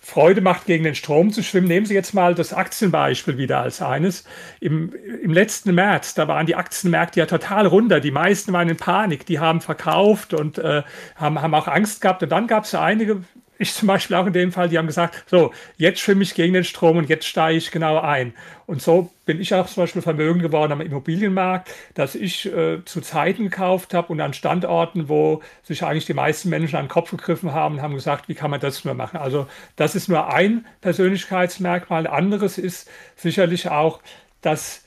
Freude 0.00 0.40
macht, 0.40 0.66
gegen 0.66 0.82
den 0.82 0.96
Strom 0.96 1.32
zu 1.32 1.44
schwimmen. 1.44 1.68
Nehmen 1.68 1.86
Sie 1.86 1.94
jetzt 1.94 2.14
mal 2.14 2.34
das 2.34 2.52
Aktienbeispiel 2.52 3.38
wieder 3.38 3.60
als 3.60 3.80
eines. 3.80 4.24
Im, 4.58 4.92
Im 5.22 5.32
letzten 5.32 5.72
März, 5.72 6.14
da 6.14 6.26
waren 6.26 6.46
die 6.46 6.56
Aktienmärkte 6.56 7.20
ja 7.20 7.26
total 7.26 7.68
runter. 7.68 8.00
Die 8.00 8.10
meisten 8.10 8.52
waren 8.52 8.68
in 8.68 8.76
Panik. 8.76 9.24
Die 9.24 9.38
haben 9.38 9.60
verkauft 9.60 10.34
und 10.34 10.58
äh, 10.58 10.82
haben, 11.14 11.40
haben 11.40 11.54
auch 11.54 11.68
Angst 11.68 12.00
gehabt. 12.00 12.24
Und 12.24 12.30
dann 12.30 12.48
gab 12.48 12.64
es 12.64 12.74
einige 12.74 13.22
ich 13.62 13.74
zum 13.74 13.88
Beispiel 13.88 14.16
auch 14.16 14.26
in 14.26 14.32
dem 14.32 14.52
Fall, 14.52 14.68
die 14.68 14.78
haben 14.78 14.86
gesagt, 14.86 15.24
so, 15.26 15.52
jetzt 15.76 16.00
schwimme 16.00 16.22
ich 16.22 16.34
gegen 16.34 16.54
den 16.54 16.64
Strom 16.64 16.96
und 16.96 17.08
jetzt 17.08 17.26
steige 17.26 17.58
ich 17.58 17.70
genau 17.70 17.98
ein. 17.98 18.34
Und 18.66 18.82
so 18.82 19.10
bin 19.24 19.40
ich 19.40 19.54
auch 19.54 19.66
zum 19.66 19.82
Beispiel 19.82 20.02
vermögen 20.02 20.40
geworden 20.40 20.72
am 20.72 20.80
Immobilienmarkt, 20.80 21.70
dass 21.94 22.14
ich 22.14 22.46
äh, 22.52 22.84
zu 22.84 23.00
Zeiten 23.00 23.44
gekauft 23.44 23.94
habe 23.94 24.08
und 24.12 24.20
an 24.20 24.34
Standorten, 24.34 25.08
wo 25.08 25.42
sich 25.62 25.82
eigentlich 25.82 26.06
die 26.06 26.14
meisten 26.14 26.48
Menschen 26.48 26.76
an 26.76 26.84
den 26.86 26.90
Kopf 26.90 27.10
gegriffen 27.10 27.52
haben 27.52 27.76
und 27.76 27.82
haben 27.82 27.94
gesagt, 27.94 28.28
wie 28.28 28.34
kann 28.34 28.50
man 28.50 28.60
das 28.60 28.84
nur 28.84 28.94
machen? 28.94 29.18
Also 29.18 29.46
das 29.76 29.94
ist 29.94 30.08
nur 30.08 30.32
ein 30.32 30.66
Persönlichkeitsmerkmal. 30.80 32.06
Anderes 32.06 32.58
ist 32.58 32.88
sicherlich 33.16 33.68
auch, 33.68 34.00
dass 34.40 34.84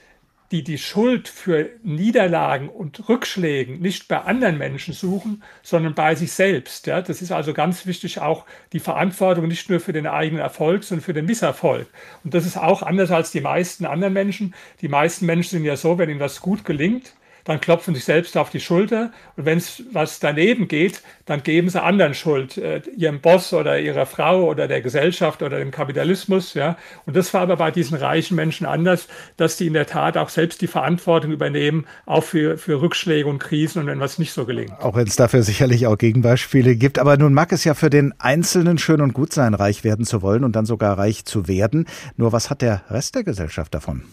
die 0.52 0.64
die 0.64 0.78
Schuld 0.78 1.28
für 1.28 1.70
Niederlagen 1.84 2.70
und 2.70 3.10
Rückschlägen 3.10 3.80
nicht 3.80 4.08
bei 4.08 4.20
anderen 4.20 4.58
Menschen 4.58 4.94
suchen, 4.94 5.44
sondern 5.64 5.96
bei 5.96 6.16
sich 6.16 6.32
selbst. 6.32 6.88
Ja, 6.88 7.02
das 7.02 7.22
ist 7.22 7.32
also 7.32 7.54
ganz 7.54 7.86
wichtig, 7.86 8.20
auch 8.20 8.46
die 8.72 8.80
Verantwortung 8.80 9.48
nicht 9.48 9.70
nur 9.70 9.80
für 9.80 9.94
den 9.94 10.08
eigenen 10.08 10.42
Erfolg, 10.42 10.84
sondern 10.84 11.04
für 11.04 11.14
den 11.14 11.26
Misserfolg. 11.26 11.88
Und 12.24 12.34
das 12.34 12.46
ist 12.46 12.58
auch 12.58 12.84
anders 12.84 13.12
als 13.12 13.32
die 13.32 13.42
meisten 13.42 13.86
anderen 13.86 14.14
Menschen. 14.14 14.54
Die 14.82 14.88
meisten 14.88 15.26
Menschen 15.26 15.50
sind 15.50 15.66
ja 15.66 15.78
so, 15.78 15.98
wenn 15.98 16.10
ihnen 16.10 16.20
was 16.20 16.42
gut 16.42 16.64
gelingt, 16.64 17.14
dann 17.46 17.62
klopfen 17.62 17.96
sich 17.96 18.04
selbst 18.04 18.38
auf 18.38 18.50
die 18.50 18.60
Schulter 18.60 19.12
und 19.38 19.46
wenn 19.46 19.60
es 19.60 19.84
was 19.94 20.20
daneben 20.20 20.68
geht, 20.68 21.02
dann 21.26 21.44
geben 21.44 21.70
sie 21.70 21.82
anderen 21.82 22.14
Schuld, 22.14 22.58
äh, 22.58 22.82
ihrem 22.98 23.22
Boss 23.22 23.54
oder 23.54 23.80
ihrer 23.80 24.06
Frau 24.06 24.46
oder 24.46 24.68
der 24.68 24.82
Gesellschaft 24.82 25.42
oder 25.42 25.60
dem 25.60 25.72
Kapitalismus. 25.72 26.56
Ja. 26.56 26.78
Und 27.06 27.16
das 27.16 27.34
war 27.34 27.42
aber 27.42 27.58
bei 27.58 27.72
diesen 27.72 27.98
reichen 27.98 28.36
Menschen 28.36 28.66
anders, 28.66 29.08
dass 29.38 29.58
die 29.58 29.68
in 29.68 29.74
der 29.74 29.86
Tat 29.86 30.18
auch 30.18 30.30
selbst 30.30 30.62
die 30.62 30.68
Verantwortung 30.68 31.32
übernehmen, 31.32 31.86
auch 32.06 32.24
für, 32.24 32.58
für 32.58 32.82
Rückschläge 32.82 33.30
und 33.30 33.40
Krisen 33.40 33.82
und 33.82 33.88
wenn 33.88 34.00
was 34.00 34.18
nicht 34.18 34.34
so 34.34 34.46
gelingt. 34.46 34.74
Auch 34.80 34.96
wenn 34.96 35.08
es 35.08 35.16
dafür 35.16 35.44
sicherlich 35.44 35.86
auch 35.88 35.98
Gegenbeispiele 35.98 36.76
gibt. 36.76 36.98
Aber 36.98 37.16
nun 37.18 37.34
mag 37.34 37.52
es 37.52 37.64
ja 37.64 37.76
für 37.76 37.92
den 37.92 38.14
Einzelnen 38.20 38.80
schön 38.80 39.02
und 39.02 39.14
gut 39.14 39.34
sein, 39.34 39.54
reich 39.54 39.84
werden 39.84 40.06
zu 40.06 40.24
wollen 40.24 40.44
und 40.44 40.56
dann 40.56 40.66
sogar 40.66 40.98
reich 40.98 41.26
zu 41.26 41.48
werden. 41.48 41.86
Nur 42.18 42.32
was 42.32 42.50
hat 42.50 42.64
der 42.64 42.82
Rest 42.90 43.14
der 43.14 43.24
Gesellschaft 43.24 43.74
davon? 43.74 44.04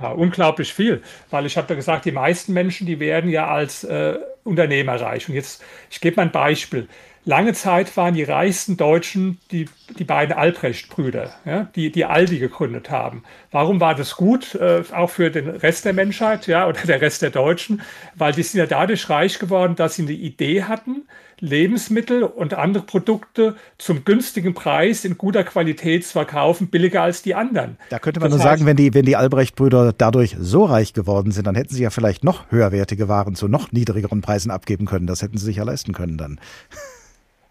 Ja, 0.00 0.12
unglaublich 0.12 0.72
viel, 0.72 1.02
weil 1.28 1.44
ich 1.44 1.58
habe 1.58 1.68
ja 1.68 1.74
gesagt, 1.74 2.06
die 2.06 2.12
meisten 2.12 2.54
Menschen, 2.54 2.86
die 2.86 3.00
werden 3.00 3.28
ja 3.28 3.48
als 3.48 3.84
äh, 3.84 4.18
Unternehmer 4.44 4.98
reich. 4.98 5.28
Und 5.28 5.34
jetzt, 5.34 5.62
ich 5.90 6.00
gebe 6.00 6.16
mal 6.16 6.22
ein 6.22 6.32
Beispiel. 6.32 6.88
Lange 7.26 7.52
Zeit 7.52 7.94
waren 7.98 8.14
die 8.14 8.22
reichsten 8.22 8.78
Deutschen 8.78 9.38
die, 9.50 9.68
die 9.98 10.04
beiden 10.04 10.34
Albrecht-Brüder, 10.34 11.30
ja, 11.44 11.68
die, 11.76 11.92
die 11.92 12.06
Aldi 12.06 12.38
gegründet 12.38 12.90
haben. 12.90 13.24
Warum 13.50 13.78
war 13.78 13.94
das 13.94 14.16
gut, 14.16 14.54
äh, 14.54 14.82
auch 14.92 15.10
für 15.10 15.30
den 15.30 15.48
Rest 15.48 15.84
der 15.84 15.92
Menschheit 15.92 16.46
ja, 16.46 16.66
oder 16.66 16.80
der 16.80 17.02
Rest 17.02 17.20
der 17.20 17.30
Deutschen? 17.30 17.82
Weil 18.14 18.32
die 18.32 18.42
sind 18.42 18.58
ja 18.58 18.66
dadurch 18.66 19.10
reich 19.10 19.38
geworden, 19.38 19.76
dass 19.76 19.96
sie 19.96 20.02
eine 20.02 20.12
Idee 20.12 20.62
hatten, 20.62 21.02
Lebensmittel 21.40 22.22
und 22.22 22.54
andere 22.54 22.84
Produkte 22.84 23.56
zum 23.76 24.04
günstigen 24.04 24.54
Preis 24.54 25.04
in 25.04 25.18
guter 25.18 25.44
Qualität 25.44 26.06
zu 26.06 26.12
verkaufen, 26.12 26.68
billiger 26.68 27.02
als 27.02 27.22
die 27.22 27.34
anderen. 27.34 27.76
Da 27.90 27.98
könnte 27.98 28.20
man 28.20 28.30
das 28.30 28.38
nur 28.38 28.46
heißt, 28.46 28.60
sagen, 28.60 28.66
wenn 28.66 28.76
die, 28.76 28.94
wenn 28.94 29.04
die 29.04 29.16
Albrecht-Brüder 29.16 29.92
dadurch 29.92 30.36
so 30.38 30.64
reich 30.64 30.94
geworden 30.94 31.32
sind, 31.32 31.46
dann 31.46 31.54
hätten 31.54 31.74
sie 31.74 31.82
ja 31.82 31.90
vielleicht 31.90 32.24
noch 32.24 32.50
höherwertige 32.50 33.08
Waren 33.08 33.34
zu 33.34 33.46
noch 33.48 33.72
niedrigeren 33.72 34.22
Preisen 34.22 34.50
abgeben 34.50 34.86
können. 34.86 35.06
Das 35.06 35.20
hätten 35.20 35.36
sie 35.36 35.44
sich 35.44 35.56
ja 35.56 35.64
leisten 35.64 35.92
können 35.92 36.16
dann. 36.16 36.40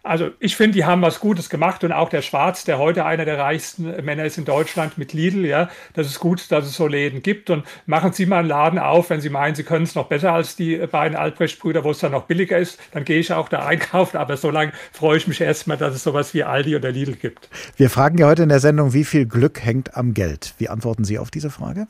Also 0.02 0.30
ich 0.38 0.56
finde, 0.56 0.76
die 0.76 0.84
haben 0.86 1.02
was 1.02 1.20
Gutes 1.20 1.50
gemacht 1.50 1.84
und 1.84 1.92
auch 1.92 2.08
der 2.08 2.22
Schwarz, 2.22 2.64
der 2.64 2.78
heute 2.78 3.04
einer 3.04 3.26
der 3.26 3.38
reichsten 3.38 4.02
Männer 4.02 4.24
ist 4.24 4.38
in 4.38 4.46
Deutschland 4.46 4.96
mit 4.96 5.12
Lidl, 5.12 5.44
ja, 5.44 5.68
das 5.92 6.06
ist 6.06 6.20
gut, 6.20 6.50
dass 6.50 6.64
es 6.64 6.74
so 6.74 6.86
Läden 6.86 7.22
gibt 7.22 7.50
und 7.50 7.64
machen 7.84 8.12
Sie 8.14 8.24
mal 8.24 8.38
einen 8.38 8.48
Laden 8.48 8.78
auf, 8.78 9.10
wenn 9.10 9.20
Sie 9.20 9.28
meinen, 9.28 9.54
Sie 9.54 9.62
können 9.62 9.84
es 9.84 9.94
noch 9.94 10.06
besser 10.06 10.32
als 10.32 10.56
die 10.56 10.76
beiden 10.78 11.18
Albrecht-Brüder, 11.18 11.84
wo 11.84 11.90
es 11.90 11.98
dann 11.98 12.12
noch 12.12 12.24
billiger 12.24 12.56
ist, 12.56 12.80
dann 12.92 13.04
gehe 13.04 13.18
ich 13.18 13.32
auch 13.32 13.50
da 13.50 13.66
einkaufen, 13.66 14.16
aber 14.16 14.38
so 14.38 14.50
lange 14.50 14.72
freue 14.92 15.18
ich 15.18 15.28
mich 15.28 15.40
erstmal, 15.40 15.76
dass 15.76 15.94
es 15.94 16.02
sowas 16.02 16.32
wie 16.32 16.44
Aldi 16.44 16.76
oder 16.76 16.90
Lidl 16.90 17.16
gibt. 17.16 17.50
Wir 17.76 17.90
fragen 17.90 18.16
ja 18.16 18.26
heute 18.26 18.44
in 18.44 18.48
der 18.48 18.60
Sendung, 18.60 18.94
wie 18.94 19.04
viel 19.04 19.26
Glück 19.26 19.62
hängt 19.62 19.96
am 19.96 20.14
Geld. 20.14 20.54
Wie 20.56 20.70
antworten 20.70 21.04
Sie 21.04 21.18
auf 21.18 21.30
diese 21.30 21.50
Frage? 21.50 21.86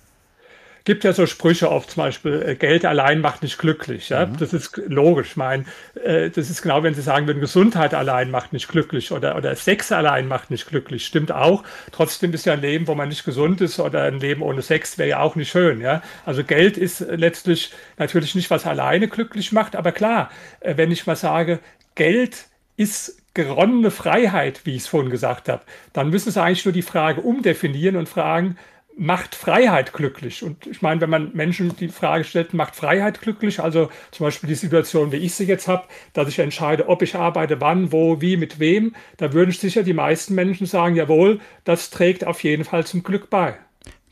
Gibt 0.84 1.04
ja 1.04 1.12
so 1.12 1.26
Sprüche 1.26 1.70
oft, 1.70 1.90
zum 1.90 2.04
Beispiel, 2.04 2.42
äh, 2.42 2.54
Geld 2.54 2.84
allein 2.84 3.20
macht 3.20 3.42
nicht 3.42 3.58
glücklich. 3.58 4.08
Ja? 4.08 4.26
Mhm. 4.26 4.36
Das 4.38 4.52
ist 4.52 4.80
logisch. 4.86 5.30
Ich 5.30 5.36
meine, 5.36 5.64
äh, 6.02 6.30
das 6.30 6.50
ist 6.50 6.62
genau, 6.62 6.82
wenn 6.82 6.94
Sie 6.94 7.02
sagen 7.02 7.26
würden, 7.26 7.40
Gesundheit 7.40 7.94
allein 7.94 8.30
macht 8.30 8.52
nicht 8.52 8.68
glücklich 8.68 9.12
oder, 9.12 9.36
oder 9.36 9.54
Sex 9.56 9.92
allein 9.92 10.28
macht 10.28 10.50
nicht 10.50 10.68
glücklich. 10.68 11.06
Stimmt 11.06 11.32
auch. 11.32 11.64
Trotzdem 11.92 12.32
ist 12.32 12.46
ja 12.46 12.54
ein 12.54 12.60
Leben, 12.60 12.86
wo 12.86 12.94
man 12.94 13.08
nicht 13.08 13.24
gesund 13.24 13.60
ist 13.60 13.78
oder 13.78 14.04
ein 14.04 14.20
Leben 14.20 14.42
ohne 14.42 14.62
Sex 14.62 14.98
wäre 14.98 15.08
ja 15.08 15.20
auch 15.20 15.36
nicht 15.36 15.50
schön. 15.50 15.80
Ja? 15.80 16.02
Also 16.24 16.44
Geld 16.44 16.76
ist 16.76 17.00
letztlich 17.00 17.72
natürlich 17.98 18.34
nicht, 18.34 18.50
was 18.50 18.66
alleine 18.66 19.08
glücklich 19.08 19.52
macht. 19.52 19.76
Aber 19.76 19.92
klar, 19.92 20.30
äh, 20.60 20.76
wenn 20.76 20.90
ich 20.90 21.06
mal 21.06 21.16
sage, 21.16 21.60
Geld 21.94 22.46
ist 22.76 23.20
geronnene 23.34 23.90
Freiheit, 23.90 24.62
wie 24.64 24.74
ich 24.74 24.82
es 24.82 24.88
vorhin 24.88 25.10
gesagt 25.10 25.48
habe, 25.48 25.62
dann 25.92 26.10
müssen 26.10 26.30
Sie 26.30 26.42
eigentlich 26.42 26.64
nur 26.64 26.72
die 26.72 26.82
Frage 26.82 27.20
umdefinieren 27.20 27.96
und 27.96 28.08
fragen, 28.08 28.56
macht 29.00 29.34
Freiheit 29.34 29.94
glücklich? 29.94 30.42
Und 30.42 30.66
ich 30.66 30.82
meine, 30.82 31.00
wenn 31.00 31.08
man 31.08 31.30
Menschen 31.32 31.74
die 31.74 31.88
Frage 31.88 32.22
stellt, 32.22 32.52
macht 32.52 32.76
Freiheit 32.76 33.22
glücklich? 33.22 33.58
Also 33.58 33.88
zum 34.10 34.26
Beispiel 34.26 34.48
die 34.48 34.54
Situation, 34.54 35.10
wie 35.10 35.16
ich 35.16 35.34
sie 35.34 35.46
jetzt 35.46 35.68
habe, 35.68 35.84
dass 36.12 36.28
ich 36.28 36.38
entscheide, 36.38 36.86
ob 36.86 37.00
ich 37.00 37.16
arbeite, 37.16 37.62
wann, 37.62 37.92
wo, 37.92 38.20
wie, 38.20 38.36
mit 38.36 38.60
wem, 38.60 38.94
da 39.16 39.32
würden 39.32 39.52
sicher 39.52 39.82
die 39.82 39.94
meisten 39.94 40.34
Menschen 40.34 40.66
sagen, 40.66 40.96
jawohl, 40.96 41.40
das 41.64 41.88
trägt 41.88 42.26
auf 42.26 42.44
jeden 42.44 42.64
Fall 42.64 42.86
zum 42.86 43.02
Glück 43.02 43.30
bei. 43.30 43.54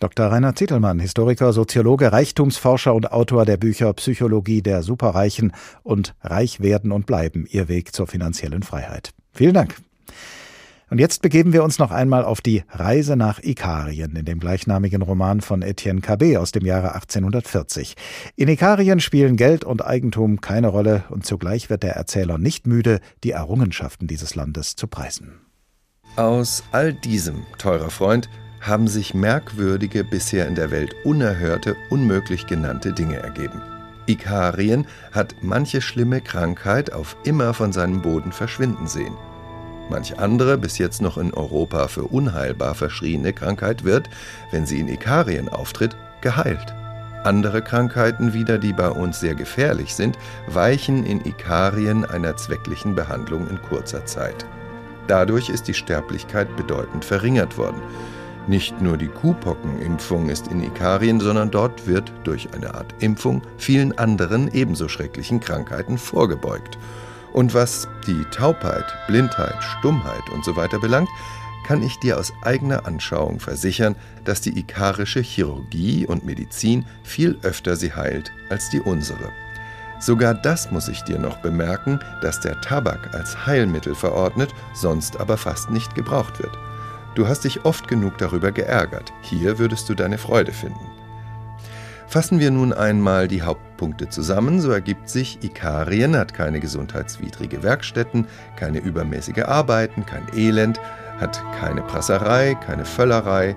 Dr. 0.01 0.27
Rainer 0.27 0.55
Zittelmann, 0.55 1.01
Historiker, 1.01 1.53
Soziologe, 1.53 2.11
Reichtumsforscher 2.11 2.95
und 2.95 3.13
Autor 3.13 3.45
der 3.45 3.59
Bücher 3.59 3.93
Psychologie 3.93 4.63
der 4.63 4.83
Superreichen 4.83 5.53
und 5.83 6.15
Reich 6.23 6.61
werden 6.61 6.93
und 6.93 7.05
bleiben, 7.05 7.47
Ihr 7.51 7.69
Weg 7.69 7.95
zur 7.95 8.07
finanziellen 8.07 8.63
Freiheit. 8.63 9.11
Vielen 9.35 9.55
Dank. 9.55 9.75
Und 10.91 10.99
jetzt 10.99 11.21
begeben 11.21 11.53
wir 11.53 11.65
uns 11.65 11.79
noch 11.79 11.91
einmal 11.91 12.25
auf 12.25 12.41
die 12.41 12.65
Reise 12.71 13.17
nach 13.17 13.41
Ikarien 13.43 14.17
in 14.17 14.25
dem 14.25 14.41
gleichnamigen 14.41 15.03
Roman 15.03 15.43
von 15.43 15.61
Etienne 15.61 16.01
Cabet 16.01 16.39
aus 16.39 16.51
dem 16.51 16.65
Jahre 16.65 16.95
1840. 16.95 17.95
In 18.37 18.49
Ikarien 18.49 18.99
spielen 19.01 19.37
Geld 19.37 19.65
und 19.65 19.85
Eigentum 19.85 20.41
keine 20.41 20.69
Rolle 20.69 21.05
und 21.11 21.27
zugleich 21.27 21.69
wird 21.69 21.83
der 21.83 21.95
Erzähler 21.95 22.39
nicht 22.39 22.67
müde, 22.67 23.01
die 23.23 23.33
Errungenschaften 23.33 24.07
dieses 24.07 24.35
Landes 24.35 24.77
zu 24.77 24.87
preisen. 24.87 25.41
Aus 26.17 26.65
all 26.73 26.95
diesem, 26.95 27.43
teurer 27.59 27.91
Freund, 27.91 28.31
haben 28.61 28.89
sich 28.89 29.15
merkwürdige, 29.15 30.05
bisher 30.05 30.49
in 30.49 30.55
der 30.55 30.71
Welt 30.71 30.95
unerhörte, 31.05 31.77
unmöglich 31.91 32.47
genannte 32.47 32.93
Dinge 32.93 33.17
ergeben. 33.17 33.61
Ikarien 34.07 34.87
hat 35.13 35.37
manche 35.43 35.83
schlimme 35.83 36.23
Krankheit 36.23 36.93
auf 36.93 37.17
immer 37.25 37.53
von 37.53 37.73
seinem 37.73 38.01
Boden 38.01 38.33
verschwinden 38.33 38.87
sehen. 38.87 39.15
Manch 39.91 40.19
andere, 40.19 40.59
bis 40.59 40.79
jetzt 40.79 41.01
noch 41.01 41.17
in 41.17 41.33
Europa 41.33 41.89
für 41.89 42.05
unheilbar 42.05 42.75
verschriene 42.75 43.33
Krankheit 43.33 43.85
wird, 43.85 44.11
wenn 44.51 44.67
sie 44.67 44.81
in 44.81 44.89
Ikarien 44.89 45.49
auftritt, 45.49 45.97
geheilt. 46.21 46.75
Andere 47.25 47.63
Krankheiten 47.63 48.33
wieder, 48.33 48.59
die 48.59 48.73
bei 48.73 48.91
uns 48.91 49.21
sehr 49.21 49.35
gefährlich 49.35 49.95
sind, 49.95 50.19
weichen 50.47 51.05
in 51.05 51.25
Ikarien 51.25 52.05
einer 52.05 52.37
zwecklichen 52.37 52.95
Behandlung 52.95 53.49
in 53.49 53.61
kurzer 53.63 54.07
Zeit. 54.07 54.47
Dadurch 55.09 55.49
ist 55.49 55.69
die 55.69 55.75
Sterblichkeit 55.75 56.55
bedeutend 56.57 57.05
verringert 57.05 57.57
worden. 57.57 57.81
Nicht 58.47 58.81
nur 58.81 58.97
die 58.97 59.09
Kuhpockenimpfung 59.09 60.29
ist 60.29 60.49
in 60.49 60.63
Ikarien, 60.63 61.21
sondern 61.21 61.51
dort 61.51 61.87
wird 61.87 62.13
durch 62.25 62.49
eine 62.55 62.75
Art 62.75 62.95
Impfung 63.01 63.43
vielen 63.57 63.97
anderen 63.99 64.53
ebenso 64.53 64.89
schrecklichen 64.89 65.41
Krankheiten 65.41 65.99
vorgebeugt. 65.99 66.79
Und 67.39 67.55
was 67.55 67.87
die 68.05 68.25
Taubheit, 68.33 68.85
Blindheit, 69.07 69.63
Stummheit 69.63 70.29
usw. 70.37 70.67
So 70.73 70.81
belangt, 70.81 71.09
kann 71.69 71.85
ich 71.85 71.97
dir 72.01 72.19
aus 72.19 72.33
eigener 72.43 72.85
Anschauung 72.85 73.39
versichern, 73.39 73.95
dass 74.25 74.41
die 74.41 74.59
ikarische 74.59 75.21
Chirurgie 75.21 76.05
und 76.05 76.27
Medizin 76.27 76.85
viel 77.05 77.39
öfter 77.45 77.77
sie 77.77 77.95
heilt 77.95 78.33
als 78.51 78.71
die 78.71 78.81
unsere. 78.81 79.31
Sogar 80.01 80.35
das 80.35 80.73
muss 80.73 80.89
ich 80.89 81.03
dir 81.03 81.21
noch 81.21 81.37
bemerken, 81.37 82.01
dass 82.23 82.41
der 82.41 82.61
Tabak 82.61 83.15
als 83.15 83.47
Heilmittel 83.47 83.95
verordnet, 83.95 84.53
sonst 84.75 85.21
aber 85.21 85.37
fast 85.37 85.71
nicht 85.71 85.95
gebraucht 85.95 86.41
wird. 86.41 86.59
Du 87.15 87.29
hast 87.29 87.45
dich 87.45 87.65
oft 87.65 87.87
genug 87.87 88.19
darüber 88.19 88.51
geärgert, 88.51 89.13
hier 89.23 89.61
würdest 89.61 89.89
du 89.89 89.95
deine 89.95 90.19
Freude 90.19 90.51
finden. 90.51 90.91
Fassen 92.09 92.41
wir 92.41 92.51
nun 92.51 92.73
einmal 92.73 93.29
die 93.29 93.45
Hauptpunkte 93.79 94.09
zusammen, 94.09 94.61
so 94.61 94.73
ergibt 94.73 95.09
sich, 95.09 95.39
Ikarien 95.43 96.17
hat 96.17 96.35
keine 96.35 96.59
gesundheitswidrige 96.59 97.63
Werkstätten, 97.63 98.27
keine 98.57 98.81
übermäßige 98.81 99.45
Arbeiten, 99.45 100.05
kein 100.05 100.27
Elend, 100.37 100.81
hat 101.21 101.41
keine 101.61 101.83
Prasserei, 101.83 102.57
keine 102.57 102.85
Völlerei 102.85 103.55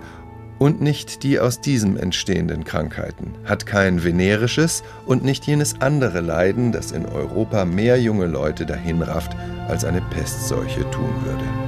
und 0.59 0.79
nicht 0.79 1.23
die 1.23 1.39
aus 1.39 1.59
diesem 1.59 1.97
entstehenden 1.97 2.65
Krankheiten, 2.65 3.33
hat 3.45 3.65
kein 3.65 4.03
venerisches 4.03 4.83
und 5.07 5.23
nicht 5.23 5.47
jenes 5.47 5.81
andere 5.81 6.21
Leiden, 6.21 6.71
das 6.71 6.91
in 6.91 7.07
Europa 7.07 7.65
mehr 7.65 7.99
junge 7.99 8.27
Leute 8.27 8.67
dahinrafft, 8.67 9.35
als 9.67 9.85
eine 9.85 10.01
Pestseuche 10.01 10.81
tun 10.91 11.15
würde. 11.25 11.60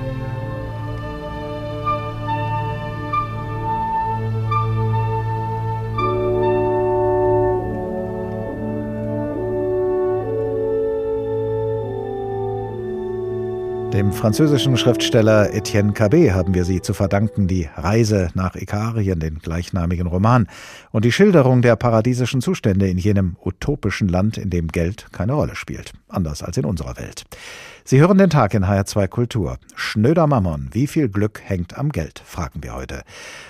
Französischen 14.13 14.77
Schriftsteller 14.77 15.53
Etienne 15.53 15.91
Cabet 15.91 16.31
haben 16.31 16.53
wir 16.53 16.63
sie 16.63 16.81
zu 16.81 16.93
verdanken, 16.93 17.47
die 17.47 17.67
Reise 17.75 18.29
nach 18.35 18.55
Ikarien, 18.55 19.19
den 19.19 19.39
gleichnamigen 19.39 20.07
Roman, 20.07 20.47
und 20.91 21.03
die 21.03 21.11
Schilderung 21.11 21.61
der 21.61 21.75
paradiesischen 21.75 22.39
Zustände 22.41 22.87
in 22.87 22.97
jenem 22.97 23.35
utopischen 23.43 24.07
Land, 24.07 24.37
in 24.37 24.49
dem 24.49 24.69
Geld 24.69 25.07
keine 25.11 25.33
Rolle 25.33 25.55
spielt, 25.55 25.93
anders 26.07 26.41
als 26.41 26.57
in 26.57 26.65
unserer 26.65 26.97
Welt. 26.97 27.25
Sie 27.85 27.99
hören 27.99 28.17
den 28.17 28.29
Tag 28.29 28.53
in 28.53 28.63
HR2 28.63 29.07
Kultur. 29.09 29.57
Schnöder 29.75 30.25
Mammon, 30.25 30.69
wie 30.71 30.87
viel 30.87 31.09
Glück 31.09 31.41
hängt 31.43 31.77
am 31.77 31.91
Geld, 31.91 32.21
fragen 32.25 32.63
wir 32.63 32.73
heute. 32.73 33.03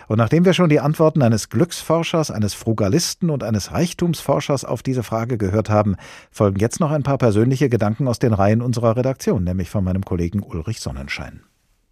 Und 0.07 0.17
nachdem 0.17 0.43
wir 0.43 0.53
schon 0.53 0.69
die 0.69 0.79
Antworten 0.79 1.21
eines 1.21 1.49
Glücksforschers, 1.49 2.31
eines 2.31 2.55
Frugalisten 2.55 3.29
und 3.29 3.43
eines 3.43 3.71
Reichtumsforschers 3.71 4.65
auf 4.65 4.81
diese 4.81 5.03
Frage 5.03 5.37
gehört 5.37 5.69
haben, 5.69 5.97
folgen 6.31 6.59
jetzt 6.59 6.79
noch 6.79 6.89
ein 6.89 7.03
paar 7.03 7.19
persönliche 7.19 7.69
Gedanken 7.69 8.07
aus 8.07 8.17
den 8.17 8.33
Reihen 8.33 8.63
unserer 8.63 8.97
Redaktion, 8.97 9.43
nämlich 9.43 9.69
von 9.69 9.83
meinem 9.83 10.03
Kollegen 10.03 10.41
Ulrich 10.41 10.79
Sonnenschein. 10.79 11.43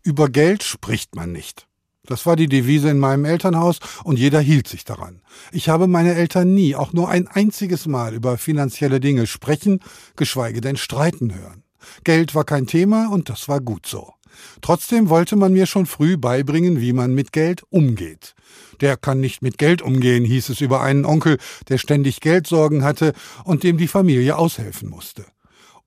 Über 0.01 0.27
Geld 0.27 0.63
spricht 0.63 1.15
man 1.15 1.31
nicht. 1.31 1.67
Das 2.07 2.25
war 2.25 2.35
die 2.35 2.47
Devise 2.47 2.89
in 2.89 2.97
meinem 2.97 3.25
Elternhaus 3.25 3.77
und 4.03 4.17
jeder 4.17 4.39
hielt 4.39 4.67
sich 4.67 4.83
daran. 4.83 5.21
Ich 5.51 5.69
habe 5.69 5.85
meine 5.85 6.15
Eltern 6.15 6.55
nie, 6.55 6.75
auch 6.75 6.91
nur 6.91 7.09
ein 7.09 7.27
einziges 7.27 7.85
Mal 7.85 8.15
über 8.15 8.39
finanzielle 8.39 8.99
Dinge 8.99 9.27
sprechen, 9.27 9.79
geschweige 10.15 10.61
denn 10.61 10.77
streiten 10.77 11.35
hören. 11.35 11.61
Geld 12.03 12.36
war 12.36 12.43
kein 12.43 12.67
Thema 12.67 13.09
und 13.11 13.29
das 13.29 13.47
war 13.47 13.61
gut 13.61 13.86
so. 13.86 14.13
Trotzdem 14.61 15.09
wollte 15.09 15.36
man 15.36 15.53
mir 15.53 15.65
schon 15.65 15.86
früh 15.86 16.17
beibringen, 16.17 16.79
wie 16.79 16.93
man 16.93 17.13
mit 17.13 17.32
Geld 17.32 17.63
umgeht. 17.69 18.34
Der 18.79 18.97
kann 18.97 19.19
nicht 19.19 19.41
mit 19.41 19.57
Geld 19.57 19.82
umgehen, 19.82 20.25
hieß 20.25 20.49
es 20.49 20.61
über 20.61 20.82
einen 20.82 21.05
Onkel, 21.05 21.38
der 21.69 21.77
ständig 21.77 22.21
Geldsorgen 22.21 22.84
hatte 22.84 23.13
und 23.43 23.63
dem 23.63 23.77
die 23.77 23.88
Familie 23.88 24.38
aushelfen 24.38 24.89
musste. 24.89 25.25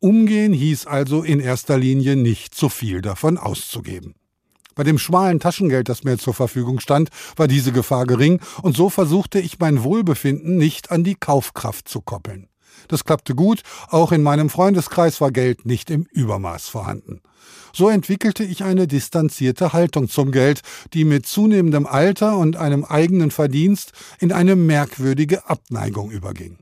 Umgehen 0.01 0.53
hieß 0.53 0.87
also 0.87 1.23
in 1.23 1.41
erster 1.41 1.79
Linie 1.79 2.17
nicht 2.17 2.55
zu 2.55 2.69
viel 2.69 3.01
davon 3.01 3.39
auszugeben. 3.39 4.15
Bei 4.75 4.83
dem 4.83 4.99
schmalen 4.99 5.41
Taschengeld, 5.41 5.89
das 5.89 6.05
mir 6.05 6.19
zur 6.19 6.35
Verfügung 6.35 6.81
stand, 6.81 7.11
war 7.37 7.47
diese 7.47 7.73
Gefahr 7.73 8.07
gering, 8.07 8.41
und 8.63 8.77
so 8.77 8.91
versuchte 8.91 9.39
ich 9.39 9.59
mein 9.61 9.85
Wohlbefinden 9.85 10.57
nicht 10.57 10.91
an 10.91 11.05
die 11.05 11.15
Kaufkraft 11.15 11.89
zu 11.89 12.01
koppeln. 12.01 12.49
Das 12.89 13.05
klappte 13.05 13.35
gut, 13.35 13.63
auch 13.89 14.13
in 14.13 14.23
meinem 14.23 14.51
Freundeskreis 14.51 15.21
war 15.21 15.31
Geld 15.31 15.67
nicht 15.67 15.91
im 15.91 16.07
Übermaß 16.11 16.69
vorhanden. 16.69 17.21
So 17.73 17.89
entwickelte 17.89 18.45
ich 18.45 18.63
eine 18.63 18.87
distanzierte 18.87 19.73
Haltung 19.73 20.09
zum 20.09 20.31
Geld, 20.31 20.63
die 20.93 21.05
mit 21.05 21.27
zunehmendem 21.27 21.87
Alter 21.87 22.39
und 22.39 22.57
einem 22.57 22.85
eigenen 22.85 23.33
Verdienst 23.33 23.93
in 24.21 24.31
eine 24.31 24.55
merkwürdige 24.55 25.49
Abneigung 25.49 26.11
überging. 26.11 26.59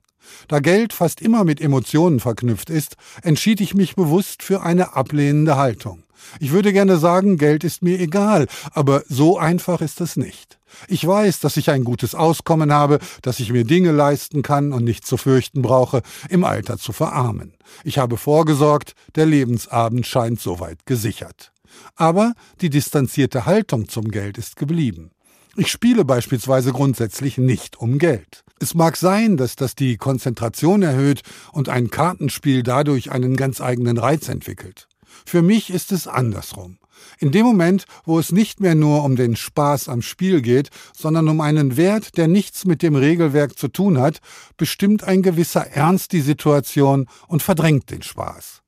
Da 0.49 0.61
Geld 0.61 0.95
fast 0.95 1.21
immer 1.21 1.45
mit 1.45 1.61
Emotionen 1.61 2.21
verknüpft 2.21 2.71
ist, 2.71 2.97
entschied 3.23 3.61
ich 3.61 3.75
mich 3.75 3.95
bewusst 3.95 4.43
für 4.43 4.63
eine 4.63 4.97
ablehnende 4.97 5.57
Haltung. 5.57 6.03
Ich 6.41 6.53
würde 6.53 6.73
gerne 6.73 6.97
sagen, 6.97 7.37
Geld 7.37 7.65
ist 7.65 7.83
mir 7.83 8.01
egal, 8.01 8.47
aber 8.73 9.03
so 9.09 9.39
einfach 9.39 9.81
ist 9.81 10.01
es 10.01 10.17
nicht. 10.17 10.59
Ich 10.89 11.07
weiß, 11.07 11.41
dass 11.41 11.57
ich 11.57 11.70
ein 11.70 11.85
gutes 11.85 12.14
Auskommen 12.14 12.73
habe, 12.73 12.99
dass 13.23 13.41
ich 13.41 13.53
mir 13.53 13.64
Dinge 13.64 13.93
leisten 13.93 14.43
kann 14.43 14.73
und 14.73 14.85
nicht 14.85 15.07
zu 15.07 15.16
fürchten 15.16 15.62
brauche, 15.62 16.03
im 16.29 16.45
Alter 16.45 16.79
zu 16.79 16.93
verarmen. 16.93 17.55
Ich 17.85 17.99
habe 17.99 18.16
vorgesorgt, 18.16 18.95
der 19.14 19.27
Lebensabend 19.27 20.07
scheint 20.07 20.41
soweit 20.41 20.87
gesichert. 20.87 21.53
Aber 21.97 22.35
die 22.61 22.70
distanzierte 22.70 23.47
Haltung 23.47 23.89
zum 23.89 24.11
Geld 24.11 24.39
ist 24.39 24.57
geblieben. 24.57 25.11
Ich 25.57 25.70
spiele 25.70 26.05
beispielsweise 26.05 26.73
grundsätzlich 26.73 27.37
nicht 27.37 27.79
um 27.79 27.99
Geld. 27.99 28.43
Es 28.59 28.75
mag 28.75 28.97
sein, 28.97 29.37
dass 29.37 29.57
das 29.57 29.75
die 29.75 29.97
Konzentration 29.97 30.83
erhöht 30.83 31.23
und 31.53 31.68
ein 31.68 31.91
Kartenspiel 31.91 32.62
dadurch 32.62 33.11
einen 33.11 33.37
ganz 33.37 33.61
eigenen 33.61 33.99
Reiz 33.99 34.29
entwickelt. 34.29 34.89
Für 35.27 35.43
mich 35.43 35.70
ist 35.70 35.93
es 35.93 36.07
andersrum. 36.07 36.79
In 37.18 37.32
dem 37.32 37.46
Moment, 37.46 37.84
wo 38.05 38.18
es 38.18 38.32
nicht 38.32 38.61
mehr 38.61 38.74
nur 38.74 39.05
um 39.05 39.16
den 39.16 39.36
Spaß 39.36 39.88
am 39.88 40.03
Spiel 40.03 40.42
geht, 40.42 40.70
sondern 40.96 41.28
um 41.28 41.40
einen 41.40 41.76
Wert, 41.76 42.16
der 42.16 42.28
nichts 42.28 42.64
mit 42.64 42.82
dem 42.82 42.96
Regelwerk 42.96 43.59
zu 43.59 43.68
tun 43.68 43.98
hat, 43.98 44.20
bestimmt 44.57 45.05
ein 45.05 45.22
gewisser 45.22 45.66
Ernst 45.66 46.12
die 46.12 46.20
Situation 46.20 47.07
und 47.28 47.42
verdrängt 47.42 47.90
den 47.90 48.03
Spaß. 48.03 48.62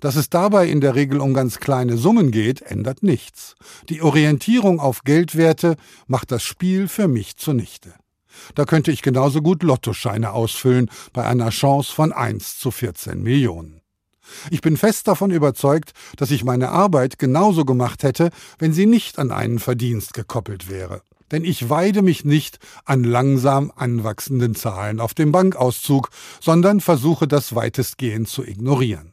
Dass 0.00 0.16
es 0.16 0.30
dabei 0.30 0.68
in 0.68 0.80
der 0.80 0.94
Regel 0.94 1.20
um 1.20 1.34
ganz 1.34 1.58
kleine 1.58 1.96
Summen 1.96 2.30
geht, 2.30 2.62
ändert 2.62 3.02
nichts. 3.02 3.54
Die 3.88 4.02
Orientierung 4.02 4.80
auf 4.80 5.02
Geldwerte 5.02 5.76
macht 6.06 6.30
das 6.30 6.42
Spiel 6.42 6.88
für 6.88 7.08
mich 7.08 7.36
zunichte. 7.36 7.94
Da 8.54 8.64
könnte 8.64 8.92
ich 8.92 9.02
genauso 9.02 9.42
gut 9.42 9.62
Lottoscheine 9.62 10.32
ausfüllen 10.32 10.90
bei 11.12 11.24
einer 11.24 11.50
Chance 11.50 11.92
von 11.92 12.12
1 12.12 12.58
zu 12.58 12.70
14 12.70 13.22
Millionen. 13.22 13.80
Ich 14.50 14.60
bin 14.60 14.76
fest 14.76 15.08
davon 15.08 15.30
überzeugt, 15.30 15.92
dass 16.16 16.30
ich 16.30 16.44
meine 16.44 16.70
Arbeit 16.70 17.18
genauso 17.18 17.64
gemacht 17.64 18.02
hätte, 18.02 18.30
wenn 18.58 18.72
sie 18.72 18.86
nicht 18.86 19.18
an 19.18 19.30
einen 19.30 19.58
Verdienst 19.58 20.14
gekoppelt 20.14 20.68
wäre. 20.68 21.02
Denn 21.30 21.44
ich 21.44 21.68
weide 21.68 22.02
mich 22.02 22.24
nicht 22.24 22.58
an 22.84 23.04
langsam 23.04 23.70
anwachsenden 23.76 24.54
Zahlen 24.54 25.00
auf 25.00 25.14
dem 25.14 25.32
Bankauszug, 25.32 26.08
sondern 26.40 26.80
versuche 26.80 27.28
das 27.28 27.54
weitestgehend 27.54 28.28
zu 28.28 28.44
ignorieren. 28.44 29.12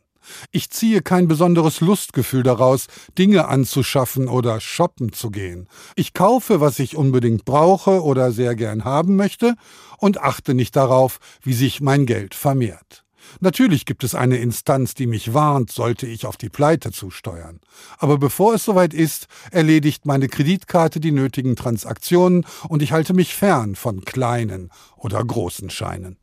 Ich 0.52 0.70
ziehe 0.70 1.02
kein 1.02 1.28
besonderes 1.28 1.82
Lustgefühl 1.82 2.44
daraus, 2.44 2.88
Dinge 3.18 3.48
anzuschaffen 3.48 4.28
oder 4.28 4.60
shoppen 4.60 5.14
zu 5.14 5.30
gehen. 5.30 5.68
Ich 5.96 6.14
kaufe, 6.14 6.62
was 6.62 6.80
ich 6.80 6.96
unbedingt 6.96 7.46
brauche 7.46 8.04
oder 8.04 8.32
sehr 8.32 8.56
gern 8.56 8.86
haben 8.86 9.16
möchte 9.16 9.56
und 9.98 10.20
achte 10.20 10.54
nicht 10.54 10.76
darauf, 10.76 11.20
wie 11.44 11.54
sich 11.54 11.82
mein 11.82 12.06
Geld 12.06 12.34
vermehrt. 12.34 13.05
Natürlich 13.40 13.86
gibt 13.86 14.04
es 14.04 14.16
eine 14.16 14.38
Instanz, 14.38 14.94
die 14.94 15.08
mich 15.08 15.34
warnt, 15.34 15.72
sollte 15.72 16.08
ich 16.08 16.26
auf 16.26 16.38
die 16.38 16.50
Pleite 16.50 16.92
zusteuern. 16.92 17.60
Aber 17.98 18.18
bevor 18.18 18.54
es 18.54 18.66
soweit 18.66 18.94
ist, 18.94 19.28
erledigt 19.52 20.06
meine 20.06 20.28
Kreditkarte 20.28 21.00
die 21.00 21.12
nötigen 21.12 21.56
Transaktionen 21.56 22.46
und 22.68 22.82
ich 22.82 22.92
halte 22.92 23.14
mich 23.14 23.36
fern 23.36 23.76
von 23.76 24.06
kleinen 24.06 24.70
oder 24.98 25.24
großen 25.24 25.70
Scheinen. 25.70 26.18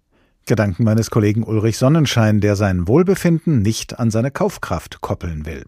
Gedanken 0.45 0.83
meines 0.83 1.11
Kollegen 1.11 1.45
Ulrich 1.45 1.79
Sonnenschein, 1.79 2.41
der 2.41 2.57
sein 2.57 2.89
Wohlbefinden 2.89 3.63
nicht 3.63 4.01
an 4.01 4.11
seine 4.11 4.33
Kaufkraft 4.33 5.01
koppeln 5.01 5.47
will. 5.47 5.65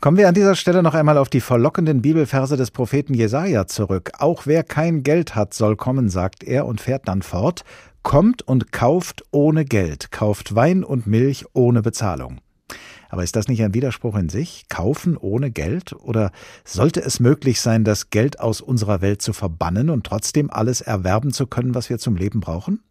Kommen 0.00 0.18
wir 0.18 0.28
an 0.28 0.34
dieser 0.34 0.54
Stelle 0.54 0.84
noch 0.84 0.94
einmal 0.94 1.18
auf 1.18 1.30
die 1.30 1.40
verlockenden 1.40 2.00
Bibelverse 2.00 2.56
des 2.56 2.70
Propheten 2.70 3.14
Jesaja 3.14 3.66
zurück. 3.66 4.12
Auch 4.18 4.46
wer 4.46 4.62
kein 4.62 5.02
Geld 5.02 5.34
hat, 5.34 5.52
soll 5.52 5.74
kommen, 5.76 6.10
sagt 6.10 6.44
er 6.44 6.66
und 6.66 6.80
fährt 6.80 7.08
dann 7.08 7.22
fort. 7.22 7.64
Kommt 8.04 8.42
und 8.42 8.70
kauft 8.70 9.24
ohne 9.30 9.64
Geld, 9.64 10.12
kauft 10.12 10.54
Wein 10.54 10.84
und 10.84 11.06
Milch 11.06 11.46
ohne 11.54 11.80
Bezahlung. 11.80 12.38
Aber 13.08 13.24
ist 13.24 13.34
das 13.34 13.48
nicht 13.48 13.62
ein 13.62 13.72
Widerspruch 13.72 14.14
in 14.16 14.28
sich? 14.28 14.66
Kaufen 14.68 15.16
ohne 15.16 15.50
Geld? 15.50 15.94
Oder 15.94 16.30
sollte 16.64 17.00
es 17.00 17.18
möglich 17.18 17.62
sein, 17.62 17.82
das 17.82 18.10
Geld 18.10 18.40
aus 18.40 18.60
unserer 18.60 19.00
Welt 19.00 19.22
zu 19.22 19.32
verbannen 19.32 19.88
und 19.88 20.04
trotzdem 20.04 20.50
alles 20.50 20.82
erwerben 20.82 21.32
zu 21.32 21.46
können, 21.46 21.74
was 21.74 21.88
wir 21.88 21.98
zum 21.98 22.14
Leben 22.16 22.40
brauchen? 22.40 22.82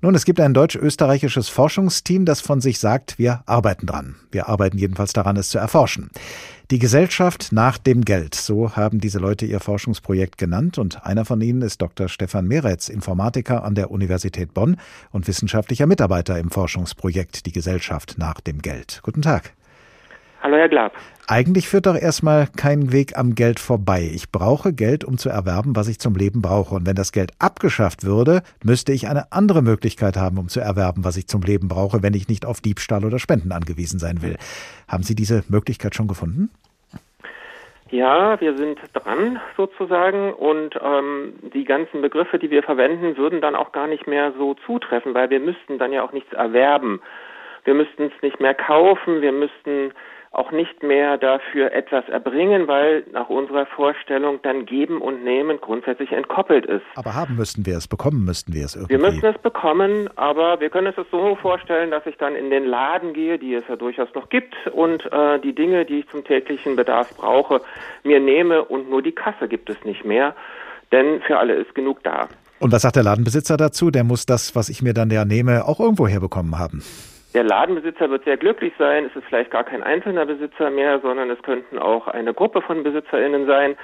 Nun, 0.00 0.14
es 0.14 0.24
gibt 0.24 0.40
ein 0.40 0.54
deutsch-österreichisches 0.54 1.48
Forschungsteam, 1.48 2.24
das 2.24 2.40
von 2.40 2.60
sich 2.60 2.78
sagt, 2.78 3.18
wir 3.18 3.42
arbeiten 3.46 3.86
dran. 3.86 4.16
Wir 4.30 4.48
arbeiten 4.48 4.78
jedenfalls 4.78 5.12
daran, 5.12 5.36
es 5.36 5.50
zu 5.50 5.58
erforschen. 5.58 6.10
Die 6.72 6.80
Gesellschaft 6.80 7.52
nach 7.52 7.78
dem 7.78 8.04
Geld, 8.04 8.34
so 8.34 8.74
haben 8.74 8.98
diese 8.98 9.20
Leute 9.20 9.46
ihr 9.46 9.60
Forschungsprojekt 9.60 10.36
genannt 10.36 10.78
und 10.78 11.06
einer 11.06 11.24
von 11.24 11.40
ihnen 11.40 11.62
ist 11.62 11.80
Dr. 11.80 12.08
Stefan 12.08 12.48
Meretz, 12.48 12.88
Informatiker 12.88 13.62
an 13.62 13.76
der 13.76 13.92
Universität 13.92 14.52
Bonn 14.52 14.76
und 15.12 15.28
wissenschaftlicher 15.28 15.86
Mitarbeiter 15.86 16.40
im 16.40 16.50
Forschungsprojekt 16.50 17.46
Die 17.46 17.52
Gesellschaft 17.52 18.16
nach 18.18 18.40
dem 18.40 18.62
Geld. 18.62 18.98
Guten 19.04 19.22
Tag. 19.22 19.52
Hallo 20.46 20.58
Herr 20.58 20.68
Glab. 20.68 20.92
Eigentlich 21.26 21.68
führt 21.68 21.86
doch 21.86 21.96
erstmal 21.96 22.46
kein 22.56 22.92
Weg 22.92 23.18
am 23.18 23.34
Geld 23.34 23.58
vorbei. 23.58 24.08
Ich 24.14 24.30
brauche 24.30 24.72
Geld, 24.72 25.04
um 25.04 25.18
zu 25.18 25.28
erwerben, 25.28 25.74
was 25.74 25.88
ich 25.88 25.98
zum 25.98 26.14
Leben 26.14 26.40
brauche. 26.40 26.76
Und 26.76 26.86
wenn 26.86 26.94
das 26.94 27.10
Geld 27.10 27.32
abgeschafft 27.40 28.04
würde, 28.04 28.42
müsste 28.62 28.92
ich 28.92 29.08
eine 29.08 29.32
andere 29.32 29.60
Möglichkeit 29.60 30.16
haben, 30.16 30.38
um 30.38 30.46
zu 30.46 30.60
erwerben, 30.60 31.04
was 31.04 31.16
ich 31.16 31.26
zum 31.26 31.42
Leben 31.42 31.66
brauche, 31.66 32.04
wenn 32.04 32.14
ich 32.14 32.28
nicht 32.28 32.46
auf 32.46 32.60
Diebstahl 32.60 33.04
oder 33.04 33.18
Spenden 33.18 33.50
angewiesen 33.50 33.98
sein 33.98 34.22
will. 34.22 34.36
Haben 34.86 35.02
Sie 35.02 35.16
diese 35.16 35.42
Möglichkeit 35.48 35.96
schon 35.96 36.06
gefunden? 36.06 36.48
Ja, 37.90 38.40
wir 38.40 38.56
sind 38.56 38.78
dran 38.92 39.40
sozusagen 39.56 40.32
und 40.32 40.78
ähm, 40.80 41.32
die 41.54 41.64
ganzen 41.64 42.02
Begriffe, 42.02 42.38
die 42.38 42.52
wir 42.52 42.62
verwenden, 42.62 43.16
würden 43.16 43.40
dann 43.40 43.56
auch 43.56 43.72
gar 43.72 43.88
nicht 43.88 44.06
mehr 44.06 44.32
so 44.38 44.54
zutreffen, 44.64 45.12
weil 45.12 45.28
wir 45.28 45.40
müssten 45.40 45.80
dann 45.80 45.92
ja 45.92 46.04
auch 46.04 46.12
nichts 46.12 46.32
erwerben. 46.32 47.00
Wir 47.64 47.74
müssten 47.74 48.04
es 48.04 48.22
nicht 48.22 48.38
mehr 48.38 48.54
kaufen, 48.54 49.22
wir 49.22 49.32
müssten 49.32 49.90
auch 50.36 50.52
nicht 50.52 50.82
mehr 50.82 51.16
dafür 51.16 51.72
etwas 51.72 52.06
erbringen, 52.08 52.68
weil 52.68 53.04
nach 53.12 53.30
unserer 53.30 53.66
Vorstellung 53.66 54.40
dann 54.42 54.66
Geben 54.66 55.00
und 55.00 55.24
Nehmen 55.24 55.58
grundsätzlich 55.60 56.12
entkoppelt 56.12 56.66
ist. 56.66 56.84
Aber 56.94 57.14
haben 57.14 57.36
müssten 57.36 57.64
wir 57.64 57.76
es, 57.76 57.88
bekommen 57.88 58.24
müssten 58.24 58.52
wir 58.52 58.64
es 58.64 58.76
irgendwie. 58.76 58.92
Wir 58.92 58.98
müssen 58.98 59.24
es 59.24 59.38
bekommen, 59.38 60.10
aber 60.16 60.60
wir 60.60 60.68
können 60.68 60.88
es 60.88 60.98
uns 60.98 61.08
so 61.10 61.36
vorstellen, 61.36 61.90
dass 61.90 62.04
ich 62.06 62.16
dann 62.18 62.36
in 62.36 62.50
den 62.50 62.66
Laden 62.66 63.14
gehe, 63.14 63.38
die 63.38 63.54
es 63.54 63.64
ja 63.68 63.76
durchaus 63.76 64.08
noch 64.14 64.28
gibt, 64.28 64.54
und 64.72 65.10
äh, 65.10 65.40
die 65.40 65.54
Dinge, 65.54 65.86
die 65.86 66.00
ich 66.00 66.08
zum 66.08 66.22
täglichen 66.24 66.76
Bedarf 66.76 67.16
brauche, 67.16 67.62
mir 68.04 68.20
nehme 68.20 68.64
und 68.64 68.90
nur 68.90 69.02
die 69.02 69.12
Kasse 69.12 69.48
gibt 69.48 69.70
es 69.70 69.82
nicht 69.84 70.04
mehr, 70.04 70.34
denn 70.92 71.22
für 71.22 71.38
alle 71.38 71.54
ist 71.54 71.74
genug 71.74 72.02
da. 72.04 72.28
Und 72.58 72.72
was 72.72 72.82
sagt 72.82 72.96
der 72.96 73.02
Ladenbesitzer 73.02 73.56
dazu? 73.56 73.90
Der 73.90 74.04
muss 74.04 74.26
das, 74.26 74.54
was 74.54 74.68
ich 74.68 74.82
mir 74.82 74.94
dann 74.94 75.10
ja 75.10 75.24
nehme, 75.24 75.66
auch 75.66 75.80
irgendwo 75.80 76.06
herbekommen 76.06 76.58
haben. 76.58 76.82
Der 77.36 77.44
Ladenbesitzer 77.44 78.08
wird 78.08 78.24
sehr 78.24 78.38
glücklich 78.38 78.72
sein. 78.78 79.04
Es 79.04 79.14
ist 79.14 79.26
vielleicht 79.26 79.50
gar 79.50 79.62
kein 79.62 79.82
einzelner 79.82 80.24
Besitzer 80.24 80.70
mehr, 80.70 81.00
sondern 81.00 81.28
es 81.28 81.42
könnten 81.42 81.78
auch 81.78 82.08
eine 82.08 82.32
Gruppe 82.32 82.62
von 82.62 82.82
BesitzerInnen 82.82 83.44
sein, 83.44 83.76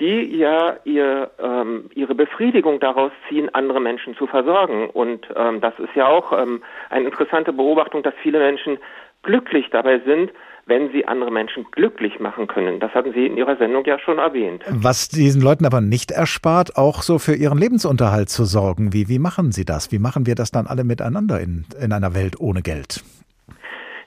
die 0.00 0.36
ja 0.36 0.78
ihr, 0.82 1.30
ähm, 1.40 1.90
ihre 1.94 2.16
Befriedigung 2.16 2.80
daraus 2.80 3.12
ziehen, 3.28 3.54
andere 3.54 3.80
Menschen 3.80 4.16
zu 4.16 4.26
versorgen. 4.26 4.90
Und 4.90 5.28
ähm, 5.36 5.60
das 5.60 5.78
ist 5.78 5.94
ja 5.94 6.08
auch 6.08 6.32
ähm, 6.32 6.64
eine 6.90 7.04
interessante 7.04 7.52
Beobachtung, 7.52 8.02
dass 8.02 8.14
viele 8.20 8.40
Menschen 8.40 8.78
glücklich 9.22 9.70
dabei 9.70 10.00
sind, 10.00 10.32
wenn 10.68 10.92
sie 10.92 11.06
andere 11.06 11.30
Menschen 11.30 11.66
glücklich 11.72 12.20
machen 12.20 12.46
können. 12.46 12.78
Das 12.80 12.92
hatten 12.94 13.12
Sie 13.12 13.26
in 13.26 13.36
Ihrer 13.36 13.56
Sendung 13.56 13.84
ja 13.84 13.98
schon 13.98 14.18
erwähnt. 14.18 14.62
Was 14.68 15.08
diesen 15.08 15.42
Leuten 15.42 15.64
aber 15.64 15.80
nicht 15.80 16.10
erspart, 16.10 16.76
auch 16.76 17.02
so 17.02 17.18
für 17.18 17.34
ihren 17.34 17.58
Lebensunterhalt 17.58 18.28
zu 18.28 18.44
sorgen. 18.44 18.92
Wie, 18.92 19.08
wie 19.08 19.18
machen 19.18 19.52
Sie 19.52 19.64
das? 19.64 19.90
Wie 19.92 19.98
machen 19.98 20.26
wir 20.26 20.34
das 20.34 20.50
dann 20.50 20.66
alle 20.66 20.84
miteinander 20.84 21.40
in, 21.40 21.64
in 21.82 21.92
einer 21.92 22.14
Welt 22.14 22.38
ohne 22.38 22.62
Geld? 22.62 23.02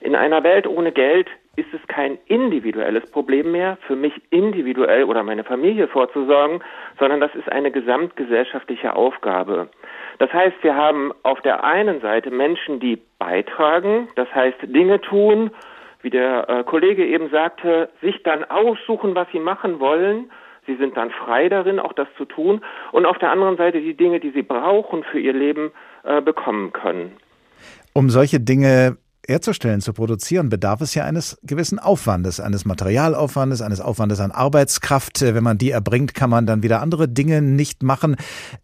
In 0.00 0.16
einer 0.16 0.42
Welt 0.42 0.66
ohne 0.66 0.92
Geld 0.92 1.28
ist 1.56 1.72
es 1.74 1.86
kein 1.86 2.18
individuelles 2.26 3.08
Problem 3.10 3.52
mehr, 3.52 3.76
für 3.86 3.94
mich 3.94 4.14
individuell 4.30 5.04
oder 5.04 5.22
meine 5.22 5.44
Familie 5.44 5.86
vorzusorgen, 5.86 6.62
sondern 6.98 7.20
das 7.20 7.34
ist 7.34 7.50
eine 7.52 7.70
gesamtgesellschaftliche 7.70 8.96
Aufgabe. 8.96 9.68
Das 10.18 10.32
heißt, 10.32 10.56
wir 10.62 10.74
haben 10.74 11.12
auf 11.22 11.40
der 11.42 11.62
einen 11.64 12.00
Seite 12.00 12.30
Menschen, 12.30 12.80
die 12.80 12.98
beitragen, 13.18 14.08
das 14.16 14.32
heißt 14.34 14.58
Dinge 14.62 15.00
tun, 15.00 15.50
wie 16.02 16.10
der 16.10 16.48
äh, 16.48 16.64
Kollege 16.64 17.06
eben 17.06 17.30
sagte, 17.30 17.88
sich 18.00 18.22
dann 18.22 18.44
aussuchen, 18.44 19.14
was 19.14 19.28
sie 19.32 19.38
machen 19.38 19.80
wollen. 19.80 20.30
Sie 20.66 20.76
sind 20.76 20.96
dann 20.96 21.10
frei 21.10 21.48
darin, 21.48 21.80
auch 21.80 21.92
das 21.92 22.08
zu 22.16 22.24
tun. 22.24 22.62
Und 22.92 23.06
auf 23.06 23.18
der 23.18 23.30
anderen 23.30 23.56
Seite 23.56 23.80
die 23.80 23.96
Dinge, 23.96 24.20
die 24.20 24.30
sie 24.30 24.42
brauchen 24.42 25.02
für 25.04 25.18
ihr 25.18 25.32
Leben, 25.32 25.72
äh, 26.04 26.20
bekommen 26.20 26.72
können. 26.72 27.12
Um 27.94 28.10
solche 28.10 28.40
Dinge 28.40 28.96
herzustellen, 29.26 29.80
zu 29.80 29.92
produzieren, 29.92 30.48
bedarf 30.48 30.80
es 30.80 30.94
ja 30.94 31.04
eines 31.04 31.38
gewissen 31.42 31.78
Aufwandes, 31.78 32.40
eines 32.40 32.64
Materialaufwandes, 32.64 33.62
eines 33.62 33.80
Aufwandes 33.80 34.20
an 34.20 34.30
Arbeitskraft. 34.30 35.22
Äh, 35.22 35.34
wenn 35.34 35.44
man 35.44 35.58
die 35.58 35.70
erbringt, 35.70 36.14
kann 36.14 36.30
man 36.30 36.46
dann 36.46 36.62
wieder 36.62 36.80
andere 36.80 37.08
Dinge 37.08 37.42
nicht 37.42 37.82
machen. 37.82 38.16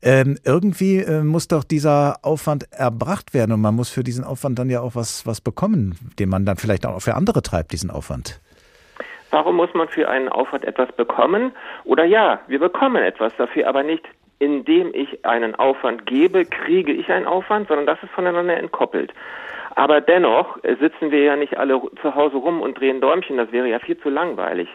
Ähm, 0.02 0.36
irgendwie 0.44 0.98
äh, 0.98 1.22
muss 1.22 1.48
doch 1.48 1.64
dieser 1.64 2.16
Aufwand 2.22 2.72
erbracht 2.72 3.34
werden 3.34 3.52
und 3.52 3.60
man 3.60 3.74
muss 3.74 3.90
für 3.90 4.02
diesen 4.02 4.24
Aufwand 4.24 4.58
dann 4.58 4.70
ja 4.70 4.80
auch 4.80 4.94
was, 4.94 5.26
was 5.26 5.40
bekommen, 5.40 5.96
den 6.18 6.28
man 6.28 6.44
dann 6.44 6.56
vielleicht 6.56 6.86
auch 6.86 7.00
für 7.00 7.14
andere 7.14 7.42
treibt, 7.42 7.72
diesen 7.72 7.90
Aufwand. 7.90 8.40
Warum 9.30 9.56
muss 9.56 9.72
man 9.74 9.88
für 9.88 10.08
einen 10.08 10.28
Aufwand 10.28 10.64
etwas 10.64 10.90
bekommen? 10.92 11.52
Oder 11.84 12.04
ja, 12.04 12.40
wir 12.48 12.58
bekommen 12.58 13.02
etwas 13.02 13.32
dafür, 13.36 13.68
aber 13.68 13.82
nicht 13.82 14.04
indem 14.38 14.94
ich 14.94 15.24
einen 15.24 15.54
Aufwand 15.56 16.06
gebe, 16.06 16.44
kriege 16.44 16.92
ich 16.92 17.10
einen 17.10 17.26
Aufwand, 17.26 17.68
sondern 17.68 17.86
das 17.86 18.02
ist 18.02 18.10
voneinander 18.10 18.56
entkoppelt. 18.56 19.12
Aber 19.78 20.00
dennoch 20.00 20.58
sitzen 20.80 21.12
wir 21.12 21.22
ja 21.22 21.36
nicht 21.36 21.56
alle 21.56 21.80
zu 22.02 22.16
Hause 22.16 22.38
rum 22.38 22.62
und 22.62 22.80
drehen 22.80 23.00
Däumchen, 23.00 23.36
das 23.36 23.52
wäre 23.52 23.68
ja 23.68 23.78
viel 23.78 23.96
zu 23.96 24.08
langweilig, 24.08 24.68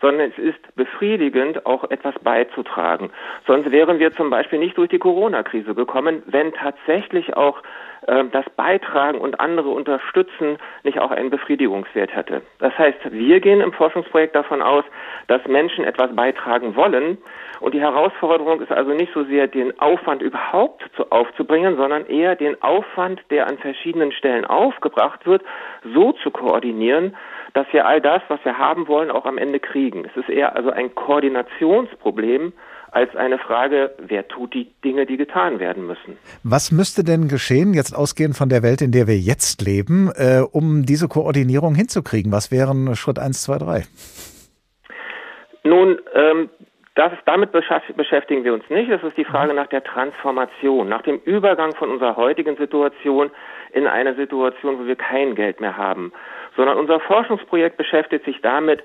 sondern 0.00 0.30
es 0.30 0.38
ist 0.38 0.74
befriedigend, 0.76 1.66
auch 1.66 1.90
etwas 1.90 2.14
beizutragen. 2.20 3.10
Sonst 3.46 3.70
wären 3.70 3.98
wir 3.98 4.12
zum 4.12 4.30
Beispiel 4.30 4.58
nicht 4.58 4.78
durch 4.78 4.88
die 4.88 4.98
Corona-Krise 4.98 5.74
gekommen, 5.74 6.22
wenn 6.24 6.54
tatsächlich 6.54 7.36
auch 7.36 7.58
äh, 7.58 7.64
das 8.06 8.44
Beitragen 8.56 9.18
und 9.18 9.40
andere 9.40 9.70
unterstützen 9.70 10.58
nicht 10.84 11.00
auch 11.00 11.10
einen 11.10 11.30
Befriedigungswert 11.30 12.14
hätte. 12.14 12.42
Das 12.58 12.76
heißt, 12.78 12.98
wir 13.10 13.40
gehen 13.40 13.60
im 13.60 13.72
Forschungsprojekt 13.72 14.34
davon 14.34 14.62
aus, 14.62 14.84
dass 15.26 15.44
Menschen 15.46 15.84
etwas 15.84 16.14
beitragen 16.14 16.76
wollen, 16.76 17.18
und 17.60 17.74
die 17.74 17.80
Herausforderung 17.80 18.60
ist 18.60 18.72
also 18.72 18.92
nicht 18.92 19.12
so 19.14 19.24
sehr, 19.24 19.46
den 19.46 19.78
Aufwand 19.80 20.22
überhaupt 20.22 20.84
zu, 20.94 21.10
aufzubringen, 21.10 21.76
sondern 21.76 22.06
eher 22.06 22.36
den 22.36 22.62
Aufwand, 22.62 23.22
der 23.30 23.46
an 23.46 23.58
verschiedenen 23.58 24.12
Stellen 24.12 24.44
aufgebracht 24.44 25.26
wird, 25.26 25.42
so 25.94 26.12
zu 26.12 26.30
koordinieren, 26.30 27.16
dass 27.54 27.66
wir 27.72 27.86
all 27.86 28.00
das, 28.00 28.22
was 28.28 28.44
wir 28.44 28.58
haben 28.58 28.88
wollen, 28.88 29.10
auch 29.10 29.24
am 29.24 29.38
Ende 29.38 29.60
kriegen. 29.60 30.04
Es 30.04 30.16
ist 30.16 30.28
eher 30.28 30.54
also 30.54 30.70
ein 30.70 30.94
Koordinationsproblem 30.94 32.52
als 32.96 33.14
eine 33.14 33.36
Frage, 33.36 33.94
wer 33.98 34.26
tut 34.26 34.54
die 34.54 34.72
Dinge, 34.82 35.04
die 35.04 35.18
getan 35.18 35.60
werden 35.60 35.86
müssen. 35.86 36.16
Was 36.42 36.72
müsste 36.72 37.04
denn 37.04 37.28
geschehen, 37.28 37.74
jetzt 37.74 37.94
ausgehend 37.94 38.38
von 38.38 38.48
der 38.48 38.62
Welt, 38.62 38.80
in 38.80 38.90
der 38.90 39.06
wir 39.06 39.18
jetzt 39.18 39.60
leben, 39.60 40.10
äh, 40.16 40.40
um 40.40 40.86
diese 40.86 41.06
Koordinierung 41.06 41.74
hinzukriegen? 41.74 42.32
Was 42.32 42.50
wären 42.50 42.96
Schritt 42.96 43.18
1, 43.18 43.42
2, 43.42 43.58
3? 43.58 43.82
Nun, 45.64 45.98
ähm, 46.14 46.48
das 46.94 47.12
damit 47.26 47.52
beschäftigen 47.52 48.44
wir 48.44 48.54
uns 48.54 48.64
nicht. 48.70 48.88
Es 48.88 49.02
ist 49.02 49.18
die 49.18 49.26
Frage 49.26 49.52
nach 49.52 49.66
der 49.66 49.84
Transformation, 49.84 50.88
nach 50.88 51.02
dem 51.02 51.20
Übergang 51.26 51.74
von 51.74 51.90
unserer 51.90 52.16
heutigen 52.16 52.56
Situation 52.56 53.30
in 53.74 53.86
eine 53.86 54.14
Situation, 54.14 54.78
wo 54.78 54.86
wir 54.86 54.96
kein 54.96 55.34
Geld 55.34 55.60
mehr 55.60 55.76
haben. 55.76 56.14
Sondern 56.56 56.78
unser 56.78 57.00
Forschungsprojekt 57.00 57.76
beschäftigt 57.76 58.24
sich 58.24 58.40
damit, 58.40 58.82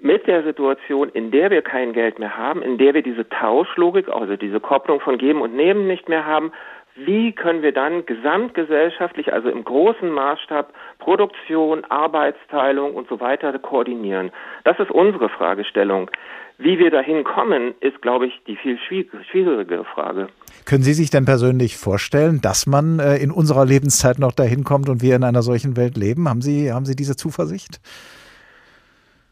mit 0.00 0.26
der 0.26 0.42
Situation, 0.42 1.08
in 1.08 1.30
der 1.30 1.50
wir 1.50 1.62
kein 1.62 1.92
Geld 1.92 2.18
mehr 2.18 2.36
haben, 2.36 2.62
in 2.62 2.78
der 2.78 2.94
wir 2.94 3.02
diese 3.02 3.28
Tauschlogik, 3.28 4.08
also 4.08 4.36
diese 4.36 4.60
Kopplung 4.60 5.00
von 5.00 5.18
Geben 5.18 5.40
und 5.40 5.54
Nehmen 5.54 5.86
nicht 5.86 6.08
mehr 6.08 6.26
haben, 6.26 6.52
wie 6.96 7.32
können 7.32 7.62
wir 7.62 7.72
dann 7.72 8.06
gesamtgesellschaftlich, 8.06 9.32
also 9.32 9.50
im 9.50 9.64
großen 9.64 10.10
Maßstab, 10.10 10.72
Produktion, 10.98 11.84
Arbeitsteilung 11.84 12.94
und 12.94 13.06
so 13.08 13.20
weiter 13.20 13.58
koordinieren? 13.58 14.32
Das 14.64 14.78
ist 14.78 14.90
unsere 14.90 15.28
Fragestellung. 15.28 16.10
Wie 16.58 16.78
wir 16.78 16.90
dahin 16.90 17.22
kommen, 17.22 17.74
ist, 17.80 18.00
glaube 18.00 18.26
ich, 18.26 18.32
die 18.46 18.56
viel 18.56 18.78
schwierigere 18.78 19.84
Frage. 19.84 20.28
Können 20.64 20.82
Sie 20.82 20.94
sich 20.94 21.10
denn 21.10 21.26
persönlich 21.26 21.76
vorstellen, 21.76 22.40
dass 22.40 22.66
man 22.66 22.98
äh, 22.98 23.16
in 23.16 23.30
unserer 23.30 23.66
Lebenszeit 23.66 24.18
noch 24.18 24.32
dahin 24.32 24.64
kommt 24.64 24.88
und 24.88 25.02
wir 25.02 25.16
in 25.16 25.24
einer 25.24 25.42
solchen 25.42 25.76
Welt 25.76 25.98
leben? 25.98 26.30
Haben 26.30 26.40
Sie, 26.40 26.72
haben 26.72 26.86
Sie 26.86 26.96
diese 26.96 27.14
Zuversicht? 27.14 27.78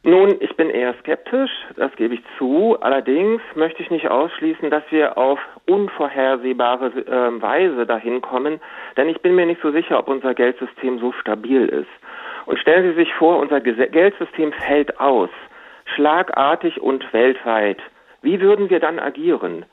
Nun, 0.06 0.36
ich 0.40 0.54
bin 0.54 0.68
eher 0.68 0.94
skeptisch, 1.00 1.50
das 1.76 1.90
gebe 1.96 2.12
ich 2.12 2.20
zu. 2.36 2.76
Allerdings 2.78 3.40
möchte 3.54 3.82
ich 3.82 3.90
nicht 3.90 4.10
ausschließen, 4.10 4.68
dass 4.70 4.82
wir 4.90 5.16
auf 5.16 5.38
unvorhersehbare 5.66 6.88
äh, 6.88 7.42
Weise 7.42 7.86
dahin 7.86 8.20
kommen, 8.20 8.60
denn 8.98 9.08
ich 9.08 9.22
bin 9.22 9.34
mir 9.34 9.46
nicht 9.46 9.62
so 9.62 9.72
sicher, 9.72 9.98
ob 9.98 10.08
unser 10.08 10.34
Geldsystem 10.34 10.98
so 10.98 11.12
stabil 11.12 11.66
ist. 11.66 11.88
Und 12.44 12.58
stellen 12.58 12.92
Sie 12.92 13.02
sich 13.02 13.14
vor, 13.14 13.38
unser 13.38 13.62
Geldsystem 13.62 14.52
fällt 14.52 15.00
aus 15.00 15.30
schlagartig 15.94 16.82
und 16.82 17.10
weltweit. 17.14 17.78
Wie 18.20 18.40
würden 18.42 18.68
wir 18.68 18.80
dann 18.80 18.98
agieren? 18.98 19.64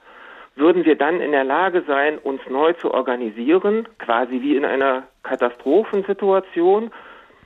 Würden 0.55 0.85
wir 0.85 0.95
dann 0.95 1.19
in 1.21 1.31
der 1.31 1.43
Lage 1.43 1.83
sein, 1.87 2.17
uns 2.17 2.41
neu 2.49 2.73
zu 2.73 2.93
organisieren, 2.93 3.87
quasi 3.99 4.41
wie 4.41 4.55
in 4.55 4.65
einer 4.65 5.03
Katastrophensituation? 5.23 6.91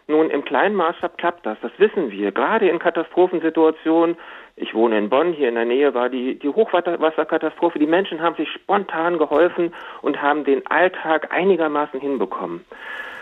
Nun, 0.07 0.29
im 0.29 0.45
kleinen 0.45 0.75
Maßstab 0.75 1.17
klappt 1.17 1.45
das, 1.45 1.57
das 1.61 1.71
wissen 1.77 2.11
wir. 2.11 2.31
Gerade 2.31 2.69
in 2.69 2.77
Katastrophensituationen, 2.77 4.17
ich 4.55 4.75
wohne 4.75 4.99
in 4.99 5.09
Bonn, 5.09 5.33
hier 5.33 5.49
in 5.49 5.55
der 5.55 5.65
Nähe 5.65 5.95
war 5.95 6.09
die, 6.09 6.37
die 6.37 6.49
Hochwasserkatastrophe, 6.49 7.79
die 7.79 7.87
Menschen 7.87 8.21
haben 8.21 8.35
sich 8.35 8.49
spontan 8.51 9.17
geholfen 9.17 9.73
und 10.03 10.21
haben 10.21 10.43
den 10.43 10.65
Alltag 10.67 11.33
einigermaßen 11.33 11.99
hinbekommen. 11.99 12.63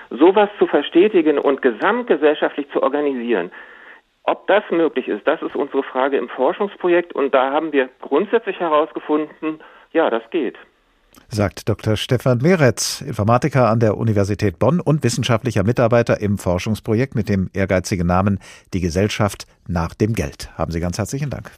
Sowas 0.09 0.49
zu 0.59 0.67
verstetigen 0.67 1.39
und 1.39 1.61
gesamtgesellschaftlich 1.61 2.69
zu 2.71 2.83
organisieren, 2.83 3.51
ob 4.23 4.47
das 4.47 4.63
möglich 4.69 5.07
ist, 5.07 5.25
das 5.25 5.41
ist 5.41 5.55
unsere 5.55 5.83
Frage 5.83 6.17
im 6.17 6.29
Forschungsprojekt 6.29 7.13
und 7.13 7.33
da 7.33 7.51
haben 7.51 7.71
wir 7.71 7.89
grundsätzlich 8.01 8.59
herausgefunden, 8.59 9.61
ja, 9.91 10.09
das 10.09 10.29
geht. 10.31 10.57
Sagt 11.29 11.67
Dr. 11.67 11.97
Stefan 11.97 12.39
Meretz, 12.39 13.01
Informatiker 13.01 13.69
an 13.69 13.79
der 13.79 13.97
Universität 13.97 14.59
Bonn 14.59 14.79
und 14.79 15.03
wissenschaftlicher 15.03 15.63
Mitarbeiter 15.63 16.21
im 16.21 16.37
Forschungsprojekt 16.37 17.15
mit 17.15 17.29
dem 17.29 17.49
ehrgeizigen 17.53 18.07
Namen 18.07 18.39
Die 18.73 18.81
Gesellschaft 18.81 19.47
nach 19.67 19.93
dem 19.93 20.13
Geld. 20.13 20.51
Haben 20.57 20.71
Sie 20.71 20.79
ganz 20.79 20.97
herzlichen 20.97 21.29
Dank. 21.29 21.51